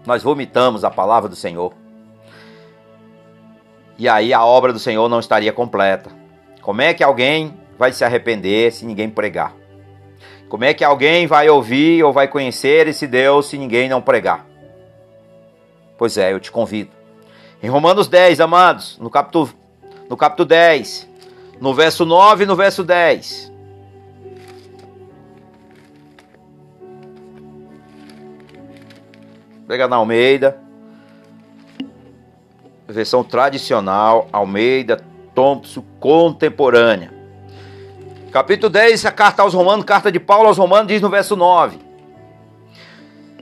nós 0.05 0.23
vomitamos 0.23 0.83
a 0.83 0.89
palavra 0.89 1.29
do 1.29 1.35
Senhor. 1.35 1.73
E 3.97 4.09
aí 4.09 4.33
a 4.33 4.43
obra 4.43 4.73
do 4.73 4.79
Senhor 4.79 5.07
não 5.07 5.19
estaria 5.19 5.53
completa. 5.53 6.09
Como 6.61 6.81
é 6.81 6.93
que 6.93 7.03
alguém 7.03 7.59
vai 7.77 7.91
se 7.91 8.03
arrepender 8.03 8.71
se 8.71 8.85
ninguém 8.85 9.09
pregar? 9.09 9.60
Como 10.51 10.65
é 10.65 10.73
que 10.73 10.83
alguém 10.83 11.27
vai 11.27 11.49
ouvir 11.49 12.03
ou 12.03 12.11
vai 12.11 12.27
conhecer 12.27 12.85
esse 12.85 13.07
Deus 13.07 13.47
se 13.47 13.57
ninguém 13.57 13.87
não 13.87 14.01
pregar? 14.01 14.45
Pois 15.97 16.17
é, 16.17 16.33
eu 16.33 16.41
te 16.41 16.51
convido. 16.51 16.91
Em 17.63 17.69
Romanos 17.69 18.09
10, 18.09 18.41
amados, 18.41 18.97
no 18.99 19.09
capítulo 19.09 19.49
no 20.09 20.17
capítulo 20.17 20.49
10, 20.49 21.07
no 21.61 21.73
verso 21.73 22.05
9 22.05 22.43
e 22.43 22.45
no 22.45 22.57
verso 22.57 22.83
10. 22.83 23.49
Pega 29.69 29.87
na 29.87 29.95
Almeida. 29.95 30.59
Versão 32.89 33.23
tradicional, 33.23 34.27
Almeida, 34.33 35.01
Thompson, 35.33 35.81
contemporânea. 35.97 37.20
Capítulo 38.31 38.69
10, 38.69 39.05
a 39.05 39.11
carta 39.11 39.41
aos 39.41 39.53
Romanos, 39.53 39.83
carta 39.83 40.09
de 40.09 40.17
Paulo 40.17 40.47
aos 40.47 40.57
Romanos, 40.57 40.87
diz 40.87 41.01
no 41.01 41.09
verso 41.09 41.35
9: 41.35 41.77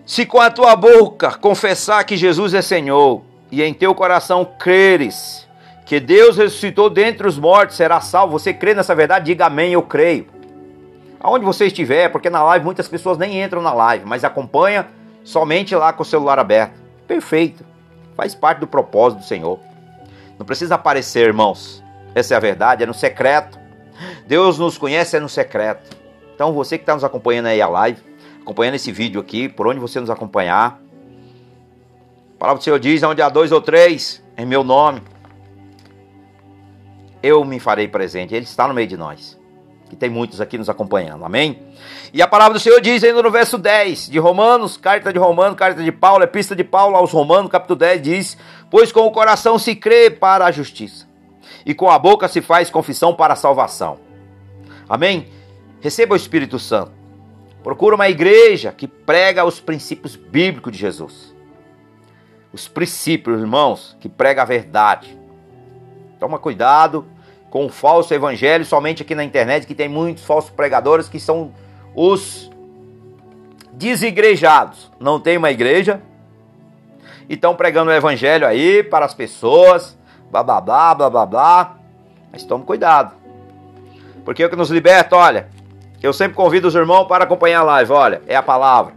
Se 0.03 0.25
com 0.25 0.41
a 0.41 0.49
tua 0.49 0.75
boca 0.75 1.37
confessar 1.37 2.03
que 2.03 2.17
Jesus 2.17 2.55
é 2.55 2.61
Senhor, 2.63 3.21
e 3.51 3.61
em 3.61 3.71
teu 3.71 3.93
coração 3.93 4.43
creres 4.57 5.47
que 5.85 5.99
Deus 5.99 6.37
ressuscitou 6.37 6.89
dentre 6.89 7.27
os 7.27 7.37
mortos, 7.37 7.77
será 7.77 8.01
salvo. 8.01 8.39
Você 8.39 8.51
crê 8.51 8.73
nessa 8.73 8.95
verdade? 8.95 9.27
Diga 9.27 9.45
amém, 9.45 9.73
eu 9.73 9.83
creio. 9.83 10.27
Aonde 11.19 11.45
você 11.45 11.67
estiver, 11.67 12.09
porque 12.09 12.29
na 12.29 12.41
live 12.41 12.65
muitas 12.65 12.87
pessoas 12.87 13.17
nem 13.17 13.43
entram 13.43 13.61
na 13.61 13.73
live, 13.73 14.05
mas 14.07 14.23
acompanha 14.23 14.87
somente 15.23 15.75
lá 15.75 15.93
com 15.93 16.01
o 16.01 16.05
celular 16.05 16.39
aberto. 16.39 16.79
Perfeito. 17.07 17.63
Faz 18.15 18.33
parte 18.33 18.59
do 18.59 18.67
propósito 18.67 19.19
do 19.19 19.25
Senhor. 19.25 19.59
Não 20.37 20.45
precisa 20.47 20.75
aparecer, 20.75 21.27
irmãos. 21.27 21.83
Essa 22.15 22.33
é 22.33 22.37
a 22.37 22.39
verdade, 22.39 22.83
é 22.83 22.87
no 22.87 22.93
secreto. 22.93 23.58
Deus 24.29 24.59
nos 24.59 24.77
conhece 24.77 25.17
é 25.17 25.19
no 25.19 25.27
secreto. 25.27 25.97
Então 26.35 26.53
você 26.53 26.77
que 26.77 26.83
está 26.83 26.93
nos 26.93 27.03
acompanhando 27.03 27.47
aí 27.47 27.59
a 27.59 27.67
live, 27.67 27.99
acompanhando 28.39 28.75
esse 28.75 28.91
vídeo 28.91 29.19
aqui, 29.19 29.49
por 29.49 29.65
onde 29.65 29.79
você 29.79 29.99
nos 29.99 30.11
acompanhar. 30.11 30.79
A 32.35 32.37
palavra 32.37 32.59
do 32.59 32.63
Senhor 32.63 32.79
diz, 32.79 33.01
onde 33.01 33.23
há 33.23 33.27
dois 33.27 33.51
ou 33.51 33.59
três, 33.59 34.23
em 34.37 34.45
meu 34.45 34.63
nome, 34.63 35.01
eu 37.23 37.43
me 37.43 37.59
farei 37.59 37.87
presente. 37.87 38.35
Ele 38.35 38.45
está 38.45 38.67
no 38.67 38.73
meio 38.75 38.87
de 38.87 38.95
nós. 38.95 39.35
E 39.91 39.95
tem 39.95 40.11
muitos 40.11 40.39
aqui 40.39 40.59
nos 40.59 40.69
acompanhando, 40.69 41.25
amém? 41.25 41.63
E 42.13 42.21
a 42.21 42.27
palavra 42.27 42.53
do 42.53 42.59
Senhor 42.59 42.79
diz 42.79 43.03
ainda 43.03 43.23
no 43.23 43.31
verso 43.31 43.57
10 43.57 44.11
de 44.11 44.19
Romanos, 44.19 44.77
carta 44.77 45.11
de 45.11 45.17
Romanos, 45.17 45.57
carta 45.57 45.81
de 45.81 45.91
Paulo, 45.91 46.23
epístola 46.23 46.55
de 46.55 46.63
Paulo 46.63 46.95
aos 46.95 47.11
Romanos, 47.11 47.49
capítulo 47.49 47.79
10, 47.79 48.01
diz: 48.03 48.37
Pois 48.69 48.91
com 48.91 49.07
o 49.07 49.11
coração 49.11 49.57
se 49.57 49.75
crê 49.75 50.11
para 50.11 50.45
a 50.45 50.51
justiça, 50.51 51.07
e 51.65 51.73
com 51.73 51.89
a 51.89 51.97
boca 51.97 52.27
se 52.27 52.43
faz 52.43 52.69
confissão 52.69 53.15
para 53.15 53.33
a 53.33 53.35
salvação. 53.35 54.07
Amém? 54.89 55.27
Receba 55.79 56.13
o 56.13 56.17
Espírito 56.17 56.57
Santo. 56.57 56.91
Procura 57.63 57.95
uma 57.95 58.09
igreja 58.09 58.71
que 58.71 58.87
prega 58.87 59.45
os 59.45 59.59
princípios 59.59 60.15
bíblicos 60.15 60.71
de 60.71 60.79
Jesus. 60.79 61.35
Os 62.51 62.67
princípios, 62.67 63.39
irmãos, 63.39 63.95
que 63.99 64.09
prega 64.09 64.41
a 64.41 64.45
verdade. 64.45 65.17
Toma 66.19 66.39
cuidado 66.39 67.05
com 67.49 67.65
o 67.65 67.69
falso 67.69 68.13
evangelho, 68.13 68.65
somente 68.65 69.03
aqui 69.03 69.13
na 69.13 69.23
internet, 69.23 69.67
que 69.67 69.75
tem 69.75 69.87
muitos 69.87 70.23
falsos 70.23 70.49
pregadores 70.49 71.07
que 71.07 71.19
são 71.19 71.53
os 71.93 72.49
desigrejados. 73.73 74.91
Não 74.99 75.19
tem 75.19 75.37
uma 75.37 75.51
igreja 75.51 76.01
e 77.27 77.35
estão 77.35 77.55
pregando 77.55 77.91
o 77.91 77.93
evangelho 77.93 78.47
aí 78.47 78.83
para 78.83 79.05
as 79.05 79.13
pessoas, 79.13 79.97
blá 80.31 80.41
blá 80.41 80.59
blá 80.59 80.95
blá 80.95 81.09
blá 81.09 81.25
blá. 81.25 81.77
Mas 82.31 82.43
tome 82.43 82.65
cuidado. 82.65 83.18
Porque 84.29 84.45
o 84.45 84.49
que 84.51 84.55
nos 84.55 84.69
liberta, 84.69 85.15
olha, 85.15 85.47
eu 86.03 86.13
sempre 86.13 86.35
convido 86.35 86.67
os 86.67 86.75
irmãos 86.75 87.05
para 87.05 87.23
acompanhar 87.23 87.61
a 87.61 87.63
live, 87.63 87.91
olha, 87.91 88.21
é 88.27 88.35
a 88.35 88.43
palavra. 88.43 88.93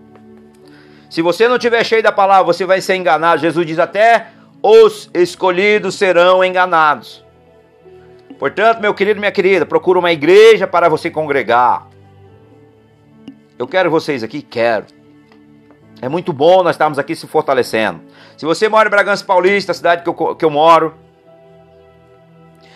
Se 1.09 1.23
você 1.23 1.49
não 1.49 1.59
tiver 1.59 1.83
cheio 1.85 2.03
da 2.03 2.13
palavra, 2.13 2.45
você 2.45 2.67
vai 2.67 2.83
ser 2.83 2.97
enganado. 2.97 3.41
Jesus 3.41 3.67
diz 3.67 3.79
até 3.79 4.27
os 4.63 5.09
escolhidos 5.15 5.95
serão 5.95 6.45
enganados. 6.45 7.25
Portanto, 8.39 8.83
meu 8.83 8.93
querido, 8.93 9.21
minha 9.21 9.33
querida, 9.33 9.65
procura 9.65 9.99
uma 9.99 10.13
igreja 10.13 10.67
para 10.67 10.91
você 10.91 11.09
congregar. 11.11 11.87
Eu 13.59 13.67
quero 13.67 13.91
vocês 13.91 14.23
aqui, 14.23 14.43
quero. 14.43 14.85
É 16.03 16.11
muito 16.11 16.31
bom 16.31 16.63
nós 16.63 16.75
estarmos 16.75 16.99
aqui 16.99 17.17
se 17.17 17.27
fortalecendo. 17.27 18.03
Se 18.37 18.45
você 18.45 18.69
mora 18.69 18.87
em 18.87 18.91
Bragança 18.91 19.25
Paulista, 19.25 19.73
a 19.73 19.75
cidade 19.75 20.03
que 20.03 20.11
eu, 20.11 20.37
que 20.37 20.45
eu 20.45 20.51
moro, 20.51 20.95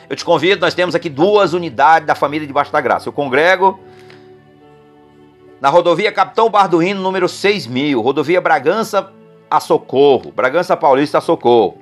eu 0.09 0.17
te 0.17 0.25
convido, 0.25 0.61
nós 0.61 0.75
temos 0.75 0.95
aqui 0.95 1.09
duas 1.09 1.53
unidades 1.53 2.07
da 2.07 2.15
família 2.15 2.47
debaixo 2.47 2.73
da 2.73 2.81
graça. 2.81 3.09
Eu 3.09 3.13
congrego 3.13 3.79
na 5.61 5.69
rodovia 5.69 6.13
Capitão 6.13 6.49
Barduino, 6.49 7.01
número 7.01 7.29
6000, 7.29 8.01
rodovia 8.01 8.41
Bragança 8.41 9.11
a 9.51 9.59
Socorro, 9.59 10.31
Bragança 10.31 10.77
Paulista 10.77 11.19
a 11.19 11.21
Socorro. 11.21 11.79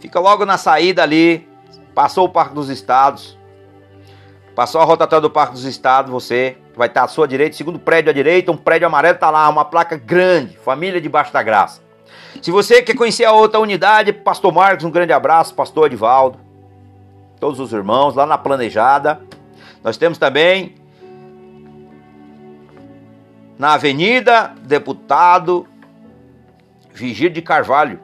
Fica 0.00 0.20
logo 0.20 0.44
na 0.44 0.58
saída 0.58 1.02
ali, 1.02 1.48
passou 1.94 2.26
o 2.26 2.28
Parque 2.28 2.54
dos 2.54 2.68
Estados, 2.68 3.38
passou 4.54 4.80
a 4.80 4.84
rotatória 4.84 5.22
do 5.22 5.30
Parque 5.30 5.54
dos 5.54 5.64
Estados, 5.64 6.10
você 6.10 6.58
vai 6.76 6.88
estar 6.88 7.04
à 7.04 7.08
sua 7.08 7.26
direita, 7.26 7.56
segundo 7.56 7.78
prédio 7.78 8.10
à 8.10 8.12
direita, 8.12 8.52
um 8.52 8.56
prédio 8.56 8.86
amarelo 8.86 9.14
está 9.14 9.30
lá, 9.30 9.48
uma 9.48 9.64
placa 9.64 9.96
grande, 9.96 10.58
família 10.58 11.00
debaixo 11.00 11.32
da 11.32 11.42
graça. 11.42 11.80
Se 12.42 12.50
você 12.50 12.82
quer 12.82 12.94
conhecer 12.94 13.24
a 13.24 13.32
outra 13.32 13.58
unidade, 13.58 14.12
Pastor 14.12 14.52
Marcos, 14.52 14.84
um 14.84 14.90
grande 14.90 15.12
abraço, 15.12 15.54
Pastor 15.54 15.86
Edivaldo, 15.86 16.45
todos 17.38 17.60
os 17.60 17.72
irmãos 17.72 18.14
lá 18.14 18.26
na 18.26 18.38
Planejada. 18.38 19.20
Nós 19.82 19.96
temos 19.96 20.18
também 20.18 20.74
na 23.58 23.74
Avenida 23.74 24.54
Deputado 24.62 25.66
Vigir 26.92 27.30
de 27.30 27.42
Carvalho, 27.42 28.00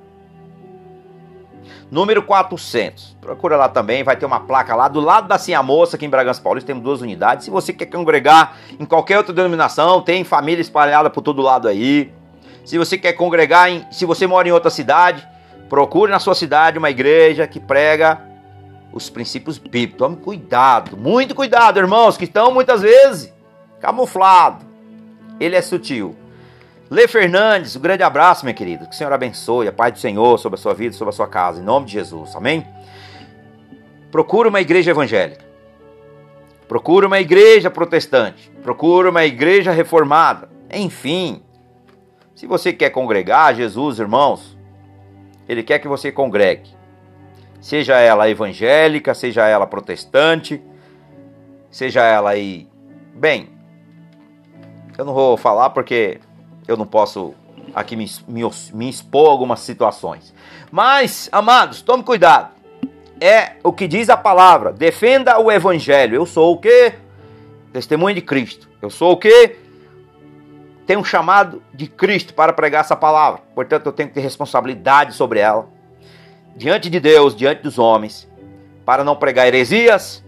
número 1.91 2.23
400. 2.23 3.17
Procura 3.21 3.57
lá 3.57 3.69
também, 3.69 4.03
vai 4.03 4.17
ter 4.17 4.27
uma 4.27 4.41
placa 4.41 4.75
lá 4.75 4.89
do 4.89 5.01
lado 5.01 5.29
da 5.29 5.39
Sim 5.39 5.57
Moça, 5.63 5.97
aqui 5.97 6.07
em 6.07 6.11
Bragança 6.11 6.43
Paulista, 6.43 6.67
temos 6.67 6.83
duas 6.83 7.01
unidades. 7.01 7.45
Se 7.45 7.51
você 7.51 7.73
quer 7.73 7.87
congregar 7.87 8.57
em 8.79 8.85
qualquer 8.85 9.19
outra 9.19 9.33
denominação, 9.33 10.01
tem 10.03 10.25
família 10.25 10.61
espalhada 10.61 11.09
por 11.11 11.23
todo 11.23 11.43
lado 11.43 11.69
aí. 11.69 12.13
Se 12.65 12.79
você 12.79 12.97
quer 12.97 13.15
congregar, 13.15 13.71
em, 13.71 13.85
se 13.91 14.05
você 14.05 14.27
mora 14.27 14.47
em 14.47 14.53
outra 14.53 14.71
cidade, 14.71 15.27
procure 15.69 16.13
na 16.13 16.19
sua 16.19 16.35
cidade 16.35 16.79
uma 16.79 16.91
igreja 16.91 17.47
que 17.47 17.59
prega 17.59 18.32
os 18.93 19.09
princípios 19.09 19.59
bíblicos. 19.59 19.99
Tome 19.99 20.17
cuidado, 20.17 20.97
muito 20.97 21.35
cuidado, 21.35 21.79
irmãos, 21.79 22.17
que 22.17 22.25
estão 22.25 22.53
muitas 22.53 22.83
vezes 22.83 23.33
camuflados. 23.81 24.65
Ele 25.41 25.57
é 25.57 25.63
sutil. 25.63 26.15
Lê 26.91 27.09
Fernandes, 27.09 27.75
um 27.75 27.81
grande 27.81 28.03
abraço, 28.03 28.45
minha 28.45 28.55
querida. 28.55 28.85
Que 28.85 28.95
o 28.95 28.95
Senhor 28.95 29.13
abençoe, 29.13 29.67
a 29.67 29.73
paz 29.73 29.95
do 29.95 29.99
Senhor 29.99 30.39
sobre 30.39 30.59
a 30.59 30.63
sua 30.63 30.75
vida, 30.75 30.95
sobre 30.95 31.09
a 31.09 31.17
sua 31.17 31.27
casa, 31.27 31.61
em 31.61 31.65
nome 31.65 31.87
de 31.87 31.93
Jesus. 31.93 32.37
Amém? 32.37 32.67
Procure 34.11 34.49
uma 34.49 34.61
igreja 34.61 34.91
evangélica. 34.91 35.43
Procure 36.69 37.07
uma 37.07 37.19
igreja 37.19 37.71
protestante. 37.71 38.51
Procure 38.63 39.09
uma 39.09 39.25
igreja 39.25 39.73
reformada. 39.73 40.51
Enfim, 40.71 41.43
se 42.35 42.47
você 42.47 42.73
quer 42.73 42.91
congregar, 42.91 43.55
Jesus, 43.55 43.99
irmãos, 43.99 44.57
Ele 45.49 45.63
quer 45.63 45.79
que 45.79 45.89
você 45.89 46.13
congregue. 46.13 46.82
Seja 47.63 47.99
ela 47.99 48.29
evangélica, 48.29 49.15
seja 49.15 49.47
ela 49.47 49.67
protestante, 49.67 50.61
seja 51.71 52.03
ela 52.03 52.31
aí. 52.31 52.69
Bem, 53.15 53.49
eu 54.99 55.05
não 55.07 55.15
vou 55.15 55.39
falar 55.39 55.71
porque 55.71 56.21
eu 56.69 56.77
não 56.77 56.85
posso 56.85 57.35
aqui 57.75 57.97
me, 57.97 58.11
me, 58.29 58.43
me 58.75 58.91
expor 58.91 59.31
algumas 59.31 59.61
situações. 59.61 60.35
Mas, 60.71 61.31
amados, 61.33 61.81
tome 61.81 62.03
cuidado. 62.03 62.51
É 63.19 63.53
o 63.63 63.73
que 63.73 63.89
diz 63.89 64.11
a 64.11 64.17
palavra. 64.17 64.73
Defenda 64.73 65.39
o 65.39 65.51
evangelho. 65.51 66.17
Eu 66.17 66.27
sou 66.27 66.53
o 66.53 66.59
quê? 66.59 66.95
Testemunho 67.73 68.17
de 68.17 68.21
Cristo. 68.23 68.69
Eu 68.83 68.91
sou 68.91 69.13
o 69.13 69.17
quê? 69.17 69.57
tenho 70.87 71.01
um 71.01 71.05
chamado 71.05 71.63
de 71.73 71.87
Cristo 71.87 72.35
para 72.35 72.53
pregar 72.53 72.83
essa 72.83 72.97
palavra. 72.97 73.41
Portanto, 73.55 73.87
eu 73.87 73.93
tenho 73.93 74.09
que 74.09 74.15
ter 74.15 74.21
responsabilidade 74.21 75.15
sobre 75.15 75.39
ela. 75.39 75.67
Diante 76.57 76.91
de 76.91 77.01
Deus, 77.01 77.35
diante 77.35 77.63
dos 77.63 77.79
homens. 77.79 78.29
Para 78.85 79.05
não 79.05 79.17
pregar 79.17 79.47
heresias. 79.47 80.25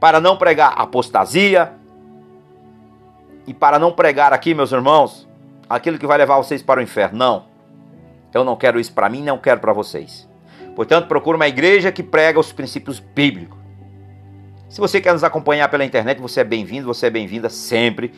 Para 0.00 0.20
não 0.20 0.36
pregar 0.36 0.74
apostasia. 0.76 1.72
E 3.46 3.54
para 3.54 3.78
não 3.78 3.92
pregar 3.92 4.32
aqui, 4.32 4.54
meus 4.54 4.72
irmãos, 4.72 5.28
aquilo 5.68 5.98
que 5.98 6.06
vai 6.06 6.18
levar 6.18 6.36
vocês 6.36 6.62
para 6.62 6.80
o 6.80 6.82
inferno. 6.82 7.18
Não. 7.18 7.46
Eu 8.32 8.44
não 8.44 8.56
quero 8.56 8.78
isso 8.78 8.92
para 8.92 9.08
mim, 9.08 9.22
não 9.22 9.38
quero 9.38 9.60
para 9.60 9.72
vocês. 9.72 10.28
Portanto, 10.76 11.08
procure 11.08 11.36
uma 11.36 11.48
igreja 11.48 11.90
que 11.90 12.02
prega 12.02 12.38
os 12.38 12.52
princípios 12.52 13.00
bíblicos. 13.00 13.58
Se 14.68 14.80
você 14.80 15.00
quer 15.00 15.14
nos 15.14 15.24
acompanhar 15.24 15.68
pela 15.68 15.84
internet, 15.84 16.20
você 16.20 16.40
é 16.40 16.44
bem-vindo, 16.44 16.86
você 16.86 17.06
é 17.06 17.10
bem-vinda 17.10 17.48
sempre 17.48 18.12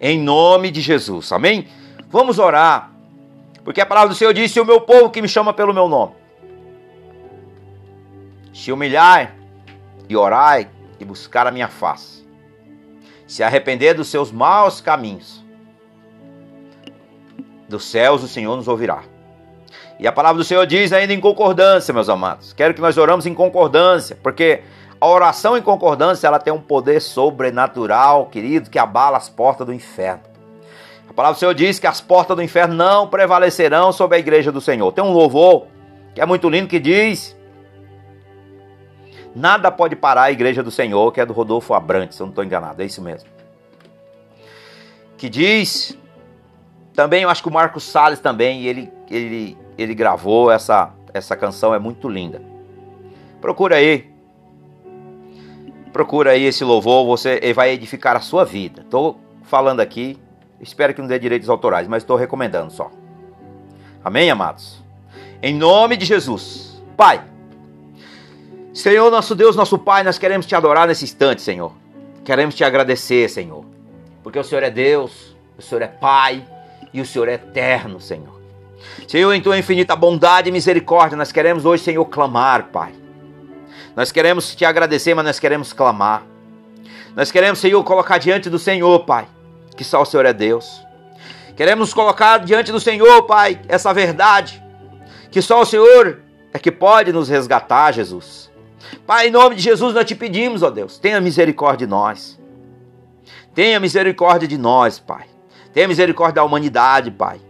em 0.00 0.18
nome 0.20 0.70
de 0.70 0.82
Jesus. 0.82 1.32
Amém? 1.32 1.66
Vamos 2.08 2.38
orar. 2.38 2.92
Porque 3.64 3.80
a 3.80 3.86
palavra 3.86 4.10
do 4.10 4.14
Senhor 4.14 4.34
disse: 4.34 4.60
O 4.60 4.66
meu 4.66 4.82
povo 4.82 5.10
que 5.10 5.22
me 5.22 5.28
chama 5.28 5.54
pelo 5.54 5.72
meu 5.72 5.88
nome. 5.88 6.12
Se 8.54 8.72
humilhar 8.72 9.34
e 10.08 10.16
orar 10.16 10.66
e 10.98 11.04
buscar 11.04 11.46
a 11.46 11.50
minha 11.50 11.68
face. 11.68 12.24
Se 13.26 13.42
arrepender 13.42 13.94
dos 13.94 14.08
seus 14.08 14.32
maus 14.32 14.80
caminhos. 14.80 15.44
Dos 17.68 17.84
céus 17.84 18.22
o 18.22 18.28
Senhor 18.28 18.56
nos 18.56 18.68
ouvirá. 18.68 19.02
E 19.98 20.06
a 20.06 20.12
palavra 20.12 20.38
do 20.38 20.44
Senhor 20.44 20.66
diz 20.66 20.92
ainda 20.92 21.12
em 21.12 21.20
concordância, 21.20 21.92
meus 21.92 22.08
amados. 22.08 22.52
Quero 22.52 22.74
que 22.74 22.80
nós 22.80 22.96
oramos 22.96 23.26
em 23.26 23.34
concordância, 23.34 24.16
porque 24.22 24.62
a 25.00 25.06
oração 25.06 25.56
em 25.56 25.62
concordância, 25.62 26.26
ela 26.26 26.38
tem 26.38 26.52
um 26.52 26.60
poder 26.60 27.00
sobrenatural, 27.00 28.26
querido, 28.26 28.70
que 28.70 28.78
abala 28.78 29.16
as 29.16 29.28
portas 29.28 29.66
do 29.66 29.72
inferno. 29.72 30.22
A 31.08 31.12
palavra 31.12 31.36
do 31.36 31.38
Senhor 31.38 31.54
diz 31.54 31.78
que 31.78 31.86
as 31.86 32.00
portas 32.00 32.36
do 32.36 32.42
inferno 32.42 32.74
não 32.74 33.06
prevalecerão 33.08 33.92
sobre 33.92 34.16
a 34.16 34.20
igreja 34.20 34.50
do 34.50 34.60
Senhor. 34.60 34.90
Tem 34.92 35.04
um 35.04 35.12
louvor 35.12 35.66
que 36.14 36.20
é 36.20 36.26
muito 36.26 36.48
lindo 36.48 36.68
que 36.68 36.80
diz: 36.80 37.36
Nada 39.34 39.70
pode 39.70 39.96
parar 39.96 40.24
a 40.24 40.32
igreja 40.32 40.62
do 40.62 40.70
Senhor, 40.70 41.10
que 41.12 41.20
é 41.20 41.26
do 41.26 41.32
Rodolfo 41.32 41.74
Abrantes, 41.74 42.16
se 42.16 42.22
eu 42.22 42.26
não 42.26 42.30
estou 42.32 42.44
enganado, 42.44 42.82
é 42.82 42.84
isso 42.84 43.02
mesmo. 43.02 43.28
Que 45.16 45.28
diz, 45.28 45.98
também 46.94 47.22
eu 47.22 47.30
acho 47.30 47.42
que 47.42 47.48
o 47.48 47.52
Marcos 47.52 47.82
Salles 47.84 48.20
também, 48.20 48.64
ele, 48.64 48.92
ele, 49.10 49.58
ele 49.76 49.94
gravou 49.94 50.50
essa, 50.50 50.92
essa 51.12 51.36
canção, 51.36 51.74
é 51.74 51.78
muito 51.78 52.08
linda. 52.08 52.40
Procura 53.40 53.76
aí, 53.76 54.14
Procura 55.94 56.32
aí 56.32 56.42
esse 56.42 56.64
louvor, 56.64 57.06
você 57.06 57.52
vai 57.52 57.70
edificar 57.70 58.16
a 58.16 58.20
sua 58.20 58.44
vida. 58.44 58.82
Estou 58.82 59.20
falando 59.44 59.78
aqui, 59.78 60.18
espero 60.60 60.92
que 60.92 61.00
não 61.00 61.06
dê 61.06 61.20
direitos 61.20 61.48
autorais, 61.48 61.86
mas 61.86 62.02
estou 62.02 62.16
recomendando 62.16 62.72
só. 62.72 62.90
Amém, 64.04 64.28
amados? 64.28 64.82
Em 65.40 65.54
nome 65.54 65.96
de 65.96 66.04
Jesus. 66.04 66.82
Pai, 66.96 67.22
Senhor, 68.74 69.08
nosso 69.08 69.36
Deus, 69.36 69.54
nosso 69.54 69.78
Pai, 69.78 70.02
nós 70.02 70.18
queremos 70.18 70.46
te 70.46 70.56
adorar 70.56 70.88
nesse 70.88 71.04
instante, 71.04 71.40
Senhor. 71.42 71.72
Queremos 72.24 72.56
te 72.56 72.64
agradecer, 72.64 73.30
Senhor. 73.30 73.64
Porque 74.20 74.36
o 74.36 74.42
Senhor 74.42 74.64
é 74.64 74.70
Deus, 74.70 75.36
o 75.56 75.62
Senhor 75.62 75.82
é 75.82 75.86
Pai 75.86 76.44
e 76.92 77.00
o 77.00 77.06
Senhor 77.06 77.28
é 77.28 77.34
eterno, 77.34 78.00
Senhor. 78.00 78.34
Senhor, 79.06 79.32
em 79.32 79.40
tua 79.40 79.56
infinita 79.56 79.94
bondade 79.94 80.48
e 80.48 80.52
misericórdia, 80.52 81.16
nós 81.16 81.30
queremos 81.30 81.64
hoje, 81.64 81.84
Senhor, 81.84 82.04
clamar, 82.06 82.64
Pai. 82.72 82.92
Nós 83.94 84.10
queremos 84.10 84.56
te 84.56 84.64
agradecer, 84.64 85.14
mas 85.14 85.24
nós 85.24 85.38
queremos 85.38 85.72
clamar. 85.72 86.24
Nós 87.14 87.30
queremos, 87.30 87.60
Senhor, 87.60 87.82
colocar 87.84 88.18
diante 88.18 88.50
do 88.50 88.58
Senhor, 88.58 89.04
Pai, 89.04 89.28
que 89.76 89.84
só 89.84 90.02
o 90.02 90.04
Senhor 90.04 90.26
é 90.26 90.32
Deus. 90.32 90.84
Queremos 91.56 91.94
colocar 91.94 92.38
diante 92.38 92.72
do 92.72 92.80
Senhor, 92.80 93.22
Pai, 93.22 93.60
essa 93.68 93.94
verdade, 93.94 94.60
que 95.30 95.40
só 95.40 95.62
o 95.62 95.64
Senhor 95.64 96.22
é 96.52 96.58
que 96.58 96.72
pode 96.72 97.12
nos 97.12 97.28
resgatar, 97.28 97.92
Jesus. 97.92 98.52
Pai, 99.06 99.28
em 99.28 99.30
nome 99.30 99.56
de 99.56 99.62
Jesus 99.62 99.94
nós 99.94 100.04
te 100.04 100.14
pedimos, 100.14 100.62
ó 100.62 100.70
Deus, 100.70 100.98
tenha 100.98 101.20
misericórdia 101.20 101.86
de 101.86 101.90
nós. 101.90 102.38
Tenha 103.54 103.78
misericórdia 103.78 104.48
de 104.48 104.58
nós, 104.58 104.98
Pai. 104.98 105.26
Tenha 105.72 105.86
misericórdia 105.86 106.36
da 106.36 106.44
humanidade, 106.44 107.10
Pai. 107.10 107.40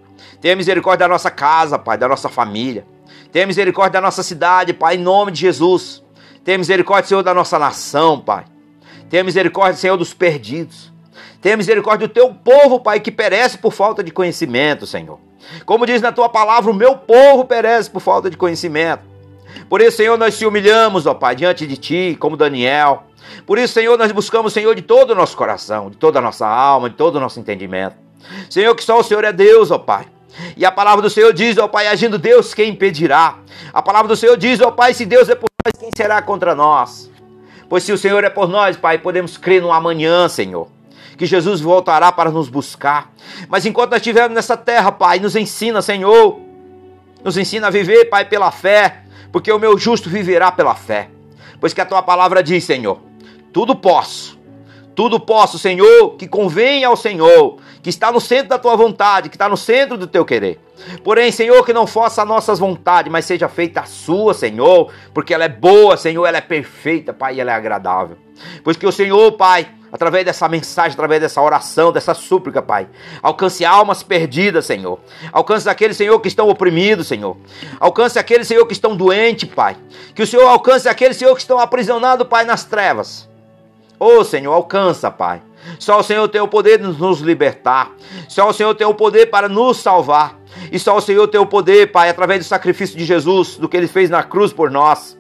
Tenha 0.41 0.55
misericórdia 0.55 1.07
da 1.07 1.09
nossa 1.09 1.30
casa, 1.30 1.78
Pai, 1.78 1.97
da 1.97 2.07
nossa 2.07 2.28
família. 2.28 2.87
Tenha 3.32 3.47
misericórdia 3.47 3.93
da 3.93 4.01
nossa 4.01 4.22
cidade, 4.22 4.74
Pai, 4.74 4.97
em 4.97 4.99
nome 4.99 5.32
de 5.32 5.41
Jesus. 5.41 6.03
Tenha 6.45 6.59
misericórdia, 6.59 7.09
Senhor, 7.09 7.22
da 7.22 7.32
nossa 7.32 7.59
nação, 7.59 8.20
Pai. 8.20 8.45
Tenha 9.09 9.24
misericórdia, 9.24 9.76
Senhor, 9.76 9.97
dos 9.97 10.12
perdidos. 10.12 10.93
Tenha 11.41 11.57
misericórdia 11.57 12.07
do 12.07 12.12
teu 12.12 12.35
povo, 12.35 12.80
Pai, 12.80 13.01
que 13.01 13.11
perece 13.11 13.57
por 13.57 13.72
falta 13.72 14.03
de 14.03 14.11
conhecimento, 14.11 14.87
Senhor. 14.87 15.18
Como 15.64 15.87
diz 15.87 16.03
na 16.03 16.12
tua 16.12 16.28
palavra, 16.28 16.70
o 16.70 16.74
meu 16.74 16.97
povo 16.97 17.45
perece 17.45 17.91
por 17.91 18.01
falta 18.01 18.30
de 18.30 18.37
conhecimento. 18.37 19.13
Por 19.68 19.80
isso, 19.80 19.96
Senhor, 19.96 20.18
nós 20.18 20.34
se 20.34 20.46
humilhamos, 20.46 21.07
ó 21.07 21.14
Pai, 21.14 21.34
diante 21.34 21.66
de 21.66 21.76
Ti, 21.76 22.16
como 22.18 22.36
Daniel. 22.36 23.05
Por 23.46 23.59
isso, 23.59 23.74
Senhor, 23.74 23.96
nós 23.98 24.12
buscamos, 24.12 24.52
Senhor, 24.52 24.74
de 24.74 24.82
todo 24.82 25.11
o 25.11 25.14
nosso 25.14 25.36
coração, 25.36 25.90
de 25.90 25.96
toda 25.96 26.18
a 26.18 26.22
nossa 26.22 26.46
alma, 26.46 26.90
de 26.90 26.96
todo 26.96 27.16
o 27.16 27.20
nosso 27.20 27.40
entendimento. 27.40 27.96
Senhor, 28.48 28.74
que 28.74 28.82
só 28.82 28.98
o 28.98 29.02
Senhor 29.02 29.24
é 29.24 29.32
Deus, 29.32 29.70
ó 29.70 29.78
Pai. 29.78 30.07
E 30.57 30.64
a 30.64 30.72
palavra 30.72 31.02
do 31.02 31.11
Senhor 31.11 31.32
diz, 31.32 31.59
ó 31.59 31.68
Pai, 31.68 31.86
agindo 31.86 32.18
Deus, 32.18 32.55
quem 32.55 32.70
impedirá? 32.70 33.36
A 33.72 33.82
palavra 33.82 34.09
do 34.09 34.16
Senhor 34.16 34.36
diz, 34.36 34.61
ó 34.61 34.70
Pai, 34.70 34.94
se 34.94 35.05
Deus 35.05 35.28
é 35.28 35.34
por 35.34 35.48
nós, 35.64 35.72
quem 35.78 35.90
será 35.96 36.20
contra 36.22 36.55
nós? 36.55 37.11
Pois 37.68 37.82
se 37.82 37.92
o 37.92 37.98
Senhor 37.98 38.22
é 38.24 38.30
por 38.30 38.48
nós, 38.48 38.76
Pai, 38.76 38.98
podemos 38.98 39.36
crer 39.36 39.62
no 39.62 39.72
amanhã, 39.72 40.28
Senhor. 40.28 40.68
Que 41.16 41.26
Jesus 41.26 41.61
voltará 41.61 42.11
para 42.11 42.30
nos 42.30 42.48
buscar. 42.48 43.12
Mas 43.48 43.64
enquanto 43.64 43.92
nós 43.92 44.00
estivermos 44.00 44.34
nessa 44.34 44.57
terra, 44.57 44.90
Pai, 44.90 45.18
nos 45.18 45.36
ensina, 45.36 45.80
Senhor. 45.80 46.40
Nos 47.22 47.36
ensina 47.36 47.68
a 47.68 47.70
viver, 47.70 48.07
Pai, 48.07 48.24
pela 48.24 48.50
fé. 48.50 49.03
Porque 49.35 49.51
o 49.51 49.59
meu 49.59 49.76
justo 49.76 50.09
viverá 50.09 50.53
pela 50.53 50.76
fé. 50.76 51.09
Pois 51.59 51.74
que 51.74 51.80
a 51.80 51.85
tua 51.85 52.01
palavra 52.01 52.41
diz, 52.41 52.62
Senhor: 52.62 53.01
tudo 53.53 53.74
posso. 53.74 54.39
Tudo 54.95 55.18
posso, 55.18 55.59
Senhor, 55.59 56.11
que 56.11 56.28
convém 56.28 56.85
ao 56.85 56.95
Senhor, 56.95 57.57
que 57.82 57.91
está 57.91 58.12
no 58.12 58.20
centro 58.20 58.51
da 58.51 58.61
tua 58.61 58.76
vontade, 58.76 59.28
que 59.28 59.35
está 59.35 59.49
no 59.49 59.57
centro 59.57 59.99
do 59.99 60.07
teu 60.07 60.24
querer. 60.24 60.61
Porém, 61.03 61.32
Senhor, 61.32 61.66
que 61.66 61.72
não 61.72 61.85
fosse 61.85 62.20
a 62.20 62.24
nossas 62.24 62.61
vontades, 62.61 63.11
mas 63.11 63.24
seja 63.24 63.49
feita 63.49 63.80
a 63.80 63.87
sua, 63.87 64.35
Senhor, 64.35 64.93
porque 65.12 65.35
ela 65.35 65.47
é 65.47 65.49
boa, 65.49 65.97
Senhor, 65.97 66.24
ela 66.24 66.39
é 66.39 66.41
perfeita, 66.41 67.12
Pai, 67.12 67.35
e 67.35 67.41
ela 67.41 67.51
é 67.51 67.55
agradável. 67.57 68.16
Pois 68.62 68.76
que 68.76 68.87
o 68.87 68.93
Senhor, 68.93 69.32
Pai, 69.32 69.66
através 69.95 70.24
dessa 70.24 70.49
mensagem, 70.49 70.92
através 70.95 71.20
dessa 71.20 71.40
oração, 71.40 71.92
dessa 71.92 72.14
súplica, 72.14 72.61
Pai, 72.61 72.88
alcance 73.22 73.64
almas 73.64 74.03
perdidas, 74.03 74.66
Senhor. 74.66 74.99
Alcance 75.30 75.68
aqueles, 75.68 75.97
Senhor, 75.97 76.18
que 76.18 76.26
estão 76.26 76.49
oprimidos, 76.49 77.07
Senhor. 77.07 77.36
Alcance 77.78 78.18
aqueles, 78.18 78.49
Senhor, 78.49 78.66
que 78.66 78.72
estão 78.72 78.97
doentes, 78.97 79.49
Pai. 79.49 79.76
Que 80.12 80.24
o 80.24 80.26
Senhor 80.26 80.49
alcance 80.49 80.88
aqueles, 80.88 81.16
Senhor, 81.16 81.32
que 81.32 81.40
estão 81.40 81.61
aprisionados, 81.61 82.26
Pai, 82.26 82.45
nas 82.45 82.64
trevas. 82.64 83.28
Ô 83.97 84.18
oh, 84.18 84.24
Senhor, 84.24 84.53
alcança, 84.53 85.12
Pai. 85.12 85.40
Só 85.78 86.01
o 86.01 86.03
Senhor 86.03 86.26
tem 86.26 86.40
o 86.40 86.49
poder 86.49 86.78
de 86.78 86.88
nos 86.88 87.20
libertar. 87.20 87.92
Só 88.28 88.49
o 88.49 88.53
Senhor 88.53 88.74
tem 88.74 88.86
o 88.88 88.95
poder 88.95 89.26
para 89.26 89.49
nos 89.49 89.76
salvar. 89.76 90.36
E 90.72 90.78
só 90.78 90.97
o 90.97 91.01
Senhor 91.01 91.28
tem 91.28 91.40
o 91.40 91.47
poder, 91.47 91.92
Pai, 91.92 92.09
através 92.09 92.40
do 92.40 92.49
sacrifício 92.49 92.99
de 92.99 93.05
Jesus, 93.05 93.57
do 93.57 93.68
que 93.68 93.76
ele 93.76 93.86
fez 93.86 94.11
na 94.11 94.24
cruz 94.24 94.53
por 94.53 94.72
nós. 94.72 95.16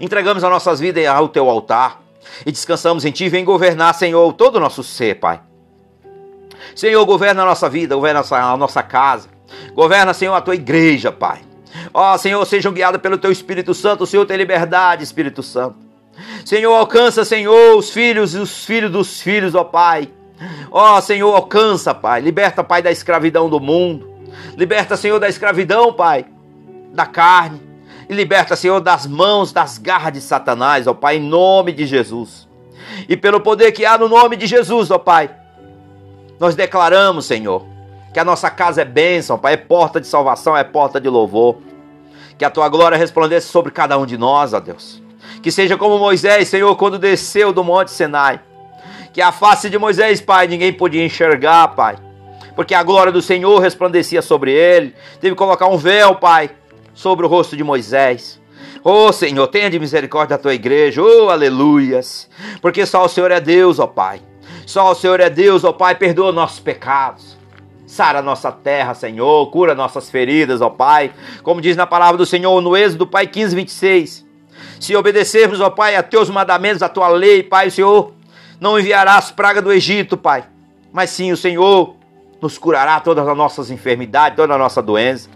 Entregamos 0.00 0.44
as 0.44 0.50
nossas 0.50 0.78
vidas 0.78 1.04
ao 1.08 1.28
teu 1.28 1.50
altar 1.50 2.03
e 2.44 2.52
descansamos 2.52 3.04
em 3.04 3.10
ti. 3.10 3.28
Vem 3.28 3.44
governar, 3.44 3.94
Senhor, 3.94 4.32
todo 4.32 4.56
o 4.56 4.60
nosso 4.60 4.82
ser, 4.82 5.16
Pai. 5.16 5.40
Senhor, 6.74 7.04
governa 7.04 7.42
a 7.42 7.46
nossa 7.46 7.68
vida, 7.68 7.94
governa 7.94 8.20
a 8.20 8.56
nossa, 8.56 8.82
casa. 8.82 9.28
Governa, 9.74 10.12
Senhor, 10.14 10.34
a 10.34 10.40
tua 10.40 10.54
igreja, 10.54 11.12
Pai. 11.12 11.40
Ó, 11.92 12.16
Senhor, 12.16 12.44
sejam 12.46 12.72
guiados 12.72 13.00
pelo 13.00 13.18
teu 13.18 13.30
Espírito 13.30 13.74
Santo. 13.74 14.04
O 14.04 14.06
Senhor 14.06 14.24
tem 14.26 14.36
liberdade, 14.36 15.04
Espírito 15.04 15.42
Santo. 15.42 15.76
Senhor, 16.44 16.72
alcança, 16.72 17.24
Senhor, 17.24 17.76
os 17.76 17.90
filhos 17.90 18.34
e 18.34 18.38
os 18.38 18.64
filhos 18.64 18.90
dos 18.90 19.20
filhos, 19.20 19.54
ó 19.54 19.64
Pai. 19.64 20.08
Ó 20.70 21.00
Senhor, 21.00 21.34
alcança, 21.34 21.94
Pai. 21.94 22.20
Liberta, 22.20 22.62
Pai, 22.62 22.82
da 22.82 22.90
escravidão 22.90 23.48
do 23.48 23.60
mundo. 23.60 24.12
Liberta, 24.56 24.96
Senhor, 24.96 25.18
da 25.18 25.28
escravidão, 25.28 25.92
Pai, 25.92 26.26
da 26.92 27.06
carne. 27.06 27.60
E 28.08 28.14
liberta, 28.14 28.56
Senhor, 28.56 28.80
das 28.80 29.06
mãos, 29.06 29.52
das 29.52 29.78
garras 29.78 30.12
de 30.12 30.20
Satanás, 30.20 30.86
ó 30.86 30.94
Pai, 30.94 31.16
em 31.16 31.20
nome 31.20 31.72
de 31.72 31.86
Jesus. 31.86 32.48
E 33.08 33.16
pelo 33.16 33.40
poder 33.40 33.72
que 33.72 33.84
há 33.84 33.96
no 33.96 34.08
nome 34.08 34.36
de 34.36 34.46
Jesus, 34.46 34.90
ó 34.90 34.98
Pai, 34.98 35.30
nós 36.38 36.54
declaramos, 36.54 37.26
Senhor, 37.26 37.64
que 38.12 38.20
a 38.20 38.24
nossa 38.24 38.50
casa 38.50 38.82
é 38.82 38.84
bênção, 38.84 39.38
Pai, 39.38 39.54
é 39.54 39.56
porta 39.56 40.00
de 40.00 40.06
salvação, 40.06 40.56
é 40.56 40.64
porta 40.64 41.00
de 41.00 41.08
louvor. 41.08 41.56
Que 42.36 42.44
a 42.44 42.50
tua 42.50 42.68
glória 42.68 42.98
resplandeça 42.98 43.48
sobre 43.48 43.70
cada 43.70 43.96
um 43.96 44.04
de 44.04 44.18
nós, 44.18 44.52
ó 44.52 44.60
Deus. 44.60 45.02
Que 45.42 45.50
seja 45.50 45.76
como 45.76 45.98
Moisés, 45.98 46.48
Senhor, 46.48 46.74
quando 46.76 46.98
desceu 46.98 47.52
do 47.52 47.62
monte 47.62 47.90
Sinai. 47.90 48.40
Que 49.12 49.22
a 49.22 49.30
face 49.30 49.70
de 49.70 49.78
Moisés, 49.78 50.20
Pai, 50.20 50.48
ninguém 50.48 50.72
podia 50.72 51.04
enxergar, 51.04 51.68
Pai. 51.68 51.96
Porque 52.56 52.74
a 52.74 52.82
glória 52.82 53.12
do 53.12 53.22
Senhor 53.22 53.58
resplandecia 53.60 54.22
sobre 54.22 54.52
ele. 54.52 54.94
Teve 55.20 55.34
que 55.34 55.38
colocar 55.38 55.66
um 55.66 55.76
véu, 55.76 56.16
Pai, 56.16 56.50
sobre 56.94 57.26
o 57.26 57.28
rosto 57.28 57.56
de 57.56 57.64
Moisés. 57.64 58.40
Oh 58.82 59.12
Senhor, 59.12 59.46
tenha 59.48 59.68
de 59.68 59.78
misericórdia 59.78 60.36
da 60.36 60.42
tua 60.42 60.54
igreja. 60.54 61.02
Oh, 61.02 61.28
aleluias. 61.28 62.28
Porque 62.62 62.86
só 62.86 63.04
o 63.04 63.08
Senhor 63.08 63.30
é 63.30 63.40
Deus, 63.40 63.78
ó 63.78 63.86
Pai. 63.86 64.20
Só 64.64 64.90
o 64.90 64.94
Senhor 64.94 65.20
é 65.20 65.28
Deus, 65.28 65.64
ó 65.64 65.72
Pai. 65.72 65.94
Perdoa 65.94 66.32
nossos 66.32 66.60
pecados. 66.60 67.36
Sara 67.86 68.22
nossa 68.22 68.50
terra, 68.50 68.94
Senhor. 68.94 69.50
Cura 69.50 69.74
nossas 69.74 70.10
feridas, 70.10 70.60
ó 70.60 70.70
Pai. 70.70 71.12
Como 71.42 71.60
diz 71.60 71.76
na 71.76 71.86
palavra 71.86 72.16
do 72.16 72.26
Senhor 72.26 72.60
no 72.60 72.76
Êxodo, 72.76 73.06
Pai 73.06 73.26
15, 73.26 73.54
26. 73.56 74.26
Se 74.80 74.96
obedecermos, 74.96 75.60
ó 75.60 75.70
Pai, 75.70 75.96
a 75.96 76.02
teus 76.02 76.28
mandamentos, 76.30 76.82
a 76.82 76.88
tua 76.88 77.08
lei, 77.08 77.42
Pai, 77.42 77.68
o 77.68 77.70
Senhor 77.70 78.12
não 78.60 78.78
enviará 78.78 79.16
as 79.16 79.30
pragas 79.30 79.62
do 79.62 79.72
Egito, 79.72 80.16
Pai. 80.16 80.44
Mas 80.92 81.10
sim, 81.10 81.32
o 81.32 81.36
Senhor 81.36 81.96
nos 82.40 82.58
curará 82.58 83.00
todas 83.00 83.26
as 83.26 83.36
nossas 83.36 83.70
enfermidades, 83.70 84.36
toda 84.36 84.54
a 84.54 84.58
nossa 84.58 84.82
doença. 84.82 85.30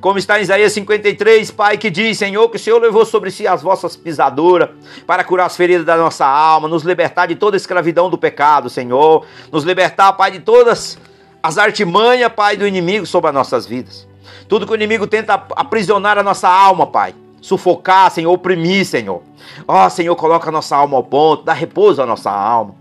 Como 0.00 0.18
está 0.18 0.38
em 0.38 0.42
Isaías 0.42 0.72
53, 0.72 1.50
Pai, 1.50 1.78
que 1.78 1.90
diz, 1.90 2.18
Senhor, 2.18 2.48
que 2.48 2.56
o 2.56 2.60
Senhor 2.60 2.80
levou 2.80 3.04
sobre 3.04 3.30
si 3.30 3.46
as 3.46 3.62
vossas 3.62 3.96
pisaduras 3.96 4.70
para 5.06 5.24
curar 5.24 5.46
as 5.46 5.56
feridas 5.56 5.84
da 5.84 5.96
nossa 5.96 6.26
alma, 6.26 6.68
nos 6.68 6.82
libertar 6.82 7.26
de 7.26 7.34
toda 7.34 7.56
escravidão 7.56 8.10
do 8.10 8.18
pecado, 8.18 8.68
Senhor. 8.68 9.26
Nos 9.50 9.64
libertar, 9.64 10.12
Pai, 10.14 10.30
de 10.30 10.40
todas 10.40 10.98
as 11.42 11.58
artimanhas, 11.58 12.32
Pai, 12.32 12.56
do 12.56 12.66
inimigo 12.66 13.06
sobre 13.06 13.28
as 13.28 13.34
nossas 13.34 13.66
vidas. 13.66 14.06
Tudo 14.48 14.66
que 14.66 14.72
o 14.72 14.76
inimigo 14.76 15.06
tenta 15.06 15.34
aprisionar 15.56 16.18
a 16.18 16.22
nossa 16.22 16.48
alma, 16.48 16.86
Pai 16.86 17.14
sufocar, 17.44 18.10
Senhor, 18.10 18.32
oprimir, 18.32 18.86
Senhor. 18.86 19.22
Ó, 19.68 19.84
oh, 19.84 19.90
Senhor, 19.90 20.16
coloca 20.16 20.48
a 20.48 20.52
nossa 20.52 20.74
alma 20.74 20.96
ao 20.96 21.04
ponto, 21.04 21.44
dá 21.44 21.52
repouso 21.52 22.00
à 22.00 22.06
nossa 22.06 22.30
alma. 22.30 22.74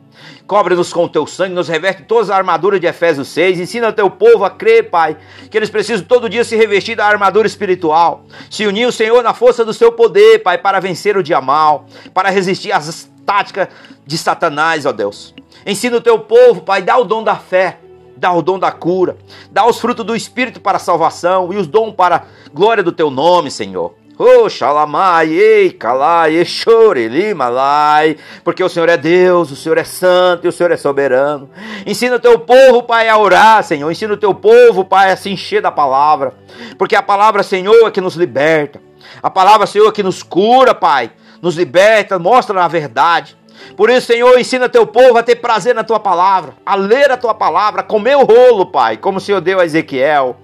Cobre-nos 0.46 0.92
com 0.92 1.06
o 1.06 1.10
teu 1.10 1.26
sangue, 1.26 1.56
nos 1.56 1.68
reveste 1.68 2.04
todas 2.04 2.30
as 2.30 2.38
armaduras 2.38 2.80
de 2.80 2.88
Efésios 2.88 3.28
6. 3.30 3.60
Ensina 3.60 3.92
teu 3.92 4.10
povo 4.10 4.44
a 4.44 4.50
crer, 4.50 4.90
Pai, 4.90 5.18
que 5.50 5.58
eles 5.58 5.70
precisam 5.70 6.06
todo 6.06 6.30
dia 6.30 6.44
se 6.44 6.56
revestir 6.56 6.96
da 6.96 7.06
armadura 7.06 7.48
espiritual. 7.48 8.26
Se 8.50 8.66
unir 8.66 8.88
o 8.88 8.92
Senhor 8.92 9.24
na 9.24 9.34
força 9.34 9.64
do 9.64 9.74
seu 9.74 9.92
poder, 9.92 10.40
Pai, 10.40 10.58
para 10.58 10.80
vencer 10.80 11.18
o 11.18 11.24
dia 11.24 11.40
mal, 11.40 11.86
para 12.14 12.30
resistir 12.30 12.72
às 12.72 13.10
táticas 13.26 13.68
de 14.06 14.18
Satanás, 14.18 14.86
ó 14.86 14.92
Deus. 14.92 15.34
Ensina 15.66 15.98
o 15.98 16.02
teu 16.02 16.20
povo, 16.20 16.62
Pai, 16.62 16.82
dá 16.82 16.98
o 16.98 17.06
dom 17.06 17.24
da 17.24 17.36
fé, 17.36 17.80
dá 18.18 18.32
o 18.34 18.42
dom 18.42 18.60
da 18.60 18.72
cura, 18.72 19.18
dá 19.50 19.66
os 19.66 19.80
frutos 19.80 20.06
do 20.06 20.16
Espírito 20.16 20.60
para 20.60 20.78
salvação 20.78 21.54
e 21.54 21.58
os 21.58 21.68
dons 21.68 21.94
para 21.94 22.26
glória 22.54 22.84
do 22.84 22.92
teu 22.92 23.10
nome, 23.10 23.50
Senhor. 23.50 24.03
Xalamai, 24.50 25.34
ei, 25.34 25.72
calai, 25.72 26.46
chore, 26.46 27.34
malai, 27.34 28.16
porque 28.44 28.64
o 28.64 28.70
Senhor 28.70 28.88
é 28.88 28.96
Deus, 28.96 29.52
o 29.52 29.56
Senhor 29.56 29.78
é 29.78 29.84
santo 29.84 30.46
e 30.46 30.48
o 30.48 30.52
Senhor 30.52 30.72
é 30.72 30.78
soberano. 30.78 31.50
Ensina 31.86 32.18
o 32.18 32.20
teu 32.20 32.38
povo, 32.40 32.84
Pai, 32.84 33.10
a 33.10 33.18
orar, 33.18 33.64
Senhor. 33.64 33.90
Ensina 33.92 34.14
o 34.14 34.18
teu 34.18 34.34
povo, 34.34 34.86
Pai, 34.86 35.12
a 35.12 35.18
se 35.18 35.30
encher 35.30 35.62
da 35.62 35.72
palavra, 35.72 36.34
porque 36.78 36.96
a 36.96 37.02
palavra, 37.02 37.42
Senhor, 37.42 37.88
é 37.88 37.92
que 37.92 38.02
nos 38.02 38.16
liberta. 38.16 38.80
A 39.22 39.30
palavra, 39.30 39.66
Senhor, 39.66 39.88
é 39.88 39.92
que 39.92 40.04
nos 40.04 40.22
cura, 40.22 40.76
Pai, 40.76 41.12
nos 41.42 41.56
liberta, 41.56 42.20
mostra 42.20 42.64
a 42.64 42.68
verdade. 42.68 43.36
Por 43.76 43.90
isso, 43.90 44.08
Senhor, 44.08 44.38
ensina 44.38 44.70
teu 44.70 44.86
povo 44.86 45.18
a 45.18 45.24
ter 45.24 45.38
prazer 45.38 45.74
na 45.74 45.84
tua 45.84 46.00
palavra, 46.00 46.54
a 46.66 46.76
ler 46.76 47.10
a 47.12 47.18
tua 47.18 47.34
palavra, 47.34 47.82
a 47.82 47.84
comer 47.84 48.16
o 48.16 48.24
rolo, 48.24 48.68
Pai, 48.68 48.98
como 48.98 49.18
o 49.18 49.22
Senhor 49.22 49.42
deu 49.42 49.60
a 49.60 49.66
Ezequiel. 49.66 50.38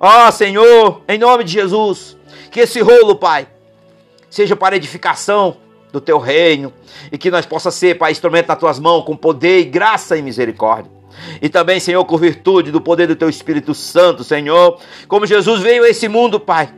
Ó, 0.00 0.28
oh, 0.28 0.32
Senhor, 0.32 1.02
em 1.08 1.18
nome 1.18 1.44
de 1.44 1.52
Jesus, 1.52 2.16
que 2.52 2.60
esse 2.60 2.80
rolo, 2.80 3.16
Pai, 3.16 3.48
seja 4.28 4.54
para 4.54 4.76
edificação 4.76 5.56
do 5.90 6.00
teu 6.00 6.18
reino 6.18 6.72
e 7.10 7.16
que 7.16 7.30
nós 7.30 7.46
possa 7.46 7.70
ser, 7.70 7.96
Pai, 7.96 8.12
instrumento 8.12 8.48
nas 8.48 8.58
tuas 8.58 8.78
mãos 8.78 9.04
com 9.04 9.16
poder 9.16 9.60
e 9.60 9.64
graça 9.64 10.16
e 10.16 10.22
misericórdia. 10.22 10.92
E 11.40 11.48
também, 11.48 11.80
Senhor, 11.80 12.04
com 12.04 12.16
virtude 12.16 12.70
do 12.70 12.80
poder 12.80 13.06
do 13.06 13.16
teu 13.16 13.28
Espírito 13.28 13.74
Santo, 13.74 14.22
Senhor, 14.22 14.78
como 15.08 15.26
Jesus 15.26 15.62
veio 15.62 15.84
a 15.84 15.88
esse 15.88 16.08
mundo, 16.08 16.38
Pai, 16.38 16.68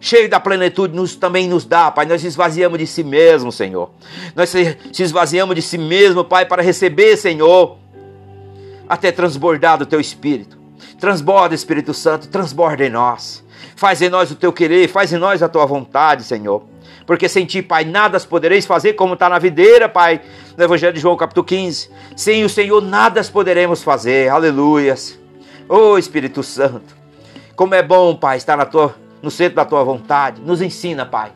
cheio 0.00 0.28
da 0.28 0.38
plenitude, 0.38 0.94
nos, 0.94 1.16
também 1.16 1.48
nos 1.48 1.64
dá, 1.64 1.90
Pai. 1.90 2.04
Nós 2.04 2.22
esvaziamos 2.22 2.78
de 2.78 2.86
si 2.86 3.02
mesmo, 3.02 3.50
Senhor. 3.50 3.90
Nós 4.36 4.50
se, 4.50 4.76
esvaziamos 4.98 5.54
de 5.54 5.62
si 5.62 5.78
mesmo, 5.78 6.24
Pai, 6.24 6.44
para 6.44 6.62
receber, 6.62 7.16
Senhor, 7.16 7.78
até 8.86 9.10
transbordar 9.10 9.78
do 9.78 9.86
teu 9.86 10.00
Espírito. 10.00 10.58
Transborda, 10.98 11.54
Espírito 11.54 11.92
Santo, 11.94 12.28
transborda 12.28 12.84
em 12.84 12.90
nós. 12.90 13.43
Faz 13.84 14.00
em 14.00 14.08
nós 14.08 14.30
o 14.30 14.34
teu 14.34 14.50
querer, 14.50 14.88
faz 14.88 15.12
em 15.12 15.18
nós 15.18 15.42
a 15.42 15.48
tua 15.48 15.66
vontade, 15.66 16.24
Senhor. 16.24 16.62
Porque 17.06 17.28
sem 17.28 17.44
ti, 17.44 17.60
Pai, 17.60 17.84
nada 17.84 18.18
podereis 18.18 18.64
fazer, 18.64 18.94
como 18.94 19.12
está 19.12 19.28
na 19.28 19.38
videira, 19.38 19.90
Pai, 19.90 20.22
no 20.56 20.64
Evangelho 20.64 20.94
de 20.94 21.00
João, 21.00 21.14
capítulo 21.18 21.44
15. 21.44 21.90
Sem 22.16 22.42
o 22.44 22.48
Senhor, 22.48 22.80
nada 22.80 23.22
poderemos 23.24 23.82
fazer. 23.82 24.30
Aleluias. 24.30 25.20
Oh, 25.68 25.98
Espírito 25.98 26.42
Santo. 26.42 26.96
Como 27.54 27.74
é 27.74 27.82
bom, 27.82 28.16
Pai, 28.16 28.38
estar 28.38 28.56
na 28.56 28.64
tua, 28.64 28.94
no 29.20 29.30
centro 29.30 29.56
da 29.56 29.66
tua 29.66 29.84
vontade. 29.84 30.40
Nos 30.40 30.62
ensina, 30.62 31.04
Pai, 31.04 31.32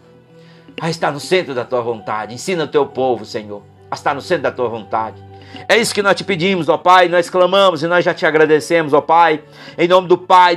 a 0.80 0.88
estar 0.88 1.12
no 1.12 1.20
centro 1.20 1.54
da 1.54 1.66
tua 1.66 1.82
vontade. 1.82 2.32
Ensina 2.32 2.64
o 2.64 2.68
teu 2.68 2.86
povo, 2.86 3.26
Senhor, 3.26 3.62
a 3.90 3.94
estar 3.94 4.14
no 4.14 4.22
centro 4.22 4.44
da 4.44 4.52
tua 4.52 4.70
vontade. 4.70 5.22
É 5.68 5.76
isso 5.76 5.94
que 5.94 6.02
nós 6.02 6.14
te 6.14 6.24
pedimos, 6.24 6.68
ó 6.68 6.76
Pai. 6.76 7.08
Nós 7.08 7.28
clamamos 7.28 7.82
e 7.82 7.86
nós 7.86 8.04
já 8.04 8.14
te 8.14 8.24
agradecemos, 8.24 8.92
ó 8.92 9.00
Pai. 9.00 9.42
Em 9.76 9.88
nome 9.88 10.08
do 10.08 10.16
Pai, 10.16 10.56